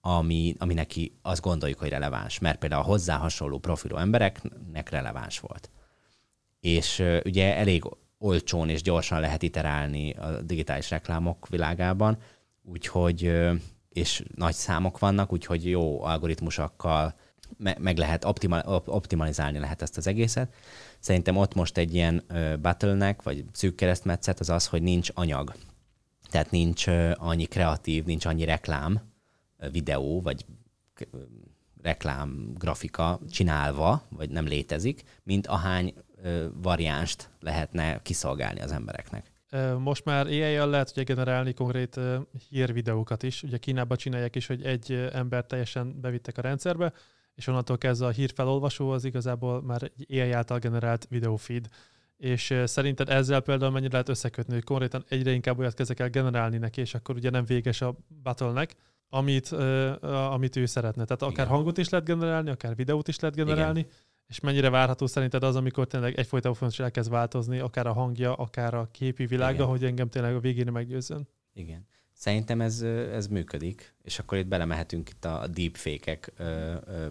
ami, 0.00 0.54
ami 0.58 0.74
neki 0.74 1.18
azt 1.22 1.40
gondoljuk, 1.40 1.78
hogy 1.78 1.88
releváns, 1.88 2.38
mert 2.38 2.58
például 2.58 2.82
a 2.82 2.84
hozzá 2.84 3.16
hasonló 3.16 3.58
profilú 3.58 3.96
embereknek 3.96 4.88
releváns 4.88 5.40
volt. 5.40 5.70
És 6.60 7.02
ugye 7.24 7.56
elég 7.56 7.84
olcsón 8.18 8.68
és 8.68 8.82
gyorsan 8.82 9.20
lehet 9.20 9.42
iterálni 9.42 10.10
a 10.10 10.40
digitális 10.42 10.90
reklámok 10.90 11.48
világában, 11.48 12.18
úgyhogy, 12.62 13.32
és 13.88 14.24
nagy 14.34 14.54
számok 14.54 14.98
vannak, 14.98 15.32
úgyhogy 15.32 15.68
jó 15.68 16.02
algoritmusokkal 16.02 17.14
meg 17.56 17.96
lehet 17.96 18.24
optimalizálni 18.84 19.58
lehet 19.58 19.82
ezt 19.82 19.96
az 19.96 20.06
egészet. 20.06 20.54
Szerintem 20.98 21.36
ott 21.36 21.54
most 21.54 21.76
egy 21.76 21.94
ilyen 21.94 22.22
bottleneck, 22.62 23.22
vagy 23.22 23.44
szűk 23.52 23.74
keresztmetszet 23.74 24.40
az 24.40 24.50
az, 24.50 24.66
hogy 24.66 24.82
nincs 24.82 25.10
anyag. 25.14 25.54
Tehát 26.30 26.50
nincs 26.50 26.86
annyi 27.14 27.44
kreatív, 27.44 28.04
nincs 28.04 28.24
annyi 28.24 28.44
reklám, 28.44 29.00
videó, 29.70 30.20
vagy 30.20 30.46
reklám 31.82 32.52
grafika 32.54 33.20
csinálva, 33.30 34.02
vagy 34.08 34.30
nem 34.30 34.46
létezik, 34.46 35.02
mint 35.22 35.46
ahány 35.46 35.94
variánst 36.52 37.30
lehetne 37.40 38.02
kiszolgálni 38.02 38.60
az 38.60 38.72
embereknek. 38.72 39.30
Most 39.78 40.04
már 40.04 40.26
ai 40.26 40.56
lehet 40.56 40.90
ugye 40.90 41.02
generálni 41.02 41.54
konkrét 41.54 42.00
hírvideókat 42.48 43.22
is. 43.22 43.42
Ugye 43.42 43.58
Kínában 43.58 43.96
csinálják 43.96 44.36
is, 44.36 44.46
hogy 44.46 44.64
egy 44.64 44.92
ember 45.12 45.44
teljesen 45.44 46.00
bevittek 46.00 46.38
a 46.38 46.40
rendszerbe, 46.40 46.92
és 47.40 47.46
onnantól 47.46 47.78
kezdve 47.78 48.06
a 48.06 48.10
hírfelolvasó 48.10 48.90
az 48.90 49.04
igazából 49.04 49.62
már 49.62 49.82
egy 49.82 50.20
AI 50.20 50.30
által 50.30 50.58
generált 50.58 51.06
videófeed. 51.08 51.68
És 52.16 52.54
szerinted 52.64 53.08
ezzel 53.08 53.40
például 53.40 53.70
mennyire 53.70 53.92
lehet 53.92 54.08
összekötni, 54.08 54.52
hogy 54.52 54.64
konkrétan 54.64 55.04
egyre 55.08 55.30
inkább 55.30 55.58
olyat 55.58 55.74
kezdek 55.74 56.00
el 56.00 56.08
generálni 56.08 56.58
neki, 56.58 56.80
és 56.80 56.94
akkor 56.94 57.14
ugye 57.14 57.30
nem 57.30 57.44
véges 57.44 57.80
a 57.80 57.96
battle 58.22 58.66
amit, 59.08 59.50
uh, 59.50 60.32
amit 60.32 60.56
ő 60.56 60.66
szeretne. 60.66 61.04
Tehát 61.04 61.22
akár 61.22 61.46
Igen. 61.46 61.56
hangot 61.56 61.78
is 61.78 61.88
lehet 61.88 62.06
generálni, 62.06 62.50
akár 62.50 62.76
videót 62.76 63.08
is 63.08 63.18
lehet 63.18 63.36
generálni, 63.36 63.78
Igen. 63.78 63.92
és 64.26 64.40
mennyire 64.40 64.70
várható 64.70 65.06
szerinted 65.06 65.42
az, 65.42 65.56
amikor 65.56 65.86
tényleg 65.86 66.18
egyfolytában 66.18 66.58
fontos 66.58 66.78
elkezd 66.78 67.10
változni, 67.10 67.58
akár 67.58 67.86
a 67.86 67.92
hangja, 67.92 68.34
akár 68.34 68.74
a 68.74 68.88
képi 68.90 69.26
világa, 69.26 69.54
Igen. 69.54 69.66
hogy 69.66 69.84
engem 69.84 70.08
tényleg 70.08 70.34
a 70.34 70.40
végén 70.40 70.72
meggyőzzön? 70.72 71.28
Igen. 71.52 71.86
Szerintem 72.20 72.60
ez, 72.60 72.80
ez 73.12 73.26
működik, 73.26 73.94
és 74.02 74.18
akkor 74.18 74.38
itt 74.38 74.46
belemehetünk 74.46 75.08
itt 75.08 75.24
a 75.24 75.46
deepfake-ek 75.46 76.32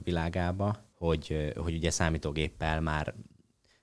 világába, 0.03 0.77
hogy, 0.93 1.53
hogy 1.55 1.73
ugye 1.73 1.89
számítógéppel 1.89 2.81
már 2.81 3.13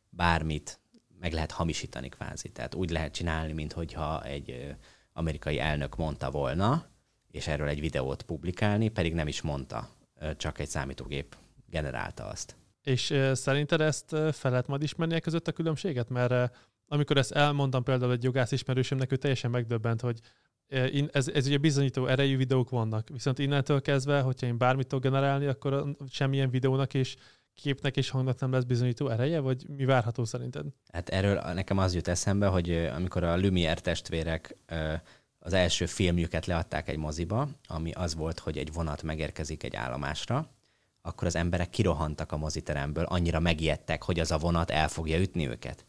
bármit 0.08 0.80
meg 1.20 1.32
lehet 1.32 1.50
hamisítani 1.50 2.08
kvázi. 2.08 2.48
Tehát 2.48 2.74
úgy 2.74 2.90
lehet 2.90 3.12
csinálni, 3.12 3.52
mintha 3.52 4.24
egy 4.24 4.76
amerikai 5.12 5.58
elnök 5.58 5.96
mondta 5.96 6.30
volna, 6.30 6.86
és 7.30 7.46
erről 7.46 7.68
egy 7.68 7.80
videót 7.80 8.22
publikálni, 8.22 8.88
pedig 8.88 9.14
nem 9.14 9.28
is 9.28 9.42
mondta, 9.42 9.88
csak 10.36 10.58
egy 10.58 10.68
számítógép 10.68 11.36
generálta 11.70 12.26
azt. 12.26 12.56
És 12.82 13.14
szerinted 13.32 13.80
ezt 13.80 14.08
fel 14.32 14.50
lehet 14.50 14.66
majd 14.66 14.82
ismerni 14.82 15.14
e 15.14 15.20
között 15.20 15.48
a 15.48 15.52
különbséget? 15.52 16.08
Mert 16.08 16.56
amikor 16.88 17.16
ezt 17.16 17.32
elmondtam 17.32 17.82
például 17.82 18.12
egy 18.12 18.22
jogász 18.22 18.52
ismerősömnek, 18.52 19.12
ő 19.12 19.16
teljesen 19.16 19.50
megdöbbent, 19.50 20.00
hogy 20.00 20.20
ez, 21.10 21.28
ez 21.28 21.46
ugye 21.46 21.58
bizonyító 21.58 22.06
erejű 22.06 22.36
videók 22.36 22.70
vannak, 22.70 23.08
viszont 23.08 23.38
innentől 23.38 23.80
kezdve, 23.80 24.20
hogyha 24.20 24.46
én 24.46 24.58
bármit 24.58 24.86
tudok 24.86 25.04
generálni, 25.04 25.46
akkor 25.46 25.96
semmilyen 26.08 26.50
videónak 26.50 26.94
és 26.94 27.16
képnek 27.54 27.96
és 27.96 28.10
hangnak 28.10 28.40
nem 28.40 28.52
lesz 28.52 28.64
bizonyító 28.64 29.08
ereje, 29.08 29.40
vagy 29.40 29.68
mi 29.68 29.84
várható 29.84 30.24
szerinted? 30.24 30.66
Hát 30.92 31.08
erről 31.08 31.40
nekem 31.54 31.78
az 31.78 31.94
jut 31.94 32.08
eszembe, 32.08 32.46
hogy 32.46 32.70
amikor 32.70 33.24
a 33.24 33.36
Lumière 33.36 33.80
testvérek 33.80 34.56
az 35.38 35.52
első 35.52 35.86
filmjüket 35.86 36.46
leadták 36.46 36.88
egy 36.88 36.96
moziba, 36.96 37.48
ami 37.66 37.92
az 37.92 38.14
volt, 38.14 38.38
hogy 38.38 38.58
egy 38.58 38.72
vonat 38.72 39.02
megérkezik 39.02 39.62
egy 39.62 39.76
állomásra, 39.76 40.50
akkor 41.02 41.26
az 41.26 41.36
emberek 41.36 41.70
kirohantak 41.70 42.32
a 42.32 42.36
moziteremből, 42.36 43.04
annyira 43.04 43.40
megijedtek, 43.40 44.02
hogy 44.02 44.20
az 44.20 44.30
a 44.30 44.38
vonat 44.38 44.70
el 44.70 44.88
fogja 44.88 45.18
ütni 45.18 45.48
őket. 45.48 45.84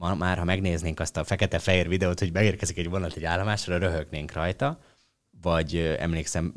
Ma, 0.00 0.14
már 0.14 0.38
ha 0.38 0.44
megnéznénk 0.44 1.00
azt 1.00 1.16
a 1.16 1.24
fekete-fehér 1.24 1.88
videót, 1.88 2.18
hogy 2.18 2.32
megérkezik 2.32 2.78
egy 2.78 2.88
vonat 2.88 3.16
egy 3.16 3.24
állomásra, 3.24 3.78
röhögnénk 3.78 4.32
rajta, 4.32 4.80
vagy 5.40 5.76
emlékszem 5.76 6.54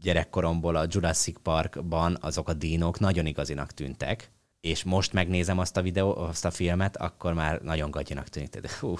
gyerekkoromból 0.00 0.76
a 0.76 0.86
Jurassic 0.88 1.40
Parkban 1.42 2.18
azok 2.20 2.48
a 2.48 2.52
dínok 2.52 2.98
nagyon 2.98 3.26
igazinak 3.26 3.72
tűntek, 3.72 4.30
és 4.60 4.84
most 4.84 5.12
megnézem 5.12 5.58
azt 5.58 5.76
a 5.76 5.82
videó, 5.82 6.16
azt 6.16 6.44
a 6.44 6.50
filmet, 6.50 6.96
akkor 6.96 7.34
már 7.34 7.60
nagyon 7.62 7.90
gagyinak 7.90 8.28
tűnik. 8.28 8.70
Hú, 8.70 8.98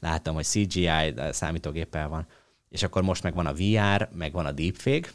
látom, 0.00 0.34
hogy 0.34 0.44
CGI 0.44 1.14
számítógéppel 1.30 2.08
van. 2.08 2.26
És 2.68 2.82
akkor 2.82 3.02
most 3.02 3.22
meg 3.22 3.34
van 3.34 3.46
a 3.46 3.54
VR, 3.54 4.08
meg 4.12 4.32
van 4.32 4.46
a 4.46 4.52
deepfake, 4.52 5.10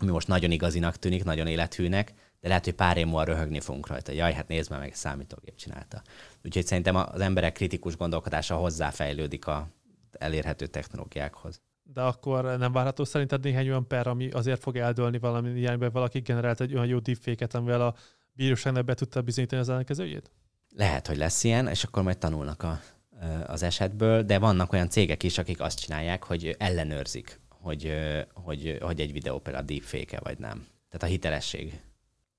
ami 0.00 0.10
most 0.10 0.28
nagyon 0.28 0.50
igazinak 0.50 0.96
tűnik, 0.96 1.24
nagyon 1.24 1.46
élethűnek, 1.46 2.12
de 2.40 2.48
lehet, 2.48 2.64
hogy 2.64 2.74
pár 2.74 2.96
év 2.96 3.04
múlva 3.04 3.24
röhögni 3.24 3.60
fogunk 3.60 3.86
rajta. 3.86 4.12
Jaj, 4.12 4.32
hát 4.32 4.48
nézd 4.48 4.70
meg, 4.70 4.78
meg 4.78 4.94
számítógép 4.94 5.56
csinálta. 5.56 6.02
Úgyhogy 6.44 6.66
szerintem 6.66 6.96
az 6.96 7.20
emberek 7.20 7.52
kritikus 7.52 7.96
gondolkodása 7.96 8.56
hozzáfejlődik 8.56 9.46
a 9.46 9.68
elérhető 10.12 10.66
technológiákhoz. 10.66 11.60
De 11.82 12.02
akkor 12.02 12.58
nem 12.58 12.72
várható 12.72 13.04
szerinted 13.04 13.42
néhány 13.42 13.68
olyan 13.68 13.86
per, 13.86 14.06
ami 14.06 14.30
azért 14.30 14.60
fog 14.60 14.76
eldőlni 14.76 15.18
valami 15.18 15.50
ilyenben, 15.50 15.90
valaki 15.92 16.18
generált 16.20 16.60
egy 16.60 16.74
olyan 16.74 16.86
jó 16.86 16.98
deepfake-et, 16.98 17.54
amivel 17.54 17.80
a 17.80 17.94
bíróságnak 18.32 18.84
be 18.84 18.94
tudta 18.94 19.22
bizonyítani 19.22 19.60
az 19.60 19.68
ellenkezőjét? 19.68 20.30
Lehet, 20.76 21.06
hogy 21.06 21.16
lesz 21.16 21.44
ilyen, 21.44 21.68
és 21.68 21.84
akkor 21.84 22.02
majd 22.02 22.18
tanulnak 22.18 22.62
a, 22.62 22.80
az 23.46 23.62
esetből, 23.62 24.22
de 24.22 24.38
vannak 24.38 24.72
olyan 24.72 24.88
cégek 24.88 25.22
is, 25.22 25.38
akik 25.38 25.60
azt 25.60 25.80
csinálják, 25.80 26.24
hogy 26.24 26.54
ellenőrzik, 26.58 27.40
hogy, 27.48 27.94
hogy, 28.32 28.78
hogy 28.80 29.00
egy 29.00 29.12
videó 29.12 29.38
például 29.38 29.64
deepfake-e 29.64 30.20
vagy 30.22 30.38
nem. 30.38 30.66
Tehát 30.88 31.02
a 31.02 31.06
hitelesség. 31.06 31.80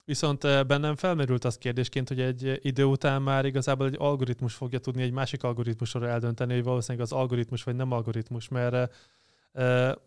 Viszont 0.05 0.67
bennem 0.67 0.95
felmerült 0.95 1.45
az 1.45 1.57
kérdésként, 1.57 2.07
hogy 2.07 2.19
egy 2.19 2.59
idő 2.61 2.83
után 2.83 3.21
már 3.21 3.45
igazából 3.45 3.87
egy 3.87 3.95
algoritmus 3.97 4.53
fogja 4.53 4.79
tudni 4.79 5.01
egy 5.01 5.11
másik 5.11 5.43
algoritmusról 5.43 6.07
eldönteni, 6.07 6.53
hogy 6.53 6.63
valószínűleg 6.63 7.05
az 7.05 7.11
algoritmus 7.11 7.63
vagy 7.63 7.75
nem 7.75 7.91
algoritmus, 7.91 8.47
mert 8.47 8.93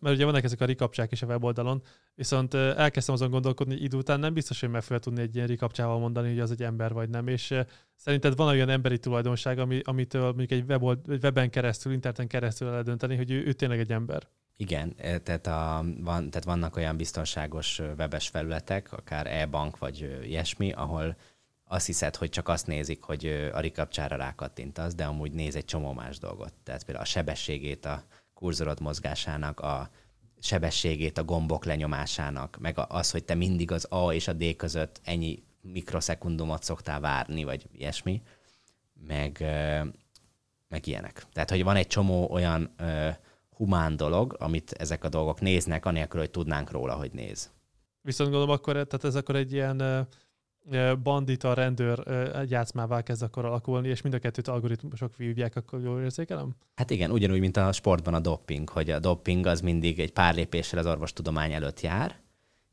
mert 0.00 0.14
ugye 0.14 0.24
vannak 0.24 0.44
ezek 0.44 0.60
a 0.60 0.64
rikapcsák 0.64 1.12
is 1.12 1.22
a 1.22 1.26
weboldalon, 1.26 1.82
viszont 2.14 2.54
elkezdtem 2.54 3.14
azon 3.14 3.30
gondolkodni, 3.30 3.72
hogy 3.74 3.82
idő 3.82 3.96
után 3.96 4.20
nem 4.20 4.34
biztos, 4.34 4.60
hogy 4.60 4.70
meg 4.70 4.82
fogja 4.82 4.98
tudni 4.98 5.20
egy 5.20 5.34
ilyen 5.34 5.46
rikapcsával 5.46 5.98
mondani, 5.98 6.28
hogy 6.28 6.40
az 6.40 6.50
egy 6.50 6.62
ember 6.62 6.92
vagy 6.92 7.08
nem, 7.08 7.26
és 7.26 7.54
szerinted 7.96 8.36
van 8.36 8.48
olyan 8.48 8.68
emberi 8.68 8.98
tulajdonság, 8.98 9.58
ami, 9.58 9.80
amitől 9.84 10.22
mondjuk 10.22 10.50
egy 10.50 10.64
webold, 10.68 10.98
weben 11.22 11.50
keresztül, 11.50 11.92
interneten 11.92 12.26
keresztül 12.26 12.68
eldönteni, 12.68 13.16
hogy 13.16 13.30
ő, 13.30 13.44
ő 13.46 13.52
tényleg 13.52 13.78
egy 13.78 13.92
ember? 13.92 14.28
Igen, 14.60 14.96
tehát, 14.96 15.46
a, 15.46 15.84
van, 16.00 16.30
tehát 16.30 16.44
vannak 16.44 16.76
olyan 16.76 16.96
biztonságos 16.96 17.78
webes 17.78 18.28
felületek, 18.28 18.92
akár 18.92 19.26
e-bank 19.26 19.78
vagy 19.78 20.20
ilyesmi, 20.22 20.72
ahol 20.72 21.16
azt 21.64 21.86
hiszed, 21.86 22.16
hogy 22.16 22.30
csak 22.30 22.48
azt 22.48 22.66
nézik, 22.66 23.02
hogy 23.02 23.50
a 23.52 23.60
rikapcsára 23.60 24.16
rákattintasz, 24.16 24.94
de 24.94 25.04
amúgy 25.04 25.32
néz 25.32 25.56
egy 25.56 25.64
csomó 25.64 25.92
más 25.92 26.18
dolgot. 26.18 26.52
Tehát 26.62 26.84
például 26.84 27.04
a 27.04 27.08
sebességét, 27.08 27.84
a 27.84 28.04
kurzorod 28.34 28.80
mozgásának, 28.80 29.60
a 29.60 29.90
sebességét 30.40 31.18
a 31.18 31.24
gombok 31.24 31.64
lenyomásának, 31.64 32.56
meg 32.60 32.78
az, 32.88 33.10
hogy 33.10 33.24
te 33.24 33.34
mindig 33.34 33.72
az 33.72 33.86
A 33.90 34.12
és 34.12 34.28
a 34.28 34.32
D 34.32 34.56
között 34.56 35.00
ennyi 35.04 35.42
mikroszekundumot 35.60 36.62
szoktál 36.62 37.00
várni, 37.00 37.44
vagy 37.44 37.66
ilyesmi, 37.72 38.22
meg, 39.06 39.38
meg 40.68 40.86
ilyenek. 40.86 41.26
Tehát, 41.32 41.50
hogy 41.50 41.62
van 41.64 41.76
egy 41.76 41.86
csomó 41.86 42.30
olyan 42.30 42.74
humán 43.58 43.96
dolog, 43.96 44.36
amit 44.38 44.72
ezek 44.72 45.04
a 45.04 45.08
dolgok 45.08 45.40
néznek, 45.40 45.86
anélkül, 45.86 46.20
hogy 46.20 46.30
tudnánk 46.30 46.70
róla, 46.70 46.94
hogy 46.94 47.10
néz. 47.12 47.50
Viszont 48.00 48.30
gondolom 48.30 48.54
akkor, 48.54 48.72
tehát 48.72 49.04
ez 49.04 49.14
akkor 49.14 49.36
egy 49.36 49.52
ilyen 49.52 50.08
bandita, 51.02 51.54
rendőr 51.54 52.02
játszmává 52.48 53.02
kezd 53.02 53.22
akkor 53.22 53.44
alakulni, 53.44 53.88
és 53.88 54.02
mind 54.02 54.14
a 54.14 54.18
kettőt 54.18 54.48
algoritmusok 54.48 55.16
vívják, 55.16 55.56
akkor 55.56 55.80
jól 55.80 56.02
érzékelem? 56.02 56.54
Hát 56.74 56.90
igen, 56.90 57.10
ugyanúgy, 57.10 57.40
mint 57.40 57.56
a 57.56 57.72
sportban 57.72 58.14
a 58.14 58.20
doping, 58.20 58.68
hogy 58.68 58.90
a 58.90 58.98
doping 58.98 59.46
az 59.46 59.60
mindig 59.60 60.00
egy 60.00 60.12
pár 60.12 60.34
lépéssel 60.34 60.78
az 60.78 60.86
orvostudomány 60.86 61.52
előtt 61.52 61.80
jár, 61.80 62.20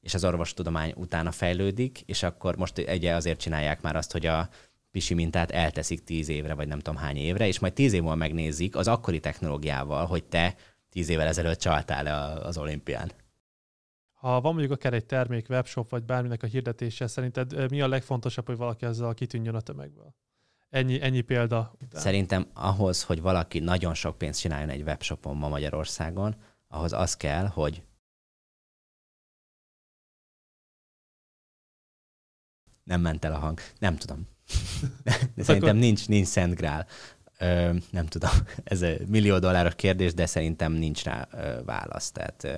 és 0.01 0.13
az 0.13 0.25
orvostudomány 0.25 0.93
utána 0.95 1.31
fejlődik, 1.31 2.01
és 2.01 2.23
akkor 2.23 2.57
most 2.57 2.77
egy 2.77 3.05
azért 3.05 3.39
csinálják 3.39 3.81
már 3.81 3.95
azt, 3.95 4.11
hogy 4.11 4.25
a 4.25 4.49
pisi 4.91 5.13
mintát 5.13 5.51
elteszik 5.51 6.03
tíz 6.03 6.29
évre, 6.29 6.53
vagy 6.53 6.67
nem 6.67 6.79
tudom 6.79 6.99
hány 6.99 7.17
évre, 7.17 7.47
és 7.47 7.59
majd 7.59 7.73
tíz 7.73 7.93
év 7.93 8.01
múlva 8.01 8.15
megnézik 8.15 8.75
az 8.75 8.88
akkori 8.88 9.19
technológiával, 9.19 10.05
hogy 10.05 10.23
te 10.23 10.55
tíz 10.96 11.10
évvel 11.10 11.28
ezelőtt 11.28 11.60
csaltál 11.60 12.04
le 12.04 12.14
az 12.46 12.58
olimpián. 12.58 13.12
Ha 14.14 14.41
van 14.41 14.52
mondjuk 14.52 14.72
akár 14.72 14.93
egy 14.93 15.06
termék, 15.06 15.50
webshop, 15.50 15.89
vagy 15.89 16.04
bárminek 16.04 16.43
a 16.43 16.48
hirdetése, 16.48 17.08
szerinted 17.08 17.70
mi 17.70 17.82
a 17.82 17.88
legfontosabb, 17.88 18.46
hogy 18.46 18.58
valaki 18.58 18.86
ezzel 18.86 19.14
kitűnjön 19.14 19.56
a 19.56 19.62
tömegből? 19.62 20.16
Ennyi, 20.70 21.02
ennyi 21.02 21.22
példa. 21.22 21.76
Után. 21.82 22.02
Szerintem 22.02 22.48
ahhoz, 22.54 23.04
hogy 23.04 23.22
valaki 23.22 23.60
nagyon 23.60 23.93
sok 23.93 24.18
pénzt 24.18 24.39
csináljon 24.39 24.70
egy 24.70 24.82
webshopon 24.82 25.38
ma 25.38 25.48
Magyarországon, 25.48 26.36
ahhoz 26.68 26.93
az 26.93 27.18
kell, 27.18 27.46
hogy 27.46 27.84
nem 32.84 33.02
ment 33.02 33.26
el 33.26 33.34
a 33.34 33.39
hang. 33.39 33.60
Nem 33.80 33.98
tudom. 33.98 34.28
De 35.36 35.43
szerintem 35.43 35.78
nincs, 35.78 36.08
nincs 36.08 36.28
Szent 36.28 36.56
Grál. 36.56 36.88
Ö, 37.39 37.71
nem 37.91 38.05
tudom, 38.05 38.31
ez 38.63 38.81
egy 38.81 39.07
millió 39.07 39.39
dolláros 39.39 39.75
kérdés, 39.75 40.13
de 40.13 40.25
szerintem 40.25 40.71
nincs 40.71 41.03
rá 41.03 41.27
ö, 41.31 41.63
válasz. 41.63 42.11
Tehát 42.11 42.43
ö, 42.43 42.53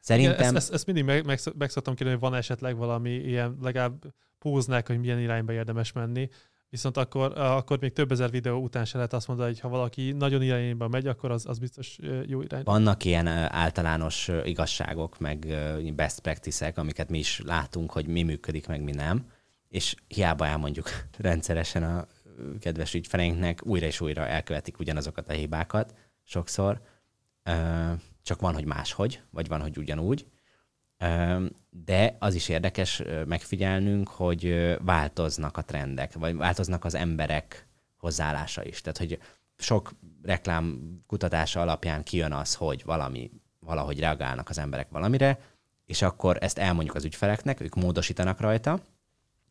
szerintem... 0.00 0.34
Igen, 0.34 0.46
ezt, 0.46 0.56
ezt, 0.56 0.72
ezt 0.72 0.86
mindig 0.86 1.04
meg, 1.04 1.24
meg, 1.26 1.38
meg 1.58 1.70
szoktam 1.70 1.94
kérdezni, 1.94 2.20
hogy 2.20 2.30
van 2.30 2.38
esetleg 2.38 2.76
valami 2.76 3.10
ilyen, 3.10 3.56
legalább 3.62 4.04
póznák, 4.38 4.86
hogy 4.86 4.98
milyen 4.98 5.20
irányba 5.20 5.52
érdemes 5.52 5.92
menni, 5.92 6.28
viszont 6.68 6.96
akkor, 6.96 7.38
akkor 7.38 7.78
még 7.80 7.92
több 7.92 8.12
ezer 8.12 8.30
videó 8.30 8.62
után 8.62 8.84
se 8.84 8.96
lehet 8.96 9.12
azt 9.12 9.28
mondani, 9.28 9.48
hogy 9.48 9.60
ha 9.60 9.68
valaki 9.68 10.12
nagyon 10.12 10.42
irányba 10.42 10.88
megy, 10.88 11.06
akkor 11.06 11.30
az, 11.30 11.46
az 11.46 11.58
biztos 11.58 11.98
jó 12.26 12.42
irány. 12.42 12.62
Vannak 12.64 13.04
ilyen 13.04 13.26
általános 13.26 14.30
igazságok, 14.44 15.18
meg 15.18 15.46
best 15.94 16.20
practices 16.20 16.72
amiket 16.74 17.08
mi 17.08 17.18
is 17.18 17.40
látunk, 17.44 17.92
hogy 17.92 18.06
mi 18.06 18.22
működik, 18.22 18.66
meg 18.66 18.82
mi 18.82 18.92
nem 18.92 19.24
és 19.70 19.94
hiába 20.08 20.46
elmondjuk 20.46 20.88
rendszeresen 21.18 21.82
a 21.82 22.06
kedves 22.60 22.94
ügyfeleinknek, 22.94 23.66
újra 23.66 23.86
és 23.86 24.00
újra 24.00 24.26
elkövetik 24.26 24.78
ugyanazokat 24.78 25.28
a 25.28 25.32
hibákat 25.32 25.94
sokszor, 26.24 26.80
csak 28.22 28.40
van, 28.40 28.54
hogy 28.54 28.64
máshogy, 28.64 29.22
vagy 29.30 29.48
van, 29.48 29.60
hogy 29.60 29.78
ugyanúgy. 29.78 30.26
De 31.70 32.16
az 32.18 32.34
is 32.34 32.48
érdekes 32.48 33.02
megfigyelnünk, 33.26 34.08
hogy 34.08 34.76
változnak 34.84 35.56
a 35.56 35.64
trendek, 35.64 36.12
vagy 36.14 36.36
változnak 36.36 36.84
az 36.84 36.94
emberek 36.94 37.66
hozzáállása 37.96 38.64
is. 38.64 38.80
Tehát, 38.80 38.98
hogy 38.98 39.18
sok 39.56 39.92
reklám 40.22 40.80
kutatása 41.06 41.60
alapján 41.60 42.02
kijön 42.02 42.32
az, 42.32 42.54
hogy 42.54 42.82
valami, 42.84 43.30
valahogy 43.58 44.00
reagálnak 44.00 44.48
az 44.48 44.58
emberek 44.58 44.90
valamire, 44.90 45.38
és 45.86 46.02
akkor 46.02 46.36
ezt 46.40 46.58
elmondjuk 46.58 46.94
az 46.94 47.04
ügyfeleknek, 47.04 47.60
ők 47.60 47.74
módosítanak 47.74 48.40
rajta, 48.40 48.80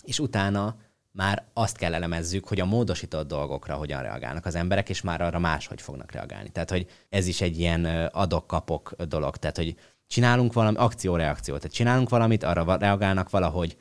és 0.04 0.20
utána 0.20 0.76
már 1.20 1.45
azt 1.53 1.78
kell 1.78 1.93
elemezzük, 1.93 2.47
hogy 2.47 2.59
a 2.59 2.65
módosított 2.65 3.28
dolgokra 3.28 3.76
hogyan 3.76 4.01
reagálnak 4.01 4.45
az 4.45 4.55
emberek, 4.55 4.89
és 4.89 5.01
már 5.01 5.22
arra 5.22 5.39
máshogy 5.39 5.82
fognak 5.82 6.11
reagálni. 6.11 6.49
Tehát, 6.49 6.70
hogy 6.70 6.88
ez 7.09 7.28
is 7.28 7.41
egy 7.41 7.59
ilyen 7.59 7.86
adok-kapok 8.11 8.95
dolog. 9.07 9.38
Tehát, 9.38 9.57
hogy 9.57 9.76
csinálunk 10.07 10.53
valami, 10.53 10.78
akció-reakció. 10.78 11.55
Tehát 11.55 11.74
csinálunk 11.74 12.09
valamit, 12.09 12.43
arra 12.43 12.78
reagálnak 12.78 13.30
valahogy, 13.30 13.78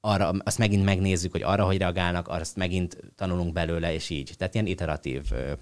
arra, 0.00 0.28
azt 0.44 0.58
megint 0.58 0.84
megnézzük, 0.84 1.32
hogy 1.32 1.42
arra, 1.42 1.64
hogy 1.64 1.78
reagálnak, 1.78 2.28
azt 2.28 2.56
megint 2.56 2.96
tanulunk 3.16 3.52
belőle, 3.52 3.92
és 3.92 4.10
így. 4.10 4.34
Tehát 4.38 4.54
ilyen 4.54 4.66
iteratív 4.66 5.26
ö, 5.32 5.52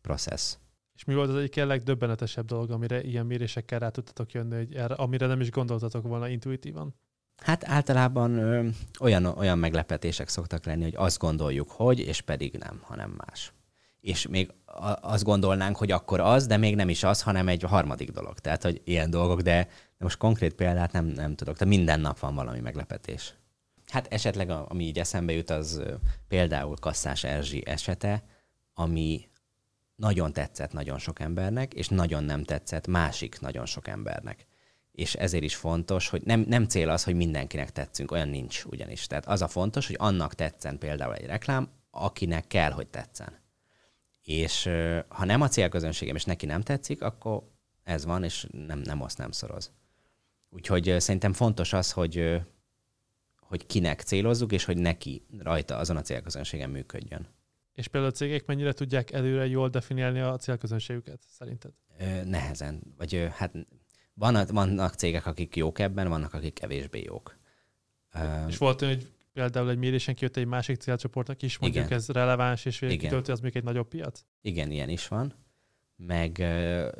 process. 0.00 0.56
És 0.94 1.04
mi 1.04 1.14
volt 1.14 1.28
az 1.28 1.36
egyik 1.36 1.54
legdöbbenetesebb 1.54 2.46
dolog, 2.46 2.70
amire 2.70 3.02
ilyen 3.02 3.26
mérésekkel 3.26 3.78
rá 3.78 3.88
tudtatok 3.88 4.32
jönni, 4.32 4.56
hogy 4.56 4.74
erre, 4.74 4.94
amire 4.94 5.26
nem 5.26 5.40
is 5.40 5.50
gondoltatok 5.50 6.06
volna 6.06 6.28
intuitívan? 6.28 6.94
Hát 7.38 7.68
általában 7.68 8.38
ö, 8.38 8.68
olyan, 9.00 9.24
olyan 9.24 9.58
meglepetések 9.58 10.28
szoktak 10.28 10.64
lenni, 10.64 10.82
hogy 10.82 10.96
azt 10.96 11.18
gondoljuk, 11.18 11.70
hogy, 11.70 11.98
és 11.98 12.20
pedig 12.20 12.56
nem, 12.56 12.80
hanem 12.82 13.14
más. 13.26 13.52
És 14.00 14.26
még 14.26 14.52
azt 15.00 15.24
gondolnánk, 15.24 15.76
hogy 15.76 15.90
akkor 15.90 16.20
az, 16.20 16.46
de 16.46 16.56
még 16.56 16.74
nem 16.74 16.88
is 16.88 17.02
az, 17.02 17.22
hanem 17.22 17.48
egy 17.48 17.62
harmadik 17.62 18.10
dolog. 18.10 18.38
Tehát, 18.38 18.62
hogy 18.62 18.80
ilyen 18.84 19.10
dolgok, 19.10 19.40
de, 19.40 19.64
de 19.98 20.04
most 20.04 20.18
konkrét 20.18 20.54
példát 20.54 20.92
nem, 20.92 21.04
nem 21.04 21.34
tudok. 21.34 21.56
Tehát 21.56 21.74
minden 21.74 22.00
nap 22.00 22.18
van 22.18 22.34
valami 22.34 22.60
meglepetés. 22.60 23.34
Hát 23.86 24.06
esetleg, 24.12 24.50
ami 24.50 24.84
így 24.84 24.98
eszembe 24.98 25.32
jut, 25.32 25.50
az 25.50 25.82
például 26.28 26.76
Kasszás 26.80 27.24
Erzsi 27.24 27.62
esete, 27.66 28.22
ami 28.74 29.28
nagyon 29.94 30.32
tetszett 30.32 30.72
nagyon 30.72 30.98
sok 30.98 31.20
embernek, 31.20 31.74
és 31.74 31.88
nagyon 31.88 32.24
nem 32.24 32.44
tetszett 32.44 32.86
másik 32.86 33.40
nagyon 33.40 33.66
sok 33.66 33.88
embernek 33.88 34.46
és 34.98 35.14
ezért 35.14 35.42
is 35.42 35.56
fontos, 35.56 36.08
hogy 36.08 36.22
nem, 36.22 36.44
nem 36.48 36.64
cél 36.64 36.88
az, 36.88 37.04
hogy 37.04 37.14
mindenkinek 37.14 37.72
tetszünk, 37.72 38.10
olyan 38.10 38.28
nincs 38.28 38.64
ugyanis. 38.64 39.06
Tehát 39.06 39.26
az 39.26 39.42
a 39.42 39.48
fontos, 39.48 39.86
hogy 39.86 39.96
annak 39.98 40.34
tetszen 40.34 40.78
például 40.78 41.14
egy 41.14 41.26
reklám, 41.26 41.68
akinek 41.90 42.46
kell, 42.46 42.70
hogy 42.70 42.86
tetszen. 42.86 43.38
És 44.22 44.70
ha 45.08 45.24
nem 45.24 45.40
a 45.40 45.48
célközönségem, 45.48 46.16
és 46.16 46.24
neki 46.24 46.46
nem 46.46 46.60
tetszik, 46.60 47.02
akkor 47.02 47.42
ez 47.82 48.04
van, 48.04 48.24
és 48.24 48.46
nem, 48.66 48.78
nem 48.78 49.02
azt 49.02 49.18
nem 49.18 49.30
szoroz. 49.30 49.72
Úgyhogy 50.50 50.94
szerintem 50.98 51.32
fontos 51.32 51.72
az, 51.72 51.92
hogy, 51.92 52.40
hogy 53.40 53.66
kinek 53.66 54.00
célozzuk, 54.00 54.52
és 54.52 54.64
hogy 54.64 54.76
neki 54.76 55.22
rajta 55.38 55.76
azon 55.76 55.96
a 55.96 56.02
célközönségen 56.02 56.70
működjön. 56.70 57.28
És 57.74 57.88
például 57.88 58.12
a 58.12 58.16
cégek 58.16 58.46
mennyire 58.46 58.72
tudják 58.72 59.12
előre 59.12 59.46
jól 59.46 59.68
definiálni 59.68 60.20
a 60.20 60.36
célközönségüket, 60.36 61.20
szerinted? 61.28 61.72
Nehezen. 62.24 62.82
Vagy 62.96 63.28
hát 63.32 63.52
van, 64.18 64.46
vannak 64.52 64.94
cégek, 64.94 65.26
akik 65.26 65.56
jók 65.56 65.78
ebben, 65.78 66.08
vannak, 66.08 66.34
akik 66.34 66.54
kevésbé 66.54 67.02
jók. 67.02 67.38
És 68.48 68.58
volt 68.58 68.82
olyan, 68.82 68.94
hogy 68.94 69.12
például 69.32 69.70
egy 69.70 69.78
mérésen 69.78 70.14
kijött 70.14 70.36
egy 70.36 70.46
másik 70.46 70.76
célcsoportnak 70.80 71.42
is, 71.42 71.58
mondjuk 71.58 71.84
Igen. 71.84 71.98
ez 71.98 72.08
releváns, 72.08 72.64
és 72.64 72.78
kitöltő, 72.78 73.32
az 73.32 73.40
még 73.40 73.56
egy 73.56 73.64
nagyobb 73.64 73.88
piac? 73.88 74.24
Igen, 74.40 74.70
ilyen 74.70 74.88
is 74.88 75.08
van. 75.08 75.34
Meg 75.96 76.44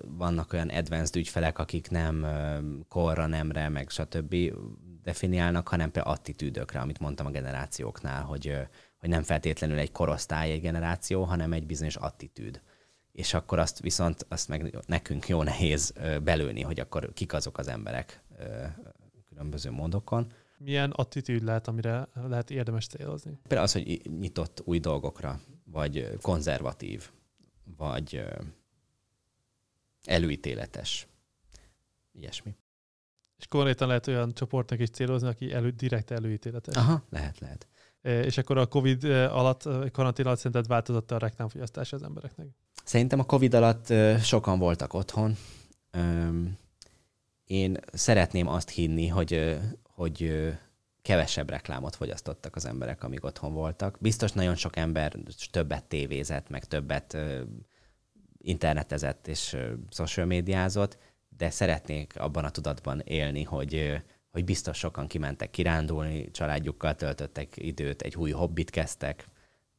vannak 0.06 0.52
olyan 0.52 0.68
advanced 0.68 1.16
ügyfelek, 1.16 1.58
akik 1.58 1.90
nem 1.90 2.26
korra, 2.88 3.26
nemre, 3.26 3.68
meg 3.68 3.90
stb. 3.90 4.36
definiálnak, 5.02 5.68
hanem 5.68 5.90
például 5.90 6.14
attitűdökre, 6.14 6.80
amit 6.80 6.98
mondtam 6.98 7.26
a 7.26 7.30
generációknál, 7.30 8.22
hogy, 8.22 8.56
hogy 8.98 9.08
nem 9.08 9.22
feltétlenül 9.22 9.78
egy 9.78 9.92
korosztály 9.92 10.50
egy 10.50 10.60
generáció, 10.60 11.22
hanem 11.22 11.52
egy 11.52 11.66
bizonyos 11.66 11.96
attitűd 11.96 12.60
és 13.18 13.34
akkor 13.34 13.58
azt 13.58 13.80
viszont 13.80 14.26
azt 14.28 14.48
meg 14.48 14.78
nekünk 14.86 15.28
jó 15.28 15.42
nehéz 15.42 15.92
belőni, 16.22 16.62
hogy 16.62 16.80
akkor 16.80 17.12
kik 17.12 17.32
azok 17.32 17.58
az 17.58 17.68
emberek 17.68 18.22
különböző 19.28 19.70
módokon. 19.70 20.32
Milyen 20.58 20.90
attitűd 20.90 21.42
lehet, 21.42 21.68
amire 21.68 22.08
lehet 22.14 22.50
érdemes 22.50 22.86
célozni? 22.86 23.38
Például 23.42 23.62
az, 23.62 23.72
hogy 23.72 24.00
nyitott 24.18 24.62
új 24.64 24.78
dolgokra, 24.78 25.40
vagy 25.64 26.18
konzervatív, 26.20 27.10
vagy 27.76 28.24
előítéletes. 30.04 31.06
Ilyesmi. 32.12 32.56
És 33.38 33.46
konkrétan 33.46 33.88
lehet 33.88 34.06
olyan 34.06 34.34
csoportnak 34.34 34.80
is 34.80 34.90
célozni, 34.90 35.28
aki 35.28 35.52
elő, 35.52 35.70
direkt 35.70 36.10
előítéletes. 36.10 36.76
Aha, 36.76 37.04
lehet, 37.10 37.38
lehet. 37.38 37.66
És 38.08 38.38
akkor 38.38 38.58
a 38.58 38.66
COVID 38.66 39.04
alatt, 39.04 39.62
karantén 39.92 40.26
alatt 40.26 40.38
szerinted 40.38 40.66
változott 40.66 41.10
a 41.10 41.18
reklámfogyasztás 41.18 41.92
az 41.92 42.02
embereknek? 42.02 42.46
Szerintem 42.84 43.18
a 43.18 43.24
Covid 43.24 43.54
alatt 43.54 43.92
sokan 44.22 44.58
voltak 44.58 44.94
otthon. 44.94 45.36
Én 47.44 47.78
szeretném 47.92 48.48
azt 48.48 48.70
hinni, 48.70 49.06
hogy, 49.06 49.58
hogy 49.82 50.48
kevesebb 51.02 51.50
reklámot 51.50 51.96
fogyasztottak 51.96 52.56
az 52.56 52.64
emberek, 52.64 53.02
amíg 53.02 53.24
otthon 53.24 53.52
voltak. 53.52 53.96
Biztos 54.00 54.32
nagyon 54.32 54.54
sok 54.54 54.76
ember 54.76 55.14
többet 55.50 55.84
tévézett, 55.84 56.48
meg 56.48 56.64
többet 56.64 57.16
internetezett 58.38 59.26
és 59.26 59.56
social 59.90 60.26
médiázott, 60.26 60.98
de 61.36 61.50
szeretnék 61.50 62.20
abban 62.20 62.44
a 62.44 62.50
tudatban 62.50 63.00
élni, 63.00 63.42
hogy, 63.42 64.02
hogy 64.38 64.46
biztos 64.46 64.78
sokan 64.78 65.06
kimentek 65.06 65.50
kirándulni, 65.50 66.30
családjukkal 66.30 66.94
töltöttek 66.94 67.56
időt, 67.56 68.02
egy 68.02 68.16
új 68.16 68.30
hobbit 68.30 68.70
kezdtek, 68.70 69.26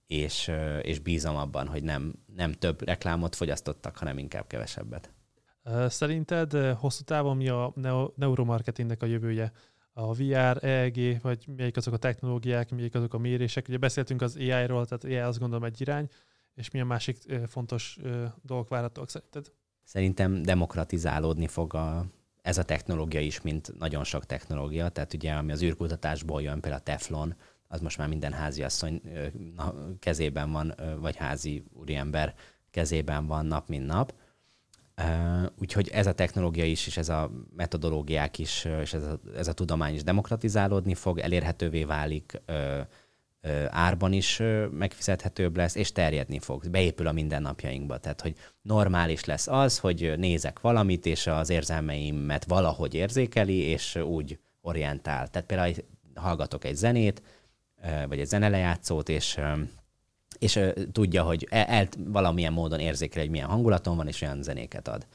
és, 0.07 0.51
és 0.81 0.99
bízom 0.99 1.35
abban, 1.35 1.67
hogy 1.67 1.83
nem, 1.83 2.13
nem 2.35 2.51
több 2.51 2.81
reklámot 2.81 3.35
fogyasztottak, 3.35 3.97
hanem 3.97 4.17
inkább 4.17 4.47
kevesebbet. 4.47 5.13
Szerinted 5.87 6.53
hosszú 6.53 7.03
távon 7.03 7.37
mi 7.37 7.47
a 7.49 7.73
neuromarketingnek 8.15 9.03
a 9.03 9.05
jövője? 9.05 9.51
A 9.93 10.13
VR, 10.13 10.63
EEG, 10.63 11.21
vagy 11.21 11.47
melyik 11.57 11.77
azok 11.77 11.93
a 11.93 11.97
technológiák, 11.97 12.71
melyik 12.71 12.95
azok 12.95 13.13
a 13.13 13.17
mérések? 13.17 13.67
Ugye 13.67 13.77
beszéltünk 13.77 14.21
az 14.21 14.35
AI-ról, 14.35 14.85
tehát 14.85 15.03
AI 15.03 15.27
azt 15.27 15.39
gondolom 15.39 15.63
egy 15.63 15.81
irány, 15.81 16.07
és 16.55 16.71
milyen 16.71 16.87
másik 16.87 17.17
fontos 17.47 17.97
dolgok 18.41 18.69
várhatóak 18.69 19.09
szerinted? 19.09 19.51
Szerintem 19.83 20.41
demokratizálódni 20.41 21.47
fog 21.47 21.73
a, 21.73 22.05
ez 22.49 22.57
a 22.57 22.63
technológia 22.63 23.19
is, 23.19 23.41
mint 23.41 23.77
nagyon 23.79 24.03
sok 24.03 24.25
technológia. 24.25 24.89
Tehát 24.89 25.13
ugye, 25.13 25.33
ami 25.33 25.51
az 25.51 25.61
űrkutatásból 25.61 26.41
jön, 26.41 26.59
például 26.59 26.81
a 26.81 26.83
Teflon, 26.83 27.35
az 27.67 27.79
most 27.79 27.97
már 27.97 28.07
minden 28.07 28.33
háziasszony 28.33 29.01
kezében 29.99 30.51
van, 30.51 30.75
vagy 30.99 31.15
házi 31.15 31.63
úriember 31.73 32.33
kezében 32.71 33.27
van 33.27 33.45
nap, 33.45 33.67
mint 33.67 33.85
nap. 33.85 34.13
Úgyhogy 35.59 35.87
ez 35.87 36.07
a 36.07 36.13
technológia 36.13 36.65
is, 36.65 36.87
és 36.87 36.97
ez 36.97 37.09
a 37.09 37.31
metodológiák 37.55 38.39
is, 38.39 38.65
és 38.81 38.93
ez 38.93 39.03
a, 39.03 39.19
ez 39.35 39.47
a 39.47 39.53
tudomány 39.53 39.93
is 39.93 40.03
demokratizálódni 40.03 40.93
fog, 40.93 41.19
elérhetővé 41.19 41.83
válik, 41.83 42.41
árban 43.69 44.13
is 44.13 44.41
megfizethetőbb 44.71 45.55
lesz, 45.57 45.75
és 45.75 45.91
terjedni 45.91 46.39
fog, 46.39 46.69
beépül 46.69 47.07
a 47.07 47.11
mindennapjainkba. 47.11 47.97
Tehát, 47.97 48.21
hogy 48.21 48.35
normális 48.61 49.25
lesz 49.25 49.47
az, 49.47 49.79
hogy 49.79 50.13
nézek 50.17 50.59
valamit, 50.59 51.05
és 51.05 51.27
az 51.27 51.49
érzelmeimet 51.49 52.45
valahogy 52.45 52.93
érzékeli, 52.93 53.57
és 53.57 53.95
úgy 53.95 54.39
orientál. 54.61 55.27
Tehát 55.27 55.47
például 55.47 55.73
hallgatok 56.15 56.65
egy 56.65 56.75
zenét, 56.75 57.21
vagy 58.07 58.19
egy 58.19 58.27
zenelejátszót, 58.27 59.09
és 59.09 59.39
és 60.39 60.59
tudja, 60.91 61.23
hogy 61.23 61.47
el, 61.49 61.65
el, 61.65 61.87
valamilyen 61.97 62.53
módon 62.53 62.79
érzékel, 62.79 63.21
hogy 63.21 63.31
milyen 63.31 63.47
hangulaton 63.47 63.95
van, 63.95 64.07
és 64.07 64.21
olyan 64.21 64.43
zenéket 64.43 64.87
ad. 64.87 65.07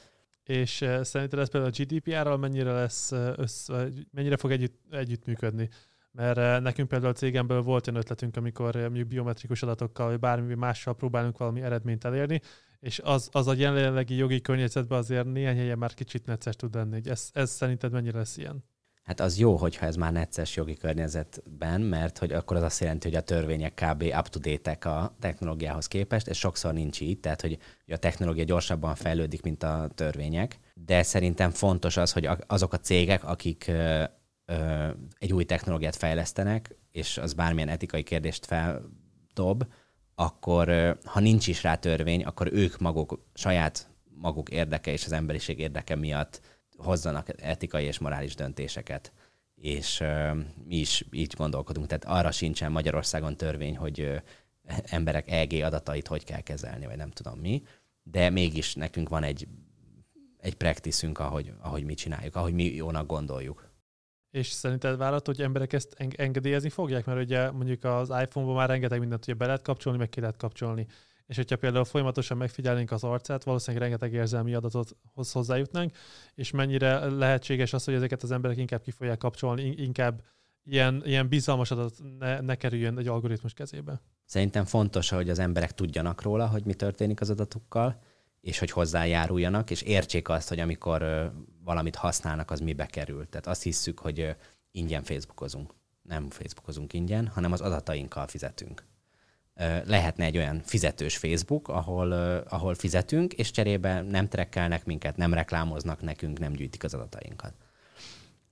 És 0.43 0.85
szerinted 1.01 1.39
ez 1.39 1.49
például 1.49 1.73
a 1.73 1.83
GDPR-ral 1.83 2.37
mennyire 2.37 2.71
lesz, 2.71 3.11
össz, 3.35 3.69
mennyire 4.11 4.37
fog 4.37 4.51
együtt, 4.51 4.79
együttműködni? 4.91 5.69
Mert 6.15 6.61
nekünk 6.61 6.87
például 6.87 7.11
a 7.11 7.15
cégemből 7.15 7.61
volt 7.61 7.87
olyan 7.87 7.99
ötletünk, 7.99 8.37
amikor 8.37 8.75
mondjuk 8.75 9.07
biometrikus 9.07 9.63
adatokkal, 9.63 10.07
vagy 10.07 10.19
bármi 10.19 10.53
mással 10.53 10.95
próbálunk 10.95 11.37
valami 11.37 11.61
eredményt 11.61 12.05
elérni, 12.05 12.41
és 12.79 12.99
az, 13.03 13.29
az 13.31 13.47
a 13.47 13.53
jelenlegi 13.57 14.15
jogi 14.15 14.41
környezetben 14.41 14.97
azért 14.97 15.25
néhány 15.25 15.57
helyen 15.57 15.77
már 15.77 15.93
kicsit 15.93 16.25
necces 16.25 16.55
tud 16.55 16.75
lenni. 16.75 17.01
Ez, 17.09 17.29
ez 17.33 17.51
szerinted 17.51 17.91
mennyire 17.91 18.17
lesz 18.17 18.37
ilyen? 18.37 18.63
Hát 19.03 19.19
az 19.19 19.37
jó, 19.37 19.55
hogyha 19.55 19.85
ez 19.85 19.95
már 19.95 20.11
necces 20.11 20.55
jogi 20.55 20.75
környezetben, 20.75 21.81
mert 21.81 22.17
hogy 22.17 22.31
akkor 22.31 22.57
az 22.57 22.63
azt 22.63 22.79
jelenti, 22.81 23.07
hogy 23.07 23.17
a 23.17 23.21
törvények 23.21 23.73
kb. 23.73 24.01
up-to-date 24.17 24.89
a 24.89 25.15
technológiához 25.19 25.87
képest, 25.87 26.27
és 26.27 26.37
sokszor 26.37 26.73
nincs 26.73 27.01
így, 27.01 27.19
tehát 27.19 27.41
hogy 27.41 27.57
a 27.87 27.97
technológia 27.97 28.43
gyorsabban 28.43 28.95
fejlődik, 28.95 29.41
mint 29.41 29.63
a 29.63 29.89
törvények. 29.95 30.59
De 30.73 31.03
szerintem 31.03 31.49
fontos 31.49 31.97
az, 31.97 32.11
hogy 32.11 32.29
azok 32.47 32.73
a 32.73 32.77
cégek, 32.77 33.23
akik 33.23 33.71
egy 35.19 35.33
új 35.33 35.43
technológiát 35.43 35.95
fejlesztenek, 35.95 36.75
és 36.91 37.17
az 37.17 37.33
bármilyen 37.33 37.69
etikai 37.69 38.03
kérdést 38.03 38.45
feldob, 38.45 39.65
akkor 40.15 40.97
ha 41.03 41.19
nincs 41.19 41.47
is 41.47 41.63
rá 41.63 41.75
törvény, 41.75 42.23
akkor 42.23 42.53
ők 42.53 42.77
maguk, 42.77 43.25
saját 43.33 43.89
maguk 44.03 44.49
érdeke 44.49 44.91
és 44.91 45.05
az 45.05 45.11
emberiség 45.11 45.59
érdeke 45.59 45.95
miatt 45.95 46.41
hozzanak 46.77 47.41
etikai 47.41 47.85
és 47.85 47.99
morális 47.99 48.35
döntéseket. 48.35 49.11
És 49.55 50.03
mi 50.65 50.75
is 50.75 51.05
így 51.11 51.33
gondolkodunk. 51.37 51.87
Tehát 51.87 52.05
arra 52.05 52.31
sincsen 52.31 52.71
Magyarországon 52.71 53.37
törvény, 53.37 53.77
hogy 53.77 54.21
emberek 54.83 55.31
EG 55.31 55.53
adatait 55.53 56.07
hogy 56.07 56.23
kell 56.23 56.41
kezelni, 56.41 56.85
vagy 56.85 56.97
nem 56.97 57.11
tudom 57.11 57.39
mi. 57.39 57.63
De 58.03 58.29
mégis 58.29 58.73
nekünk 58.73 59.09
van 59.09 59.23
egy, 59.23 59.47
egy 60.37 60.55
practice 60.55 61.09
ahogy, 61.13 61.53
ahogy 61.59 61.83
mi 61.83 61.93
csináljuk, 61.93 62.35
ahogy 62.35 62.53
mi 62.53 62.63
jónak 62.63 63.05
gondoljuk. 63.05 63.73
És 64.35 64.47
szerinted 64.47 64.97
várható, 64.97 65.31
hogy 65.31 65.41
emberek 65.41 65.73
ezt 65.73 65.95
engedélyezni 66.15 66.69
fogják? 66.69 67.05
Mert 67.05 67.19
ugye 67.19 67.51
mondjuk 67.51 67.83
az 67.83 68.09
iPhone-ban 68.09 68.55
már 68.55 68.69
rengeteg 68.69 68.99
mindent 68.99 69.23
ugye 69.23 69.33
be 69.33 69.45
lehet 69.45 69.61
kapcsolni, 69.61 69.97
meg 69.97 70.09
ki 70.09 70.19
lehet 70.19 70.37
kapcsolni. 70.37 70.87
És 71.27 71.35
hogyha 71.35 71.55
például 71.55 71.85
folyamatosan 71.85 72.37
megfigyelnénk 72.37 72.91
az 72.91 73.03
arcát, 73.03 73.43
valószínűleg 73.43 73.83
rengeteg 73.83 74.13
érzelmi 74.13 74.53
adatot 74.53 74.95
hozzájutnánk, 75.13 75.95
és 76.33 76.51
mennyire 76.51 77.05
lehetséges 77.05 77.73
az, 77.73 77.83
hogy 77.83 77.93
ezeket 77.93 78.23
az 78.23 78.31
emberek 78.31 78.57
inkább 78.57 78.81
ki 78.81 78.91
fogják 78.91 79.17
kapcsolni, 79.17 79.63
inkább 79.63 80.21
ilyen, 80.63 81.01
ilyen 81.05 81.27
bizalmas 81.29 81.71
adat 81.71 81.93
ne, 82.19 82.39
ne 82.39 82.55
kerüljön 82.55 82.97
egy 82.97 83.07
algoritmus 83.07 83.53
kezébe. 83.53 84.01
Szerintem 84.25 84.65
fontos, 84.65 85.09
hogy 85.09 85.29
az 85.29 85.39
emberek 85.39 85.71
tudjanak 85.71 86.21
róla, 86.21 86.47
hogy 86.47 86.65
mi 86.65 86.73
történik 86.73 87.21
az 87.21 87.29
adatukkal, 87.29 88.01
és 88.45 88.59
hogy 88.59 88.71
hozzájáruljanak, 88.71 89.71
és 89.71 89.81
értsék 89.81 90.29
azt, 90.29 90.49
hogy 90.49 90.59
amikor 90.59 91.31
valamit 91.63 91.95
használnak, 91.95 92.51
az 92.51 92.59
mibe 92.59 92.85
kerül. 92.85 93.29
Tehát 93.29 93.47
azt 93.47 93.63
hisszük, 93.63 93.99
hogy 93.99 94.35
ingyen 94.71 95.03
Facebookozunk. 95.03 95.73
Nem 96.01 96.29
Facebookozunk 96.29 96.93
ingyen, 96.93 97.27
hanem 97.27 97.51
az 97.51 97.61
adatainkkal 97.61 98.27
fizetünk. 98.27 98.85
Lehetne 99.85 100.25
egy 100.25 100.37
olyan 100.37 100.61
fizetős 100.63 101.17
Facebook, 101.17 101.67
ahol, 101.67 102.11
ahol 102.49 102.75
fizetünk, 102.75 103.33
és 103.33 103.51
cserébe 103.51 104.01
nem 104.01 104.27
trekkelnek 104.27 104.85
minket, 104.85 105.17
nem 105.17 105.33
reklámoznak 105.33 106.01
nekünk, 106.01 106.39
nem 106.39 106.53
gyűjtik 106.53 106.83
az 106.83 106.93
adatainkat. 106.93 107.53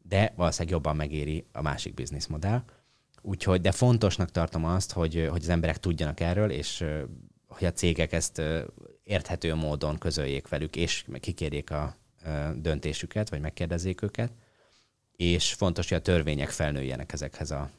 De 0.01 0.33
valószínűleg 0.35 0.73
jobban 0.73 0.95
megéri 0.95 1.45
a 1.51 1.61
másik 1.61 1.93
bizniszmodell. 1.93 2.63
Úgyhogy, 3.21 3.61
de 3.61 3.71
fontosnak 3.71 4.31
tartom 4.31 4.65
azt, 4.65 4.91
hogy, 4.91 5.27
hogy 5.31 5.41
az 5.41 5.49
emberek 5.49 5.77
tudjanak 5.77 6.19
erről, 6.19 6.51
és 6.51 6.85
hogy 7.57 7.67
a 7.67 7.71
cégek 7.71 8.11
ezt 8.11 8.41
érthető 9.03 9.55
módon 9.55 9.97
közöljék 9.97 10.47
velük, 10.47 10.75
és 10.75 11.05
kikérjék 11.19 11.71
a 11.71 11.95
döntésüket, 12.55 13.29
vagy 13.29 13.41
megkérdezzék 13.41 14.01
őket. 14.01 14.31
És 15.15 15.53
fontos, 15.53 15.89
hogy 15.89 15.97
a 15.97 16.01
törvények 16.01 16.49
felnőjenek 16.49 17.13
ezekhez 17.13 17.51
a 17.51 17.69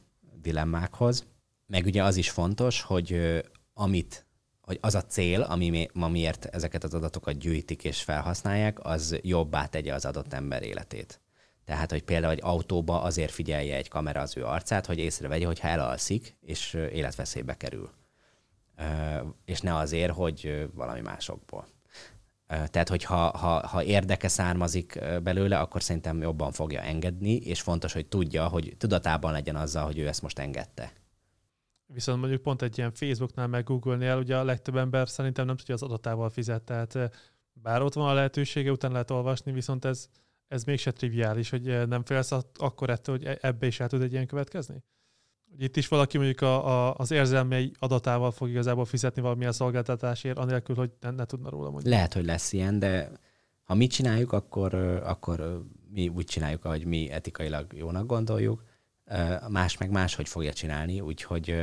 dilemmákhoz. 0.43 1.25
Meg 1.66 1.85
ugye 1.85 2.03
az 2.03 2.16
is 2.16 2.31
fontos, 2.31 2.83
hogy 2.83 3.41
amit 3.75 4.27
hogy 4.61 4.79
az 4.81 4.95
a 4.95 5.05
cél, 5.05 5.41
ami, 5.41 5.89
amiért 5.95 6.45
ezeket 6.45 6.85
az 6.85 6.95
adatokat 6.95 7.39
gyűjtik 7.39 7.85
és 7.85 8.03
felhasználják, 8.03 8.85
az 8.85 9.18
jobbá 9.22 9.66
tegye 9.66 9.95
az 9.95 10.05
adott 10.05 10.33
ember 10.33 10.62
életét. 10.62 11.20
Tehát, 11.64 11.91
hogy 11.91 12.03
például 12.03 12.33
egy 12.33 12.43
autóba 12.43 13.03
azért 13.03 13.33
figyelje 13.33 13.77
egy 13.77 13.89
kamera 13.89 14.20
az 14.20 14.37
ő 14.37 14.45
arcát, 14.45 14.87
hogy 14.87 14.99
észrevegye, 14.99 15.47
hogyha 15.47 15.68
elalszik, 15.68 16.37
és 16.41 16.75
életveszélybe 16.75 17.57
kerül 17.57 17.91
és 19.45 19.61
ne 19.61 19.77
azért, 19.77 20.12
hogy 20.12 20.68
valami 20.75 21.01
másokból. 21.01 21.66
Tehát, 22.47 22.89
hogy 22.89 23.05
ha, 23.05 23.39
ha, 23.39 23.66
ha 23.66 23.83
érdeke 23.83 24.29
származik 24.29 24.99
belőle, 25.22 25.59
akkor 25.59 25.83
szerintem 25.83 26.20
jobban 26.20 26.53
fogja 26.53 26.81
engedni, 26.81 27.37
és 27.37 27.61
fontos, 27.61 27.93
hogy 27.93 28.07
tudja, 28.07 28.49
hogy 28.49 28.75
tudatában 28.79 29.33
legyen 29.33 29.57
azzal, 29.57 29.85
hogy 29.85 29.99
ő 29.99 30.09
ezt 30.09 30.22
most 30.22 30.39
engedte. 30.39 30.93
Viszont 31.87 32.20
mondjuk 32.20 32.43
pont 32.43 32.62
egy 32.62 32.79
ilyen 32.79 32.93
Facebooknál, 32.93 33.47
meg 33.47 33.64
Google-nél, 33.64 34.16
ugye 34.16 34.37
a 34.37 34.45
legtöbb 34.45 34.77
ember 34.77 35.09
szerintem 35.09 35.47
nem 35.47 35.57
tudja 35.57 35.75
az 35.75 35.83
adatával 35.83 36.29
fizet, 36.29 36.62
tehát 36.62 36.99
bár 37.53 37.83
ott 37.83 37.93
van 37.93 38.09
a 38.09 38.12
lehetősége, 38.12 38.70
utána 38.70 38.93
lehet 38.93 39.11
olvasni, 39.11 39.53
viszont 39.53 39.85
ez, 39.85 40.09
ez 40.49 40.64
mégse 40.64 40.91
triviális, 40.91 41.51
hogy 41.51 41.89
nem 41.89 42.05
félsz 42.05 42.33
akkor 42.55 42.91
ettől, 42.91 43.16
hogy 43.16 43.27
e-, 43.27 43.39
ebbe 43.41 43.66
is 43.66 43.81
el 43.81 43.89
tud 43.89 44.03
egy 44.03 44.12
ilyen 44.12 44.27
következni? 44.27 44.83
Itt 45.59 45.76
is 45.76 45.88
valaki 45.88 46.16
mondjuk 46.16 46.40
a, 46.40 46.66
a, 46.66 46.94
az 46.96 47.11
érzelmei 47.11 47.72
adatával 47.78 48.30
fog 48.30 48.48
igazából 48.48 48.84
fizetni 48.84 49.22
valamilyen 49.22 49.52
szolgáltatásért, 49.52 50.38
anélkül, 50.38 50.76
hogy 50.76 50.90
ne, 51.00 51.11
ne 51.11 51.24
tudna 51.24 51.50
róla 51.50 51.70
mondani. 51.70 51.94
Lehet, 51.94 52.14
hogy 52.14 52.24
lesz 52.24 52.52
ilyen, 52.52 52.78
de 52.78 53.11
ha 53.64 53.74
mi 53.74 53.86
csináljuk, 53.86 54.32
akkor, 54.32 54.74
akkor 55.05 55.62
mi 55.90 56.09
úgy 56.09 56.24
csináljuk, 56.24 56.64
ahogy 56.64 56.84
mi 56.84 57.11
etikailag 57.11 57.72
jónak 57.72 58.07
gondoljuk. 58.07 58.62
Más 59.48 59.78
meg 59.78 59.90
más, 59.90 60.14
hogy 60.14 60.28
fogja 60.28 60.52
csinálni, 60.52 61.00
úgyhogy 61.00 61.57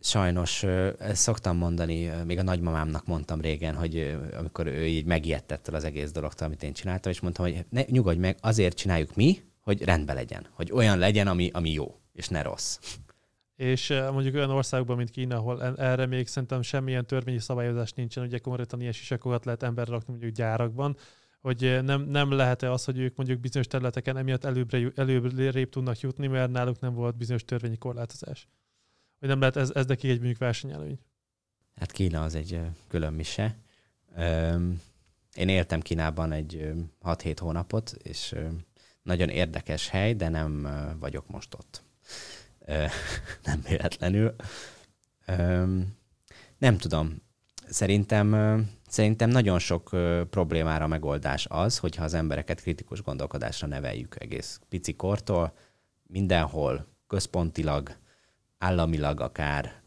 sajnos 0.00 0.64
szoktam 1.12 1.56
mondani, 1.56 2.10
még 2.26 2.38
a 2.38 2.42
nagymamámnak 2.42 3.06
mondtam 3.06 3.40
régen, 3.40 3.74
hogy 3.74 4.18
amikor 4.38 4.66
ő 4.66 4.86
így 4.86 5.04
megijedt 5.04 5.68
az 5.68 5.84
egész 5.84 6.10
dologtól, 6.10 6.46
amit 6.46 6.62
én 6.62 6.72
csináltam, 6.72 7.12
és 7.12 7.20
mondtam, 7.20 7.44
hogy 7.44 7.64
ne, 7.68 7.82
nyugodj 7.86 8.18
meg, 8.18 8.36
azért 8.40 8.76
csináljuk 8.76 9.14
mi, 9.14 9.42
hogy 9.62 9.82
rendben 9.82 10.14
legyen, 10.14 10.46
hogy 10.50 10.72
olyan 10.72 10.98
legyen, 10.98 11.26
ami, 11.26 11.50
ami 11.52 11.70
jó, 11.70 12.00
és 12.12 12.28
ne 12.28 12.42
rossz. 12.42 12.78
És 13.56 13.88
mondjuk 13.88 14.34
olyan 14.34 14.50
országban, 14.50 14.96
mint 14.96 15.10
Kína, 15.10 15.36
ahol 15.36 15.76
erre 15.76 16.06
még 16.06 16.26
szerintem 16.26 16.62
semmilyen 16.62 17.06
törvényi 17.06 17.38
szabályozás 17.38 17.92
nincsen, 17.92 18.24
ugye 18.24 18.38
konkrétan 18.38 18.80
ilyen 18.80 18.92
sisakokat 18.92 19.44
lehet 19.44 19.62
emberre 19.62 19.90
rakni 19.90 20.10
mondjuk 20.12 20.34
gyárakban, 20.34 20.96
hogy 21.40 21.78
nem, 21.82 22.02
nem 22.02 22.30
lehet-e 22.30 22.72
az, 22.72 22.84
hogy 22.84 22.98
ők 22.98 23.16
mondjuk 23.16 23.40
bizonyos 23.40 23.66
területeken 23.66 24.16
emiatt 24.16 24.44
előbbre, 24.44 24.92
előbbre 24.94 25.64
tudnak 25.64 26.00
jutni, 26.00 26.26
mert 26.26 26.50
náluk 26.50 26.80
nem 26.80 26.94
volt 26.94 27.16
bizonyos 27.16 27.44
törvényi 27.44 27.76
korlátozás. 27.76 28.48
Hogy 29.18 29.28
nem 29.28 29.38
lehet 29.38 29.56
ez, 29.56 29.70
ez 29.70 29.86
nekik 29.86 30.10
egy 30.10 30.16
mondjuk 30.16 30.38
versenyelőny. 30.38 30.98
Hát 31.74 31.92
Kína 31.92 32.22
az 32.22 32.34
egy 32.34 32.60
külön 32.88 33.12
mise. 33.12 33.56
Én 35.34 35.48
éltem 35.48 35.80
Kínában 35.80 36.32
egy 36.32 36.72
6-7 37.02 37.36
hónapot, 37.40 37.90
és 38.02 38.34
nagyon 39.02 39.28
érdekes 39.28 39.88
hely, 39.88 40.14
de 40.14 40.28
nem 40.28 40.68
vagyok 41.00 41.28
most 41.28 41.54
ott. 41.54 41.82
Nem 43.44 43.60
véletlenül. 43.68 44.34
Nem 46.58 46.78
tudom. 46.78 47.22
Szerintem, 47.68 48.36
szerintem 48.88 49.30
nagyon 49.30 49.58
sok 49.58 49.88
problémára 50.30 50.86
megoldás 50.86 51.46
az, 51.50 51.78
hogyha 51.78 52.04
az 52.04 52.14
embereket 52.14 52.60
kritikus 52.60 53.02
gondolkodásra 53.02 53.66
neveljük 53.66 54.16
egész 54.20 54.60
pici 54.68 54.96
kortól, 54.96 55.52
mindenhol, 56.02 56.86
központilag, 57.06 57.96
államilag 58.58 59.20
akár, 59.20 59.82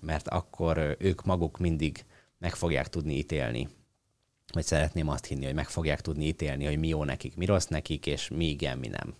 mert 0.00 0.28
akkor 0.28 0.96
ők 0.98 1.24
maguk 1.24 1.58
mindig 1.58 2.04
meg 2.38 2.54
fogják 2.54 2.88
tudni 2.88 3.16
ítélni 3.16 3.68
vagy 4.52 4.64
szeretném 4.64 5.08
azt 5.08 5.26
hinni, 5.26 5.44
hogy 5.44 5.54
meg 5.54 5.68
fogják 5.68 6.00
tudni 6.00 6.26
ítélni, 6.26 6.64
hogy 6.64 6.78
mi 6.78 6.88
jó 6.88 7.04
nekik, 7.04 7.36
mi 7.36 7.44
rossz 7.44 7.66
nekik, 7.66 8.06
és 8.06 8.28
mi 8.28 8.48
igen, 8.48 8.78
mi 8.78 8.88
nem. 8.88 9.14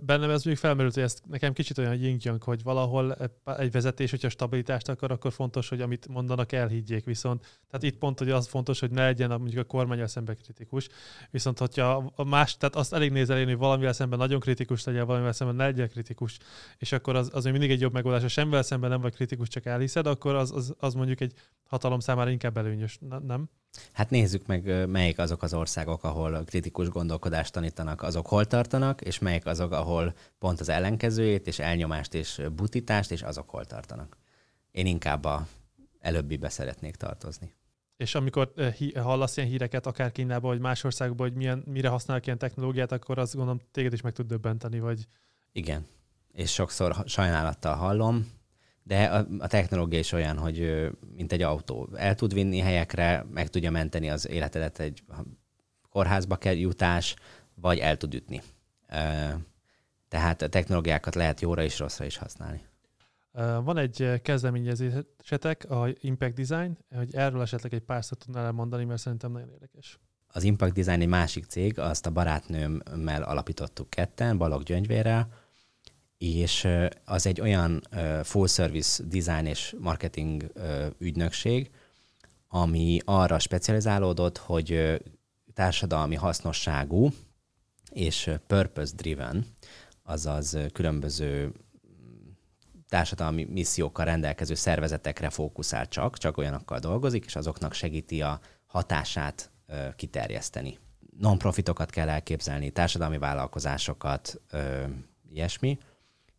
Bennem 0.00 0.30
ez 0.30 0.44
még 0.44 0.56
felmerült, 0.56 0.94
hogy 0.94 1.02
ez 1.02 1.18
nekem 1.26 1.52
kicsit 1.52 1.78
olyan 1.78 1.94
yin 1.94 2.38
hogy 2.42 2.62
valahol 2.62 3.16
egy 3.44 3.70
vezetés, 3.70 4.10
hogyha 4.10 4.28
stabilitást 4.28 4.88
akar, 4.88 5.10
akkor 5.10 5.32
fontos, 5.32 5.68
hogy 5.68 5.80
amit 5.80 6.08
mondanak, 6.08 6.52
elhiggyék. 6.52 7.04
Viszont, 7.04 7.59
tehát 7.70 7.86
itt 7.94 7.98
pont, 7.98 8.18
hogy 8.18 8.30
az 8.30 8.46
fontos, 8.46 8.80
hogy 8.80 8.90
ne 8.90 9.04
legyen 9.04 9.28
mondjuk 9.28 9.64
a 9.64 9.64
kormány 9.64 10.06
szemben 10.06 10.36
kritikus. 10.42 10.88
Viszont, 11.30 11.58
hogyha 11.58 12.12
a 12.16 12.24
más, 12.24 12.56
tehát 12.56 12.76
azt 12.76 12.92
elég 12.92 13.10
néz 13.10 13.30
elérni, 13.30 13.50
hogy 13.50 13.60
valamivel 13.60 13.92
szemben 13.92 14.18
nagyon 14.18 14.40
kritikus 14.40 14.84
legyen, 14.84 15.06
valamivel 15.06 15.32
szemben 15.32 15.56
ne 15.56 15.64
legyen 15.64 15.88
kritikus, 15.88 16.38
és 16.78 16.92
akkor 16.92 17.16
az, 17.16 17.30
az 17.32 17.44
mindig 17.44 17.70
egy 17.70 17.80
jobb 17.80 17.92
megoldás. 17.92 18.22
Ha 18.22 18.28
semmivel 18.28 18.62
szemben 18.62 18.90
nem 18.90 19.00
vagy 19.00 19.14
kritikus, 19.14 19.48
csak 19.48 19.66
elhiszed, 19.66 20.06
akkor 20.06 20.34
az, 20.34 20.52
az, 20.52 20.74
az 20.78 20.94
mondjuk 20.94 21.20
egy 21.20 21.32
hatalom 21.64 22.00
számára 22.00 22.30
inkább 22.30 22.56
előnyös, 22.56 22.98
nem? 23.26 23.48
Hát 23.92 24.10
nézzük 24.10 24.46
meg, 24.46 24.88
melyik 24.88 25.18
azok 25.18 25.42
az 25.42 25.54
országok, 25.54 26.04
ahol 26.04 26.42
kritikus 26.44 26.88
gondolkodást 26.88 27.52
tanítanak, 27.52 28.02
azok 28.02 28.26
hol 28.26 28.44
tartanak, 28.44 29.00
és 29.00 29.18
melyik 29.18 29.46
azok, 29.46 29.72
ahol 29.72 30.14
pont 30.38 30.60
az 30.60 30.68
ellenkezőjét, 30.68 31.46
és 31.46 31.58
elnyomást 31.58 32.14
és 32.14 32.42
butítást, 32.56 33.10
és 33.10 33.22
azok 33.22 33.50
hol 33.50 33.64
tartanak. 33.64 34.16
Én 34.70 34.86
inkább 34.86 35.24
a 35.24 35.46
előbbibe 36.00 36.48
szeretnék 36.48 36.96
tartozni. 36.96 37.54
És 38.00 38.14
amikor 38.14 38.52
hallasz 38.94 39.36
ilyen 39.36 39.48
híreket, 39.48 39.86
akár 39.86 40.12
Kínában, 40.12 40.50
vagy 40.50 40.60
más 40.60 40.84
országban, 40.84 41.28
hogy 41.28 41.36
milyen, 41.36 41.62
mire 41.66 41.88
használnak 41.88 42.26
ilyen 42.26 42.38
technológiát, 42.38 42.92
akkor 42.92 43.18
azt 43.18 43.34
gondolom 43.34 43.60
téged 43.72 43.92
is 43.92 44.00
meg 44.00 44.12
tud 44.12 44.26
döbbenteni, 44.26 44.80
vagy... 44.80 45.06
Igen. 45.52 45.86
És 46.32 46.52
sokszor 46.52 46.96
sajnálattal 47.06 47.74
hallom, 47.74 48.28
de 48.82 49.04
a, 49.04 49.26
a 49.38 49.46
technológia 49.46 49.98
is 49.98 50.12
olyan, 50.12 50.38
hogy 50.38 50.88
mint 51.16 51.32
egy 51.32 51.42
autó. 51.42 51.88
El 51.94 52.14
tud 52.14 52.34
vinni 52.34 52.58
helyekre, 52.58 53.26
meg 53.30 53.48
tudja 53.48 53.70
menteni 53.70 54.10
az 54.10 54.28
életedet 54.28 54.78
egy 54.78 55.02
kórházba 55.90 56.36
kell 56.36 56.54
jutás, 56.54 57.14
vagy 57.54 57.78
el 57.78 57.96
tud 57.96 58.14
ütni. 58.14 58.42
Tehát 60.08 60.42
a 60.42 60.48
technológiákat 60.48 61.14
lehet 61.14 61.40
jóra 61.40 61.62
és 61.62 61.78
rosszra 61.78 62.04
is 62.04 62.16
használni. 62.16 62.62
Van 63.32 63.76
egy 63.76 64.20
kezdeményezésetek, 64.22 65.70
a 65.70 65.88
Impact 66.00 66.34
Design, 66.34 66.78
hogy 66.94 67.14
erről 67.14 67.40
esetleg 67.40 67.74
egy 67.74 67.80
pár 67.80 68.04
szót 68.04 68.18
tudnál 68.18 68.44
elmondani, 68.44 68.84
mert 68.84 69.00
szerintem 69.00 69.32
nagyon 69.32 69.48
érdekes. 69.50 69.98
Az 70.26 70.42
Impact 70.42 70.72
Design 70.72 71.00
egy 71.00 71.08
másik 71.08 71.44
cég, 71.44 71.78
azt 71.78 72.06
a 72.06 72.10
barátnőmmel 72.10 73.22
alapítottuk 73.22 73.90
ketten, 73.90 74.38
Balog 74.38 74.62
Gyöngyvérrel, 74.62 75.28
és 76.18 76.68
az 77.04 77.26
egy 77.26 77.40
olyan 77.40 77.80
full 78.22 78.46
service 78.46 79.02
design 79.04 79.46
és 79.46 79.76
marketing 79.78 80.52
ügynökség, 80.98 81.70
ami 82.48 82.98
arra 83.04 83.38
specializálódott, 83.38 84.38
hogy 84.38 85.00
társadalmi 85.54 86.14
hasznosságú 86.14 87.10
és 87.90 88.30
purpose 88.46 88.92
driven, 88.96 89.46
azaz 90.02 90.58
különböző 90.72 91.52
társadalmi 92.90 93.44
missziókkal 93.44 94.04
rendelkező 94.04 94.54
szervezetekre 94.54 95.30
fókuszál 95.30 95.88
csak, 95.88 96.18
csak 96.18 96.36
olyanokkal 96.36 96.78
dolgozik, 96.78 97.24
és 97.24 97.36
azoknak 97.36 97.72
segíti 97.72 98.22
a 98.22 98.40
hatását 98.66 99.50
kiterjeszteni. 99.96 100.78
Non-profitokat 101.18 101.90
kell 101.90 102.08
elképzelni, 102.08 102.70
társadalmi 102.70 103.18
vállalkozásokat, 103.18 104.40
ilyesmi, 105.30 105.78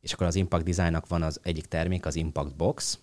és 0.01 0.13
akkor 0.13 0.27
az 0.27 0.35
Impact 0.35 0.63
Designnak 0.63 1.07
van 1.07 1.21
az 1.21 1.39
egyik 1.43 1.65
termék, 1.65 2.05
az 2.05 2.15
Impact 2.15 2.55
Box, 2.55 2.99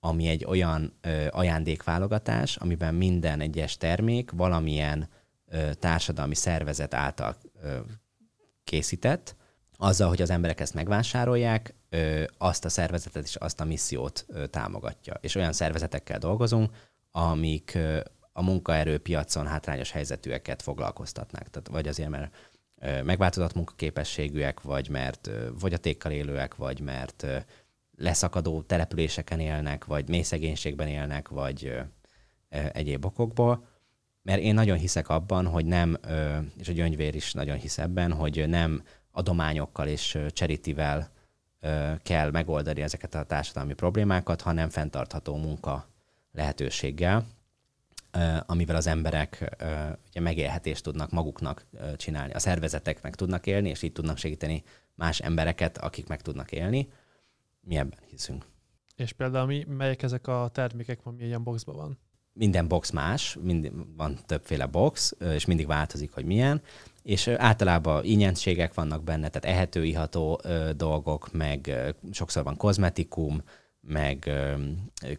ami 0.00 0.26
egy 0.28 0.44
olyan 0.44 0.92
ö, 1.00 1.26
ajándékválogatás, 1.30 2.56
amiben 2.56 2.94
minden 2.94 3.40
egyes 3.40 3.76
termék 3.76 4.30
valamilyen 4.30 5.08
ö, 5.46 5.74
társadalmi 5.74 6.34
szervezet 6.34 6.94
által 6.94 7.36
ö, 7.62 7.78
készített, 8.64 9.36
azzal, 9.76 10.08
hogy 10.08 10.22
az 10.22 10.30
emberek 10.30 10.60
ezt 10.60 10.74
megvásárolják, 10.74 11.74
ö, 11.85 11.85
azt 12.38 12.64
a 12.64 12.68
szervezetet 12.68 13.24
és 13.24 13.36
azt 13.36 13.60
a 13.60 13.64
missziót 13.64 14.26
támogatja. 14.50 15.14
És 15.20 15.34
olyan 15.34 15.52
szervezetekkel 15.52 16.18
dolgozunk, 16.18 16.70
amik 17.10 17.78
a 18.32 18.42
munkaerőpiacon 18.42 19.46
hátrányos 19.46 19.90
helyzetűeket 19.90 20.62
foglalkoztatnak. 20.62 21.50
Tehát 21.50 21.68
vagy 21.68 21.88
azért, 21.88 22.08
mert 22.08 22.34
megváltozott 23.04 23.54
munkaképességűek, 23.54 24.60
vagy 24.60 24.88
mert 24.88 25.30
fogyatékkal 25.58 26.12
élőek, 26.12 26.54
vagy 26.54 26.80
mert 26.80 27.26
leszakadó 27.98 28.62
településeken 28.62 29.40
élnek, 29.40 29.84
vagy 29.84 30.08
mély 30.08 30.22
szegénységben 30.22 30.88
élnek, 30.88 31.28
vagy 31.28 31.78
egyéb 32.72 33.04
okokból. 33.04 33.66
Mert 34.22 34.40
én 34.40 34.54
nagyon 34.54 34.78
hiszek 34.78 35.08
abban, 35.08 35.46
hogy 35.46 35.66
nem, 35.66 35.96
és 36.58 36.68
a 36.68 36.72
gyöngyvér 36.72 37.14
is 37.14 37.32
nagyon 37.32 37.56
hisz 37.56 37.78
ebben, 37.78 38.12
hogy 38.12 38.48
nem 38.48 38.82
adományokkal 39.10 39.88
és 39.88 40.18
cseritivel 40.28 41.10
kell 42.02 42.30
megoldani 42.30 42.82
ezeket 42.82 43.14
a 43.14 43.24
társadalmi 43.24 43.74
problémákat, 43.74 44.40
hanem 44.40 44.68
fenntartható 44.68 45.36
munka 45.36 45.88
lehetőséggel 46.32 47.26
amivel 48.46 48.76
az 48.76 48.86
emberek 48.86 49.56
ugye 50.08 50.20
megélhetést 50.20 50.82
tudnak 50.82 51.10
maguknak 51.10 51.66
csinálni. 51.96 52.32
A 52.32 52.38
szervezetek 52.38 53.02
meg 53.02 53.14
tudnak 53.14 53.46
élni, 53.46 53.68
és 53.68 53.82
így 53.82 53.92
tudnak 53.92 54.16
segíteni 54.16 54.62
más 54.94 55.20
embereket, 55.20 55.78
akik 55.78 56.06
meg 56.06 56.22
tudnak 56.22 56.52
élni. 56.52 56.88
Mi 57.60 57.76
ebben 57.76 57.98
hiszünk. 58.06 58.44
És 58.96 59.12
például 59.12 59.46
mi, 59.46 59.64
melyek 59.68 60.02
ezek 60.02 60.26
a 60.26 60.50
termékek, 60.52 61.00
ami 61.02 61.24
ilyen 61.24 61.42
boxban 61.42 61.76
van? 61.76 61.98
Minden 62.32 62.68
box 62.68 62.90
más, 62.90 63.36
mind, 63.40 63.70
van 63.96 64.18
többféle 64.26 64.66
box, 64.66 65.14
és 65.18 65.44
mindig 65.44 65.66
változik, 65.66 66.12
hogy 66.12 66.24
milyen, 66.24 66.62
és 67.06 67.28
általában 67.28 68.04
ingyenségek 68.04 68.74
vannak 68.74 69.04
benne, 69.04 69.28
tehát 69.28 69.56
ehető, 69.56 69.84
iható 69.84 70.40
dolgok, 70.76 71.32
meg 71.32 71.72
sokszor 72.12 72.42
van 72.42 72.56
kozmetikum, 72.56 73.42
meg 73.80 74.30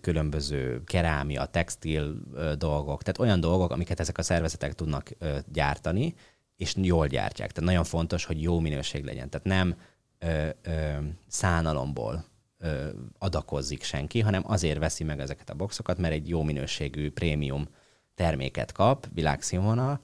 különböző 0.01 0.83
kerámia, 0.83 1.45
textil 1.45 2.15
dolgok, 2.57 3.03
tehát 3.03 3.19
olyan 3.19 3.39
dolgok, 3.39 3.71
amiket 3.71 3.99
ezek 3.99 4.17
a 4.17 4.21
szervezetek 4.21 4.73
tudnak 4.73 5.09
gyártani, 5.51 6.13
és 6.55 6.75
jól 6.75 7.07
gyártják. 7.07 7.51
Tehát 7.51 7.69
nagyon 7.69 7.83
fontos, 7.83 8.25
hogy 8.25 8.41
jó 8.41 8.59
minőség 8.59 9.03
legyen. 9.03 9.29
Tehát 9.29 9.47
nem 9.47 9.75
ö, 10.19 10.49
ö, 10.71 10.97
szánalomból 11.27 12.25
ö, 12.57 12.87
adakozzik 13.17 13.83
senki, 13.83 14.19
hanem 14.19 14.43
azért 14.45 14.79
veszi 14.79 15.03
meg 15.03 15.19
ezeket 15.19 15.49
a 15.49 15.55
boxokat, 15.55 15.97
mert 15.97 16.13
egy 16.13 16.29
jó 16.29 16.43
minőségű 16.43 17.11
prémium 17.11 17.67
terméket 18.15 18.71
kap, 18.71 19.07
világszínvonal, 19.13 20.01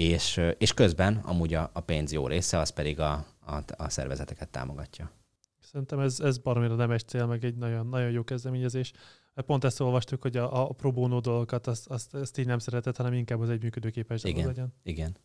és, 0.00 0.40
és 0.58 0.74
közben 0.74 1.16
amúgy 1.16 1.54
a, 1.54 1.70
a 1.72 1.80
pénz 1.80 2.12
jó 2.12 2.26
része, 2.26 2.58
az 2.58 2.70
pedig 2.70 3.00
a, 3.00 3.26
a, 3.46 3.56
a 3.76 3.88
szervezeteket 3.88 4.48
támogatja. 4.48 5.10
Szerintem 5.58 5.98
ez, 5.98 6.20
ez 6.20 6.38
baromira 6.38 6.74
nem 6.74 6.90
egy 6.90 7.06
cél, 7.06 7.26
meg 7.26 7.44
egy 7.44 7.56
nagyon, 7.56 7.86
nagyon 7.86 8.10
jó 8.10 8.24
kezdeményezés. 8.24 8.92
Pont 9.34 9.64
ezt 9.64 9.80
olvastuk, 9.80 10.22
hogy 10.22 10.36
a, 10.36 10.68
a 10.68 10.72
pro 10.72 10.92
bono 10.92 11.20
dolgokat 11.20 11.66
azt, 11.66 11.86
azt, 11.86 12.14
azt 12.14 12.38
így 12.38 12.46
nem 12.46 12.58
szeretett, 12.58 12.96
hanem 12.96 13.12
inkább 13.12 13.40
az 13.40 13.48
egy 13.50 13.62
működőképes 13.62 14.24
igen, 14.24 14.46
legyen. 14.46 14.74
Igen. 14.82 15.16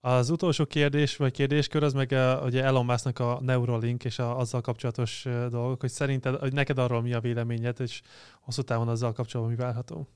Az 0.00 0.30
utolsó 0.30 0.66
kérdés, 0.66 1.16
vagy 1.16 1.32
kérdéskör 1.32 1.82
az 1.82 1.92
meg 1.92 2.12
a, 2.12 2.40
ugye 2.44 2.62
Elon 2.62 2.84
Musk-nak 2.84 3.18
a 3.18 3.38
Neuralink 3.40 4.04
és 4.04 4.18
a, 4.18 4.38
azzal 4.38 4.60
kapcsolatos 4.60 5.26
dolgok, 5.50 5.80
hogy 5.80 5.90
szerinted, 5.90 6.34
hogy 6.34 6.52
neked 6.52 6.78
arról 6.78 7.02
mi 7.02 7.12
a 7.12 7.20
véleményed, 7.20 7.80
és 7.80 8.00
hosszú 8.40 8.62
távon 8.62 8.88
azzal 8.88 9.12
kapcsolatban 9.12 9.56
mi 9.56 9.62
várható? 9.62 10.08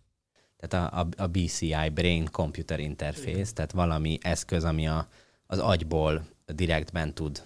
Tehát 0.59 0.93
a, 0.93 1.01
a, 1.01 1.23
a 1.23 1.27
BCI, 1.27 1.89
Brain 1.95 2.29
Computer 2.31 2.81
Interface, 2.81 3.31
Igen. 3.31 3.47
tehát 3.55 3.73
valami 3.73 4.19
eszköz, 4.23 4.65
ami 4.65 4.89
a, 4.89 5.09
az 5.47 5.59
agyból 5.59 6.27
direktben 6.47 7.15
tud 7.15 7.43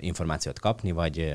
információt 0.00 0.58
kapni, 0.58 0.90
vagy 0.90 1.34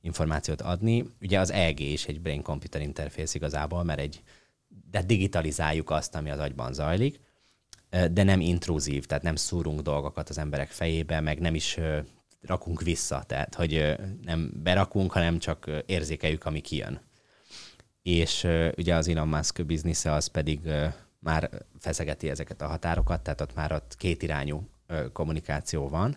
információt 0.00 0.60
adni. 0.60 1.04
Ugye 1.20 1.40
az 1.40 1.50
EG 1.50 1.80
is 1.80 2.06
egy 2.06 2.20
brain 2.20 2.42
computer 2.42 2.80
interface 2.80 3.36
igazából, 3.36 3.84
mert 3.84 3.98
egy, 4.00 4.22
de 4.90 5.02
digitalizáljuk 5.02 5.90
azt, 5.90 6.14
ami 6.14 6.30
az 6.30 6.38
agyban 6.38 6.72
zajlik, 6.72 7.20
de 8.12 8.22
nem 8.22 8.40
intruzív, 8.40 9.06
tehát 9.06 9.22
nem 9.22 9.36
szúrunk 9.36 9.80
dolgokat 9.80 10.28
az 10.28 10.38
emberek 10.38 10.68
fejébe, 10.68 11.20
meg 11.20 11.40
nem 11.40 11.54
is 11.54 11.78
rakunk 12.42 12.82
vissza, 12.82 13.22
tehát 13.26 13.54
hogy 13.54 13.96
nem 14.22 14.50
berakunk, 14.62 15.12
hanem 15.12 15.38
csak 15.38 15.70
érzékeljük, 15.86 16.44
ami 16.44 16.60
kijön. 16.60 17.00
És 18.06 18.46
ugye 18.76 18.94
az 18.94 19.08
Elon 19.08 19.28
Musk 19.28 19.64
biznisze 19.64 20.12
az 20.12 20.26
pedig 20.26 20.60
már 21.18 21.50
feszegeti 21.78 22.30
ezeket 22.30 22.62
a 22.62 22.66
határokat, 22.66 23.20
tehát 23.20 23.40
ott 23.40 23.54
már 23.54 23.72
ott 23.72 23.94
kétirányú 23.96 24.68
kommunikáció 25.12 25.88
van, 25.88 26.16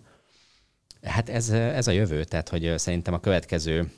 Hát 1.02 1.30
ez, 1.30 1.50
ez 1.50 1.88
a 1.88 1.92
jövő, 1.92 2.24
tehát 2.24 2.50
hogy 2.50 2.74
szerintem 2.78 3.14
a 3.14 3.20
következő 3.20 3.92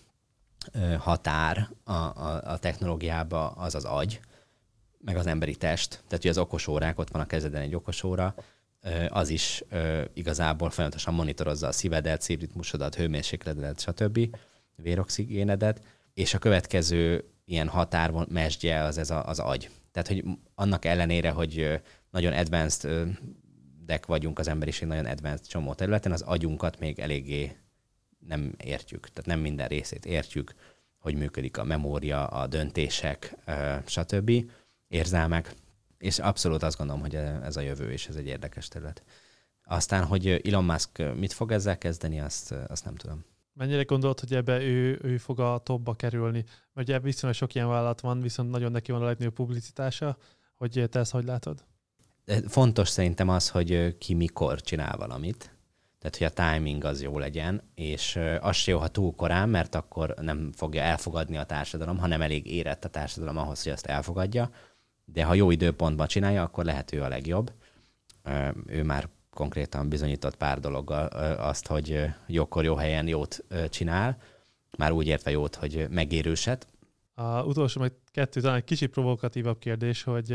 határ 0.98 1.70
a, 1.84 1.92
a, 1.94 2.42
a 2.44 2.58
technológiába 2.58 3.50
az 3.50 3.76
az 3.76 3.86
agy, 3.86 4.20
meg 5.00 5.16
az 5.16 5.28
emberi 5.28 5.56
test. 5.56 5.89
Tehát, 5.89 6.22
hogy 6.22 6.28
az 6.32 6.38
okos 6.38 6.68
órák, 6.68 7.00
ott 7.00 7.10
van 7.10 7.22
a 7.22 7.26
kezeden 7.26 7.62
egy 7.62 7.76
okos 7.76 8.04
óra, 8.04 8.36
az 9.10 9.30
is 9.30 9.64
igazából 10.14 10.70
folyamatosan 10.70 11.14
monitorozza 11.14 11.68
a 11.68 11.72
szívedet, 11.72 12.22
szívritmusodat, 12.22 12.96
hőmérsékletedet, 12.96 13.80
stb., 13.80 14.36
véroxigénedet, 14.76 15.82
és 16.14 16.34
a 16.34 16.39
következő 16.39 17.31
ilyen 17.46 17.68
határmesdje 17.68 18.84
az 18.84 18.98
ez 18.98 19.10
a, 19.10 19.28
az 19.28 19.39
agy. 19.39 19.70
Tehát, 19.92 20.08
hogy 20.08 20.24
annak 20.56 20.86
ellenére, 20.86 21.30
hogy 21.30 21.82
nagyon 22.10 22.34
advanced 22.34 23.10
dek 23.86 24.06
vagyunk 24.06 24.39
az 24.39 24.48
emberiség 24.48 24.88
nagyon 24.88 25.06
advanced 25.06 25.48
csomó 25.48 25.74
területen, 25.74 26.12
az 26.12 26.22
agyunkat 26.22 26.80
még 26.80 27.00
eléggé 27.00 27.56
nem 28.20 28.54
értjük, 28.58 29.10
tehát 29.10 29.26
nem 29.26 29.39
minden 29.39 29.68
részét 29.68 30.06
értjük, 30.06 30.54
hogy 31.00 31.16
működik 31.16 31.58
a 31.58 31.64
memória, 31.64 32.28
a 32.28 32.48
döntések, 32.48 33.36
stb. 33.86 34.32
érzelmek, 34.88 35.56
és 35.98 36.20
abszolút 36.20 36.64
azt 36.64 36.78
gondolom, 36.78 37.02
hogy 37.02 37.16
ez 37.16 37.56
a 37.56 37.62
jövő, 37.62 37.92
és 37.92 38.08
ez 38.08 38.16
egy 38.16 38.28
érdekes 38.28 38.68
terület. 38.68 39.04
Aztán, 39.64 40.06
hogy 40.06 40.28
Elon 40.28 40.64
Musk 40.64 41.16
mit 41.16 41.34
fog 41.34 41.52
ezzel 41.52 41.78
kezdeni, 41.78 42.20
azt, 42.20 42.52
azt 42.68 42.86
nem 42.86 42.96
tudom. 42.96 43.26
Mennyire 43.54 43.84
gondolod, 43.84 44.20
hogy 44.20 44.34
ebbe 44.34 44.62
ő, 44.62 44.99
ő 45.04 45.18
fog 45.18 45.39
a 45.39 45.58
topba 45.58 45.93
kerülni? 45.93 46.43
Mert 46.74 46.88
ugye 46.88 46.99
viszonylag 46.99 47.38
sok 47.38 47.56
ilyen 47.56 47.68
vállalat 47.68 48.02
van, 48.02 48.22
viszont 48.22 48.49
nagyon 48.49 48.72
neki 48.72 48.91
van 48.91 49.02
a 49.02 49.06
legnagyobb 49.06 49.34
publicitása, 49.34 50.18
hogy 50.56 50.88
te 50.89 50.99
ezt 50.99 51.12
hogy 51.12 51.26
látod? 51.26 51.66
Fontos 52.47 52.89
szerintem 52.89 53.30
az, 53.30 53.49
hogy 53.49 53.97
ki 53.97 54.14
mikor 54.14 54.62
csinál 54.62 54.97
valamit. 54.97 55.56
Tehát, 55.99 56.18
hogy 56.18 56.28
a 56.28 56.52
timing 56.54 56.84
az 56.84 57.02
jó 57.02 57.20
legyen, 57.20 57.62
és 57.76 58.20
az 58.39 58.56
se 58.56 58.72
jó, 58.72 58.80
ha 58.80 58.88
túl 58.88 59.16
korán, 59.16 59.49
mert 59.49 59.76
akkor 59.76 60.14
nem 60.22 60.52
fogja 60.52 60.82
elfogadni 60.82 61.38
a 61.38 61.43
társadalom, 61.43 61.97
hanem 61.97 62.22
elég 62.22 62.52
érett 62.52 62.86
a 62.86 62.89
társadalom 62.89 63.38
ahhoz, 63.38 63.64
hogy 63.64 63.72
azt 63.72 63.86
elfogadja. 63.86 64.49
De 65.06 65.24
ha 65.24 65.34
jó 65.34 65.52
időpontban 65.52 66.08
csinálja, 66.08 66.43
akkor 66.43 66.66
lehet 66.66 66.93
ő 66.93 67.02
a 67.02 67.08
legjobb. 67.08 67.54
Ő 68.66 68.84
már 68.84 69.10
konkrétan 69.34 69.90
bizonyított 69.90 70.36
pár 70.36 70.60
dologgal 70.60 71.06
azt, 71.38 71.68
hogy 71.68 72.06
jókor 72.28 72.64
jó 72.64 72.76
helyen 72.76 73.08
jót 73.08 73.44
csinál, 73.70 74.18
már 74.78 74.92
úgy 74.92 75.08
értve 75.08 75.32
jót, 75.32 75.56
hogy 75.56 75.88
megérőset. 75.90 76.68
A 77.14 77.44
utolsó, 77.44 77.80
majd 77.80 77.94
kettő, 78.12 78.42
talán 78.42 78.56
egy 78.56 78.64
kicsit 78.64 78.90
provokatívabb 78.92 79.60
kérdés, 79.60 80.04
hogy 80.04 80.32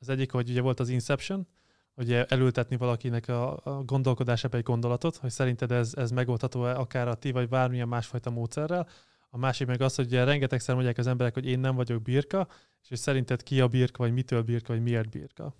az 0.00 0.08
egyik, 0.08 0.32
hogy 0.32 0.50
ugye 0.50 0.60
volt 0.60 0.80
az 0.80 0.88
Inception, 0.88 1.46
hogy 1.94 2.12
elültetni 2.12 2.76
valakinek 2.76 3.28
a, 3.28 3.60
a 3.64 3.82
gondolkodásába 3.84 4.56
egy 4.56 4.62
gondolatot, 4.62 5.16
hogy 5.16 5.30
szerinted 5.30 5.72
ez, 5.72 5.92
ez 5.96 6.10
megoldható-e 6.10 6.78
akár 6.78 7.08
a 7.08 7.14
ti, 7.14 7.30
vagy 7.30 7.48
bármilyen 7.48 7.88
másfajta 7.88 8.30
módszerrel. 8.30 8.88
A 9.30 9.38
másik 9.38 9.66
meg 9.66 9.80
az, 9.80 9.94
hogy 9.94 10.06
ugye 10.06 10.24
rengetegszer 10.24 10.74
mondják 10.74 10.98
az 10.98 11.06
emberek, 11.06 11.34
hogy 11.34 11.46
én 11.46 11.58
nem 11.58 11.74
vagyok 11.74 12.02
birka, 12.02 12.48
és 12.82 12.88
hogy 12.88 12.98
szerinted 12.98 13.42
ki 13.42 13.60
a 13.60 13.68
birka, 13.68 14.02
vagy 14.02 14.12
mitől 14.12 14.42
birka, 14.42 14.72
vagy 14.72 14.82
miért 14.82 15.08
birka. 15.08 15.54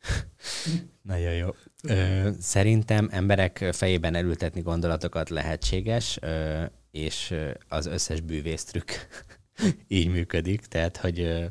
Nagyon 1.02 1.34
jó. 1.34 1.48
Ö, 1.82 2.30
szerintem 2.40 3.08
emberek 3.10 3.68
fejében 3.72 4.14
elültetni 4.14 4.60
gondolatokat 4.60 5.28
lehetséges, 5.28 6.18
ö, 6.20 6.64
és 6.90 7.34
az 7.68 7.86
összes 7.86 8.20
bűvésztrükk 8.20 8.90
így 9.88 10.08
működik, 10.08 10.66
tehát, 10.66 10.96
hogy 10.96 11.20
ö, 11.20 11.46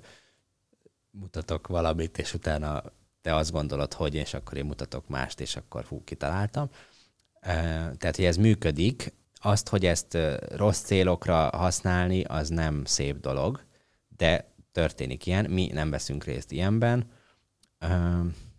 mutatok 1.11 1.67
valamit, 1.67 2.17
és 2.17 2.33
utána 2.33 2.83
te 3.21 3.35
azt 3.35 3.51
gondolod, 3.51 3.93
hogy, 3.93 4.15
és 4.15 4.33
akkor 4.33 4.57
én 4.57 4.65
mutatok 4.65 5.07
mást, 5.07 5.39
és 5.39 5.55
akkor 5.55 5.83
hú, 5.83 6.03
kitaláltam. 6.03 6.69
Tehát, 7.97 8.15
hogy 8.15 8.25
ez 8.25 8.37
működik, 8.37 9.13
azt, 9.35 9.69
hogy 9.69 9.85
ezt 9.85 10.17
rossz 10.55 10.81
célokra 10.81 11.49
használni, 11.49 12.23
az 12.23 12.49
nem 12.49 12.85
szép 12.85 13.19
dolog, 13.19 13.65
de 14.17 14.53
történik 14.71 15.25
ilyen, 15.25 15.49
mi 15.49 15.69
nem 15.73 15.89
veszünk 15.89 16.23
részt 16.23 16.51
ilyenben, 16.51 17.11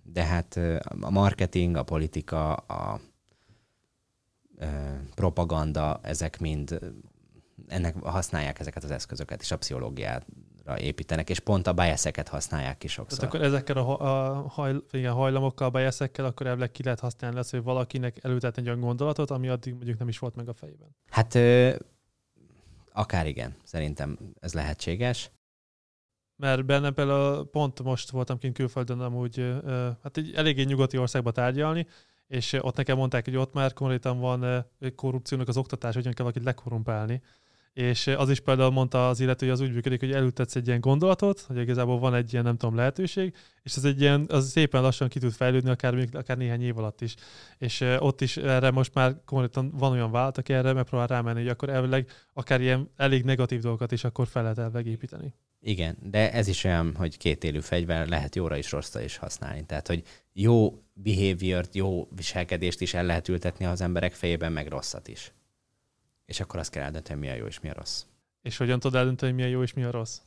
de 0.03 0.25
hát 0.25 0.57
a 1.01 1.11
marketing, 1.11 1.77
a 1.77 1.83
politika, 1.83 2.55
a 2.55 3.01
propaganda, 5.15 6.01
ezek 6.03 6.41
mind 6.41 6.79
ennek 7.67 8.03
használják 8.03 8.59
ezeket 8.59 8.85
az 8.85 8.91
eszközöket, 8.91 9.41
és 9.41 9.51
a 9.51 9.57
pszichológiát 9.57 10.27
építenek, 10.77 11.31
és 11.31 11.41
pont 11.41 11.67
a 11.67 11.73
biaseket 11.73 12.29
használják 12.29 12.79
ki 12.79 12.89
sokszor. 12.89 13.19
Tehát 13.19 13.35
akkor 13.35 13.47
ezekkel 13.47 13.77
a, 13.77 14.01
a 14.01 14.49
haj, 14.49 14.77
igen, 14.91 15.13
hajlamokkal, 15.13 15.67
a 15.67 15.71
biaszekkel 15.71 16.25
akkor 16.25 16.47
elvileg 16.47 16.71
ki 16.71 16.83
lehet 16.83 17.01
használni 17.01 17.37
lesz, 17.37 17.51
hogy 17.51 17.63
valakinek 17.63 18.25
elültetni 18.25 18.63
egy 18.63 18.69
olyan 18.69 18.81
gondolatot, 18.81 19.31
ami 19.31 19.49
addig 19.49 19.75
mondjuk 19.75 19.99
nem 19.99 20.09
is 20.09 20.19
volt 20.19 20.37
meg 20.37 20.49
a 20.49 20.53
fejében. 20.53 20.97
Hát 21.11 21.35
ö, 21.35 21.75
akár 22.93 23.27
igen, 23.27 23.55
szerintem 23.65 24.19
ez 24.41 24.55
lehetséges. 24.55 25.31
Mert 26.39 26.65
bennem 26.65 26.95
például 26.95 27.51
pont 27.51 27.83
most 27.83 28.11
voltam 28.11 28.39
kint 28.39 28.55
külföldön 28.55 29.01
amúgy, 29.01 29.55
hát 30.03 30.17
egy 30.17 30.33
eléggé 30.35 30.63
nyugati 30.63 30.99
országba 30.99 31.31
tárgyalni, 31.31 31.87
és 32.27 32.53
ott 32.53 32.77
nekem 32.77 32.97
mondták, 32.97 33.25
hogy 33.25 33.37
ott 33.37 33.53
már 33.53 33.73
konkrétan 33.73 34.19
van 34.19 34.67
korrupciónak 34.95 35.49
az 35.49 35.57
oktatás, 35.57 35.95
hogyan 35.95 36.13
kell 36.13 36.25
valakit 36.25 36.45
lekorrumpálni 36.45 37.23
és 37.79 38.07
az 38.07 38.31
is 38.31 38.41
például 38.41 38.71
mondta 38.71 39.09
az 39.09 39.21
illető, 39.21 39.47
hogy 39.47 39.55
az 39.55 39.61
úgy 39.61 39.73
működik, 39.73 40.01
hogy 40.01 40.13
elültetsz 40.13 40.57
egy 40.57 40.67
ilyen 40.67 40.81
gondolatot, 40.81 41.41
hogy 41.41 41.59
igazából 41.59 41.99
van 41.99 42.15
egy 42.15 42.33
ilyen, 42.33 42.45
nem 42.45 42.57
tudom, 42.57 42.75
lehetőség, 42.75 43.35
és 43.63 43.77
ez 43.77 43.85
egy 43.85 44.01
ilyen, 44.01 44.27
az 44.29 44.49
szépen 44.49 44.83
lassan 44.83 45.09
ki 45.09 45.19
tud 45.19 45.33
fejlődni, 45.33 45.71
akár, 45.71 46.09
akár 46.13 46.37
néhány 46.37 46.63
év 46.63 46.79
alatt 46.79 47.01
is. 47.01 47.15
És 47.59 47.85
ott 47.99 48.21
is 48.21 48.37
erre 48.37 48.71
most 48.71 48.95
már 48.95 49.17
konkrétan 49.25 49.71
van 49.77 49.93
olyan 49.93 50.11
vállalat, 50.11 50.39
aki 50.39 50.53
erre 50.53 50.73
megpróbál 50.73 51.07
rámenni, 51.07 51.41
hogy 51.41 51.49
akkor 51.49 51.69
elvileg 51.69 52.11
akár 52.33 52.61
ilyen 52.61 52.91
elég 52.97 53.25
negatív 53.25 53.61
dolgokat 53.61 53.93
is 53.93 54.05
akkor 54.05 54.27
fel 54.27 54.43
lehet 54.43 54.59
elvileg 54.59 54.87
építeni. 54.87 55.35
Igen, 55.61 55.97
de 56.03 56.33
ez 56.33 56.47
is 56.47 56.65
olyan, 56.65 56.95
hogy 56.95 57.17
két 57.17 57.45
élő 57.45 57.61
fegyver 57.61 58.09
lehet 58.09 58.35
jóra 58.35 58.57
is 58.57 58.71
rosszra 58.71 59.01
is 59.01 59.17
használni. 59.17 59.65
Tehát, 59.67 59.87
hogy 59.87 60.03
jó 60.33 60.83
behavior 60.93 61.69
jó 61.73 62.09
viselkedést 62.11 62.81
is 62.81 62.95
el 62.95 63.05
lehet 63.05 63.29
ültetni 63.29 63.65
az 63.65 63.81
emberek 63.81 64.13
fejében, 64.13 64.53
meg 64.53 64.69
rosszat 64.69 65.09
is. 65.09 65.33
És 66.27 66.41
akkor 66.41 66.61
azt 66.61 66.71
kell 66.71 66.83
eldönteni, 66.83 67.21
mi 67.21 67.29
a 67.29 67.35
jó 67.35 67.47
és 67.47 67.61
mi 67.61 67.69
a 67.69 67.75
rossz. 67.75 68.05
És 68.43 68.57
hogyan 68.57 68.81
tudod 68.81 68.99
eldönteni, 68.99 69.33
mi 69.33 69.43
a 69.43 69.47
jó 69.47 69.63
és 69.63 69.73
mi 69.73 69.83
a 69.83 69.91
rossz? 69.91 70.21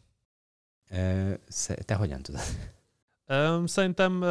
Te 1.85 1.95
hogyan 1.95 2.21
tudod? 2.21 2.41
Szerintem 3.67 4.23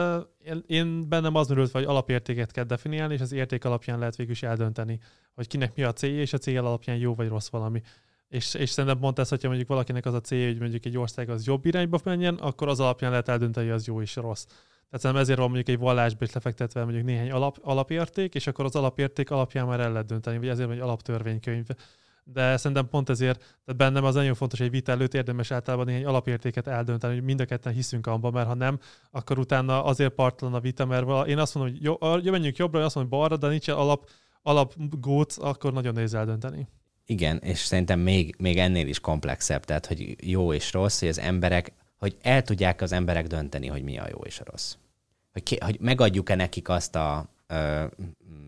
én 0.66 1.08
bennem 1.08 1.34
az 1.34 1.48
merült, 1.48 1.70
hogy 1.70 1.84
alapértéket 1.84 2.50
kell 2.50 2.64
definiálni, 2.64 3.14
és 3.14 3.20
az 3.20 3.32
érték 3.32 3.64
alapján 3.64 3.98
lehet 3.98 4.16
végül 4.16 4.32
is 4.32 4.42
eldönteni, 4.42 5.00
hogy 5.34 5.46
kinek 5.46 5.74
mi 5.74 5.82
a 5.82 5.92
célja, 5.92 6.20
és 6.20 6.32
a 6.32 6.38
cél 6.38 6.58
alapján 6.58 6.96
jó 6.96 7.14
vagy 7.14 7.28
rossz 7.28 7.48
valami. 7.48 7.82
És, 8.30 8.54
és 8.54 8.70
szerintem 8.70 9.00
pont 9.00 9.18
ez, 9.18 9.28
hogyha 9.28 9.48
mondjuk 9.48 9.68
valakinek 9.68 10.06
az 10.06 10.14
a 10.14 10.20
célja, 10.20 10.46
hogy 10.46 10.58
mondjuk 10.58 10.84
egy 10.84 10.98
ország 10.98 11.30
az 11.30 11.46
jobb 11.46 11.66
irányba 11.66 11.98
menjen, 12.04 12.34
akkor 12.34 12.68
az 12.68 12.80
alapján 12.80 13.10
lehet 13.10 13.28
eldönteni, 13.28 13.66
hogy 13.66 13.74
az 13.74 13.86
jó 13.86 14.00
és 14.00 14.16
rossz. 14.16 14.44
Tehát 14.44 15.04
szerintem 15.04 15.16
ezért 15.16 15.38
van 15.38 15.50
mondjuk 15.50 15.68
egy 15.68 15.82
vallásba 15.82 16.24
is 16.24 16.32
lefektetve 16.32 16.84
mondjuk 16.84 17.04
néhány 17.04 17.30
alap, 17.30 17.58
alapérték, 17.62 18.34
és 18.34 18.46
akkor 18.46 18.64
az 18.64 18.76
alapérték 18.76 19.30
alapján 19.30 19.66
már 19.66 19.80
el 19.80 19.92
lehet 19.92 20.06
dönteni, 20.06 20.38
vagy 20.38 20.48
ezért 20.48 20.66
van 20.66 20.76
egy 20.76 20.82
alaptörvénykönyv. 20.82 21.66
De 22.24 22.56
szerintem 22.56 22.88
pont 22.88 23.08
ezért, 23.08 23.38
tehát 23.38 23.76
bennem 23.76 24.04
az 24.04 24.14
nagyon 24.14 24.34
fontos, 24.34 24.58
hogy 24.58 24.70
vita 24.70 24.92
előtt 24.92 25.14
érdemes 25.14 25.50
általában 25.50 25.86
néhány 25.86 26.04
alapértéket 26.04 26.66
eldönteni, 26.66 27.14
hogy 27.14 27.22
mind 27.22 27.40
a 27.40 27.44
ketten 27.44 27.72
hiszünk 27.72 28.06
abban, 28.06 28.32
mert 28.32 28.46
ha 28.46 28.54
nem, 28.54 28.78
akkor 29.10 29.38
utána 29.38 29.84
azért 29.84 30.12
partlan 30.12 30.54
a 30.54 30.60
vita, 30.60 30.86
mert 30.86 31.26
én 31.26 31.38
azt 31.38 31.54
mondom, 31.54 31.74
hogy 31.74 31.82
jó, 32.24 32.30
menjünk 32.30 32.56
jobbra, 32.56 32.84
azt 32.84 32.94
mondom, 32.94 33.12
hogy 33.12 33.20
balra, 33.20 33.36
de 33.36 33.48
nincs 33.48 33.68
alap, 33.68 34.08
alap 34.42 34.74
gót, 35.00 35.32
akkor 35.32 35.72
nagyon 35.72 35.94
nehéz 35.94 36.14
eldönteni. 36.14 36.68
Igen, 37.10 37.38
és 37.38 37.58
szerintem 37.58 38.00
még, 38.00 38.34
még 38.38 38.58
ennél 38.58 38.88
is 38.88 39.00
komplexebb, 39.00 39.64
tehát 39.64 39.86
hogy 39.86 40.16
jó 40.30 40.52
és 40.52 40.72
rossz, 40.72 40.98
hogy 40.98 41.08
az 41.08 41.18
emberek 41.18 41.72
hogy 42.00 42.16
el 42.22 42.42
tudják 42.42 42.80
az 42.80 42.92
emberek 42.92 43.26
dönteni, 43.26 43.66
hogy 43.66 43.82
mi 43.82 43.98
a 43.98 44.08
jó 44.10 44.18
és 44.18 44.40
a 44.40 44.44
rossz. 44.50 44.74
Hogy, 45.32 45.42
ki, 45.42 45.58
hogy 45.60 45.80
megadjuk-e 45.80 46.34
nekik 46.34 46.68
azt 46.68 46.96
a 46.96 47.28
ö, 47.46 47.84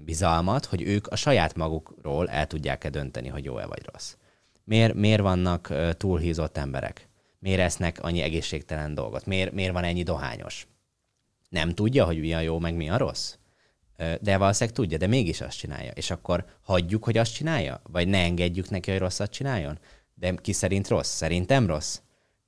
bizalmat, 0.04 0.64
hogy 0.64 0.82
ők 0.82 1.06
a 1.06 1.16
saját 1.16 1.54
magukról 1.54 2.28
el 2.28 2.46
tudják-e 2.46 2.90
dönteni, 2.90 3.28
hogy 3.28 3.44
jó-e 3.44 3.66
vagy 3.66 3.82
rossz. 3.92 4.16
Miért, 4.64 4.94
miért 4.94 5.20
vannak 5.20 5.68
ö, 5.68 5.92
túlhízott 5.92 6.56
emberek? 6.56 7.08
Miért 7.38 7.60
esznek 7.60 8.02
annyi 8.02 8.20
egészségtelen 8.20 8.94
dolgot? 8.94 9.26
Miért, 9.26 9.52
miért 9.52 9.72
van 9.72 9.84
ennyi 9.84 10.02
dohányos? 10.02 10.66
Nem 11.48 11.74
tudja, 11.74 12.04
hogy 12.04 12.20
mi 12.20 12.34
a 12.34 12.40
jó, 12.40 12.58
meg 12.58 12.74
mi 12.74 12.90
a 12.90 12.96
rossz? 12.96 13.34
De 14.20 14.36
valószínűleg 14.36 14.76
tudja, 14.76 14.98
de 14.98 15.06
mégis 15.06 15.40
azt 15.40 15.58
csinálja. 15.58 15.90
És 15.90 16.10
akkor 16.10 16.44
hagyjuk, 16.60 17.04
hogy 17.04 17.18
azt 17.18 17.34
csinálja? 17.34 17.80
Vagy 17.82 18.08
ne 18.08 18.18
engedjük 18.18 18.70
neki, 18.70 18.90
hogy 18.90 19.00
rosszat 19.00 19.30
csináljon? 19.30 19.78
De 20.14 20.34
ki 20.34 20.52
szerint 20.52 20.88
rossz? 20.88 21.14
Szerintem 21.14 21.66
rossz? 21.66 22.00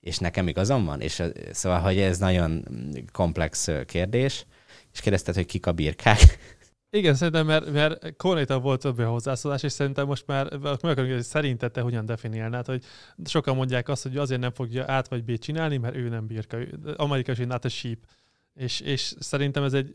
és 0.05 0.19
nekem 0.19 0.49
igazam 0.49 0.85
van? 0.85 1.01
És 1.01 1.23
szóval, 1.53 1.81
hogy 1.81 1.99
ez 1.99 2.19
nagyon 2.19 2.65
komplex 3.13 3.69
kérdés, 3.87 4.47
és 4.93 5.01
kérdezted, 5.01 5.35
hogy 5.35 5.47
kik 5.47 5.67
a 5.67 5.73
birkák. 5.73 6.39
Igen, 6.91 7.15
szerintem, 7.15 7.47
mert, 7.47 7.71
mert 7.71 8.17
konkrétan 8.17 8.63
volt 8.63 8.81
több 8.81 9.01
hozzászólás, 9.01 9.63
és 9.63 9.73
szerintem 9.73 10.07
most 10.07 10.27
már 10.27 10.53
meg 10.59 10.83
akarom, 10.83 11.11
hogy 11.11 11.23
szerinted 11.23 11.73
te 11.73 11.81
hogyan 11.81 12.07
definiálnád, 12.07 12.67
hogy 12.67 12.85
sokan 13.25 13.57
mondják 13.57 13.89
azt, 13.89 14.03
hogy 14.03 14.17
azért 14.17 14.41
nem 14.41 14.53
fogja 14.53 14.85
át 14.87 15.09
vagy 15.09 15.25
B 15.25 15.39
csinálni, 15.39 15.77
mert 15.77 15.95
ő 15.95 16.09
nem 16.09 16.27
birka. 16.27 16.59
Amerika 16.97 17.33
is 17.33 17.39
not 17.39 17.65
a 17.65 17.69
sheep. 17.69 17.99
És, 18.55 18.81
és 18.81 19.15
szerintem 19.19 19.63
ez 19.63 19.73
egy, 19.73 19.93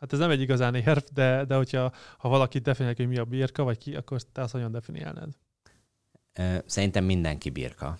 hát 0.00 0.12
ez 0.12 0.18
nem 0.18 0.30
egy 0.30 0.40
igazán 0.40 0.74
érv, 0.74 1.02
de, 1.14 1.44
de 1.44 1.54
hogyha 1.54 1.92
ha 2.18 2.28
valaki 2.28 2.58
definiálja, 2.58 2.96
hogy 2.96 3.08
mi 3.08 3.18
a 3.18 3.24
birka, 3.24 3.62
vagy 3.62 3.78
ki, 3.78 3.94
akkor 3.94 4.22
te 4.22 4.42
azt 4.42 4.52
hogyan 4.52 4.72
definiálnád? 4.72 5.28
Szerintem 6.66 7.04
mindenki 7.04 7.50
birka 7.50 7.98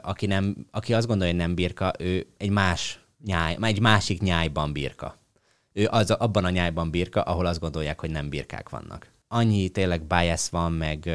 aki, 0.00 0.26
nem, 0.26 0.66
aki 0.70 0.94
azt 0.94 1.06
gondolja, 1.06 1.32
hogy 1.32 1.42
nem 1.42 1.54
birka, 1.54 1.92
ő 1.98 2.26
egy 2.36 2.50
más 2.50 3.00
nyáj, 3.24 3.56
egy 3.60 3.80
másik 3.80 4.20
nyájban 4.20 4.72
birka. 4.72 5.18
Ő 5.72 5.86
az, 5.90 6.10
abban 6.10 6.44
a 6.44 6.50
nyájban 6.50 6.90
birka, 6.90 7.22
ahol 7.22 7.46
azt 7.46 7.60
gondolják, 7.60 8.00
hogy 8.00 8.10
nem 8.10 8.28
birkák 8.28 8.68
vannak. 8.68 9.12
Annyi 9.28 9.68
tényleg 9.68 10.02
bias 10.02 10.50
van, 10.50 10.72
meg 10.72 11.10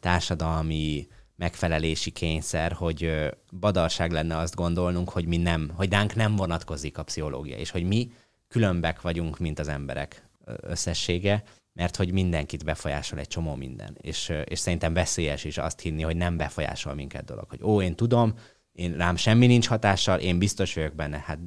társadalmi 0.00 1.08
megfelelési 1.40 2.10
kényszer, 2.10 2.72
hogy 2.72 3.30
badarság 3.60 4.10
lenne 4.10 4.36
azt 4.36 4.54
gondolnunk, 4.54 5.10
hogy 5.10 5.26
mi 5.26 5.36
nem, 5.36 5.70
hogy 5.74 5.90
ránk 5.90 6.14
nem 6.14 6.36
vonatkozik 6.36 6.98
a 6.98 7.02
pszichológia, 7.02 7.56
és 7.56 7.70
hogy 7.70 7.82
mi 7.82 8.12
különbek 8.48 9.00
vagyunk, 9.00 9.38
mint 9.38 9.58
az 9.58 9.68
emberek 9.68 10.28
összessége, 10.60 11.42
mert 11.72 11.96
hogy 11.96 12.12
mindenkit 12.12 12.64
befolyásol 12.64 13.18
egy 13.18 13.28
csomó 13.28 13.54
minden. 13.54 13.96
És, 14.00 14.32
és 14.44 14.58
szerintem 14.58 14.92
veszélyes 14.92 15.44
is 15.44 15.58
azt 15.58 15.80
hinni, 15.80 16.02
hogy 16.02 16.16
nem 16.16 16.36
befolyásol 16.36 16.94
minket 16.94 17.24
dolog. 17.24 17.48
Hogy 17.48 17.62
ó, 17.62 17.82
én 17.82 17.94
tudom, 17.94 18.34
én 18.72 18.96
rám 18.96 19.16
semmi 19.16 19.46
nincs 19.46 19.68
hatással, 19.68 20.18
én 20.18 20.38
biztos 20.38 20.74
vagyok 20.74 20.94
benne. 20.94 21.18
Hát 21.18 21.38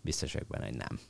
biztos 0.00 0.32
vagyok 0.32 0.48
benne, 0.48 0.64
hogy 0.64 0.76
nem. 0.76 1.00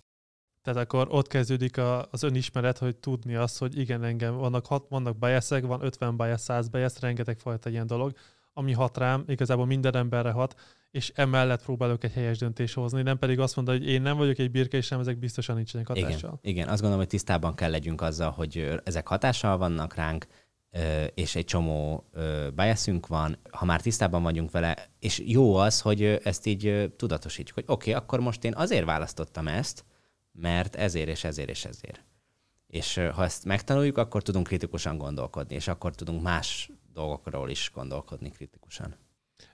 Tehát 0.66 0.82
akkor 0.82 1.06
ott 1.10 1.26
kezdődik 1.26 1.76
a, 1.76 2.08
az 2.10 2.22
önismeret, 2.22 2.78
hogy 2.78 2.96
tudni 2.96 3.34
azt, 3.34 3.58
hogy 3.58 3.78
igen, 3.78 4.04
engem 4.04 4.36
vannak, 4.36 4.66
hat, 4.66 4.86
vannak 4.88 5.18
biaszek, 5.18 5.66
van 5.66 5.84
50 5.84 6.16
bias, 6.16 6.40
100 6.40 6.68
bias, 6.68 7.00
rengeteg 7.00 7.38
fajta 7.38 7.68
ilyen 7.70 7.86
dolog, 7.86 8.12
ami 8.52 8.72
hat 8.72 8.96
rám, 8.96 9.24
igazából 9.26 9.66
minden 9.66 9.96
emberre 9.96 10.30
hat, 10.30 10.54
és 10.90 11.12
emellett 11.14 11.62
próbálok 11.62 12.04
egy 12.04 12.12
helyes 12.12 12.38
döntés 12.38 12.74
hozni, 12.74 13.02
nem 13.02 13.18
pedig 13.18 13.40
azt 13.40 13.56
mondani, 13.56 13.78
hogy 13.78 13.88
én 13.88 14.02
nem 14.02 14.16
vagyok 14.16 14.38
egy 14.38 14.50
birke, 14.50 14.76
és 14.76 14.88
nem 14.88 15.00
ezek 15.00 15.18
biztosan 15.18 15.56
nincsenek 15.56 15.86
hatással. 15.86 16.38
Igen, 16.42 16.54
igen, 16.54 16.68
azt 16.68 16.80
gondolom, 16.80 16.98
hogy 16.98 17.08
tisztában 17.08 17.54
kell 17.54 17.70
legyünk 17.70 18.00
azzal, 18.00 18.30
hogy 18.30 18.80
ezek 18.84 19.06
hatással 19.06 19.56
vannak 19.56 19.94
ránk, 19.94 20.26
és 21.14 21.34
egy 21.34 21.44
csomó 21.44 22.10
biasünk 22.54 23.06
van, 23.06 23.38
ha 23.50 23.64
már 23.64 23.80
tisztában 23.80 24.22
vagyunk 24.22 24.50
vele, 24.50 24.88
és 24.98 25.22
jó 25.26 25.54
az, 25.54 25.80
hogy 25.80 26.02
ezt 26.02 26.46
így 26.46 26.92
tudatosítjuk, 26.96 27.54
hogy 27.54 27.64
oké, 27.66 27.90
okay, 27.90 28.02
akkor 28.02 28.20
most 28.20 28.44
én 28.44 28.54
azért 28.54 28.84
választottam 28.84 29.48
ezt, 29.48 29.84
mert 30.36 30.76
ezért 30.76 31.08
és 31.08 31.24
ezért 31.24 31.48
és 31.48 31.64
ezért. 31.64 32.04
És 32.66 32.94
ha 32.94 33.24
ezt 33.24 33.44
megtanuljuk, 33.44 33.98
akkor 33.98 34.22
tudunk 34.22 34.46
kritikusan 34.46 34.98
gondolkodni, 34.98 35.54
és 35.54 35.68
akkor 35.68 35.94
tudunk 35.94 36.22
más 36.22 36.70
dolgokról 36.92 37.50
is 37.50 37.70
gondolkodni 37.74 38.30
kritikusan. 38.30 38.96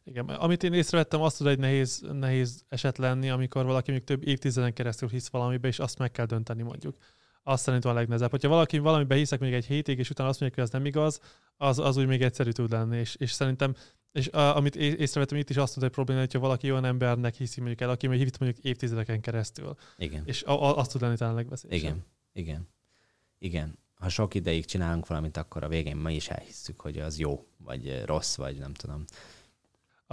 Igen, 0.04 0.28
amit 0.28 0.62
én 0.62 0.72
észrevettem, 0.72 1.22
azt 1.22 1.38
tud 1.38 1.46
egy 1.46 1.59
nehéz, 1.59 2.04
nehéz 2.12 2.64
eset 2.68 2.98
lenni, 2.98 3.30
amikor 3.30 3.64
valaki 3.64 3.90
még 3.90 4.04
több 4.04 4.26
évtizeden 4.26 4.72
keresztül 4.72 5.09
hisz 5.09 5.28
valamibe, 5.28 5.68
és 5.68 5.78
azt 5.78 5.98
meg 5.98 6.10
kell 6.10 6.26
dönteni 6.26 6.62
mondjuk. 6.62 6.96
Azt 7.42 7.62
szerintem 7.62 7.90
a 7.90 7.94
legnehezebb. 7.94 8.30
Hogyha 8.30 8.48
valaki 8.48 8.78
valamiben 8.78 9.18
hiszek 9.18 9.40
még 9.40 9.52
egy 9.52 9.66
hétig, 9.66 9.98
és 9.98 10.10
utána 10.10 10.28
azt 10.28 10.40
mondja, 10.40 10.59
hogy 10.59 10.68
ez 10.68 10.78
nem 10.78 10.86
igaz, 10.86 11.20
az, 11.56 11.78
az 11.78 11.96
úgy 11.96 12.06
még 12.06 12.22
egyszerű 12.22 12.50
tud 12.50 12.70
lenni. 12.70 12.98
És, 12.98 13.14
és 13.14 13.32
szerintem, 13.32 13.74
és 14.12 14.28
a, 14.28 14.56
amit 14.56 14.76
észrevettem 14.76 15.39
itt 15.39 15.51
is 15.51 15.56
azt 15.56 15.74
tud 15.74 15.82
egy 15.82 15.90
probléma, 15.90 16.20
hogyha 16.20 16.39
valaki 16.39 16.70
olyan 16.70 16.84
embernek 16.84 17.34
hiszi 17.34 17.60
mondjuk 17.60 17.80
el, 17.80 17.90
aki 17.90 18.06
még 18.06 18.18
hitt 18.18 18.39
mondjuk 18.39 18.64
évtizedeken 18.64 19.20
keresztül. 19.20 19.74
Igen. 19.97 20.22
És 20.26 20.43
a, 20.43 20.62
a, 20.62 20.76
azt 20.76 20.90
tud 20.90 21.01
lenni 21.01 21.16
talán 21.16 21.32
a 21.32 21.36
legveszélyesebb. 21.36 21.82
Igen, 21.82 22.06
igen, 22.32 22.68
igen. 23.39 23.78
Ha 23.94 24.09
sok 24.09 24.34
ideig 24.34 24.64
csinálunk 24.64 25.06
valamit, 25.06 25.36
akkor 25.36 25.62
a 25.64 25.68
végén 25.68 25.97
mi 25.97 26.14
is 26.14 26.28
elhisszük, 26.28 26.80
hogy 26.80 26.98
az 26.98 27.18
jó, 27.18 27.47
vagy 27.56 28.02
rossz, 28.05 28.36
vagy 28.36 28.59
nem 28.59 28.72
tudom. 28.72 29.05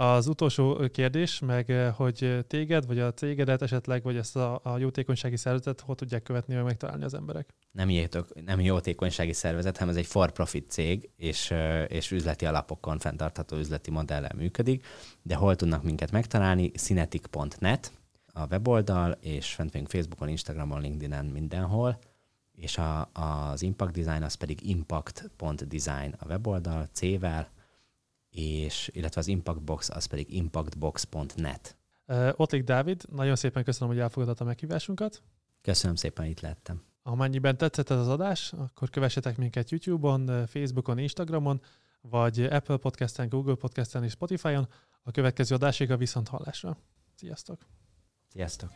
Az 0.00 0.26
utolsó 0.26 0.88
kérdés, 0.92 1.38
meg 1.38 1.92
hogy 1.96 2.44
téged, 2.46 2.86
vagy 2.86 2.98
a 2.98 3.14
cégedet 3.14 3.62
esetleg, 3.62 4.02
vagy 4.02 4.16
ezt 4.16 4.36
a, 4.36 4.60
a 4.62 4.78
jótékonysági 4.78 5.36
szervezetet 5.36 5.80
hol 5.80 5.94
tudják 5.94 6.22
követni, 6.22 6.54
vagy 6.54 6.64
megtalálni 6.64 7.04
az 7.04 7.14
emberek? 7.14 7.54
Nem, 7.72 7.90
jöttök, 7.90 8.44
nem 8.44 8.60
jótékonysági 8.60 9.32
szervezet, 9.32 9.76
hanem 9.76 9.94
ez 9.94 10.00
egy 10.00 10.06
for-profit 10.06 10.70
cég, 10.70 11.10
és, 11.16 11.54
és 11.88 12.10
üzleti 12.10 12.46
alapokon 12.46 12.98
fenntartható 12.98 13.56
üzleti 13.56 13.90
modellel 13.90 14.32
működik, 14.36 14.86
de 15.22 15.34
hol 15.34 15.56
tudnak 15.56 15.82
minket 15.82 16.10
megtalálni? 16.10 16.70
Cinetic.net 16.70 17.92
a 18.32 18.46
weboldal, 18.50 19.16
és 19.20 19.54
fent 19.54 19.72
vagyunk 19.72 19.90
Facebookon, 19.90 20.28
Instagramon, 20.28 20.80
LinkedIn-en, 20.80 21.24
mindenhol, 21.24 21.98
és 22.52 22.78
a, 22.78 23.10
az 23.12 23.62
Impact 23.62 23.92
Design 23.92 24.22
az 24.22 24.34
pedig 24.34 24.68
impact.design 24.68 26.14
a 26.18 26.26
weboldal, 26.26 26.88
C-vel, 26.92 27.48
és, 28.30 28.90
illetve 28.92 29.20
az 29.20 29.26
Impact 29.26 29.62
Box 29.62 29.88
az 29.90 30.04
pedig 30.04 30.34
impactbox.net. 30.34 31.76
Ottlik 32.32 32.64
Dávid, 32.64 33.02
nagyon 33.10 33.36
szépen 33.36 33.64
köszönöm, 33.64 33.88
hogy 33.94 34.02
elfogadta 34.02 34.44
a 34.44 34.46
meghívásunkat. 34.46 35.22
Köszönöm 35.62 35.96
szépen, 35.96 36.24
itt 36.24 36.40
lettem. 36.40 36.82
Amennyiben 37.02 37.56
tetszett 37.56 37.90
ez 37.90 37.98
az 37.98 38.08
adás, 38.08 38.52
akkor 38.52 38.90
kövessetek 38.90 39.36
minket 39.36 39.70
YouTube-on, 39.70 40.46
Facebookon, 40.46 40.98
Instagramon, 40.98 41.60
vagy 42.00 42.40
Apple 42.40 42.76
Podcast-en, 42.76 43.28
Google 43.28 43.54
Podcast-en 43.54 44.04
és 44.04 44.12
Spotify-on. 44.12 44.68
A 45.02 45.10
következő 45.10 45.54
adásig 45.54 45.90
a 45.90 45.96
viszont 45.96 46.28
hallásra. 46.28 46.78
Sziasztok! 47.14 47.66
Sziasztok! 48.28 48.70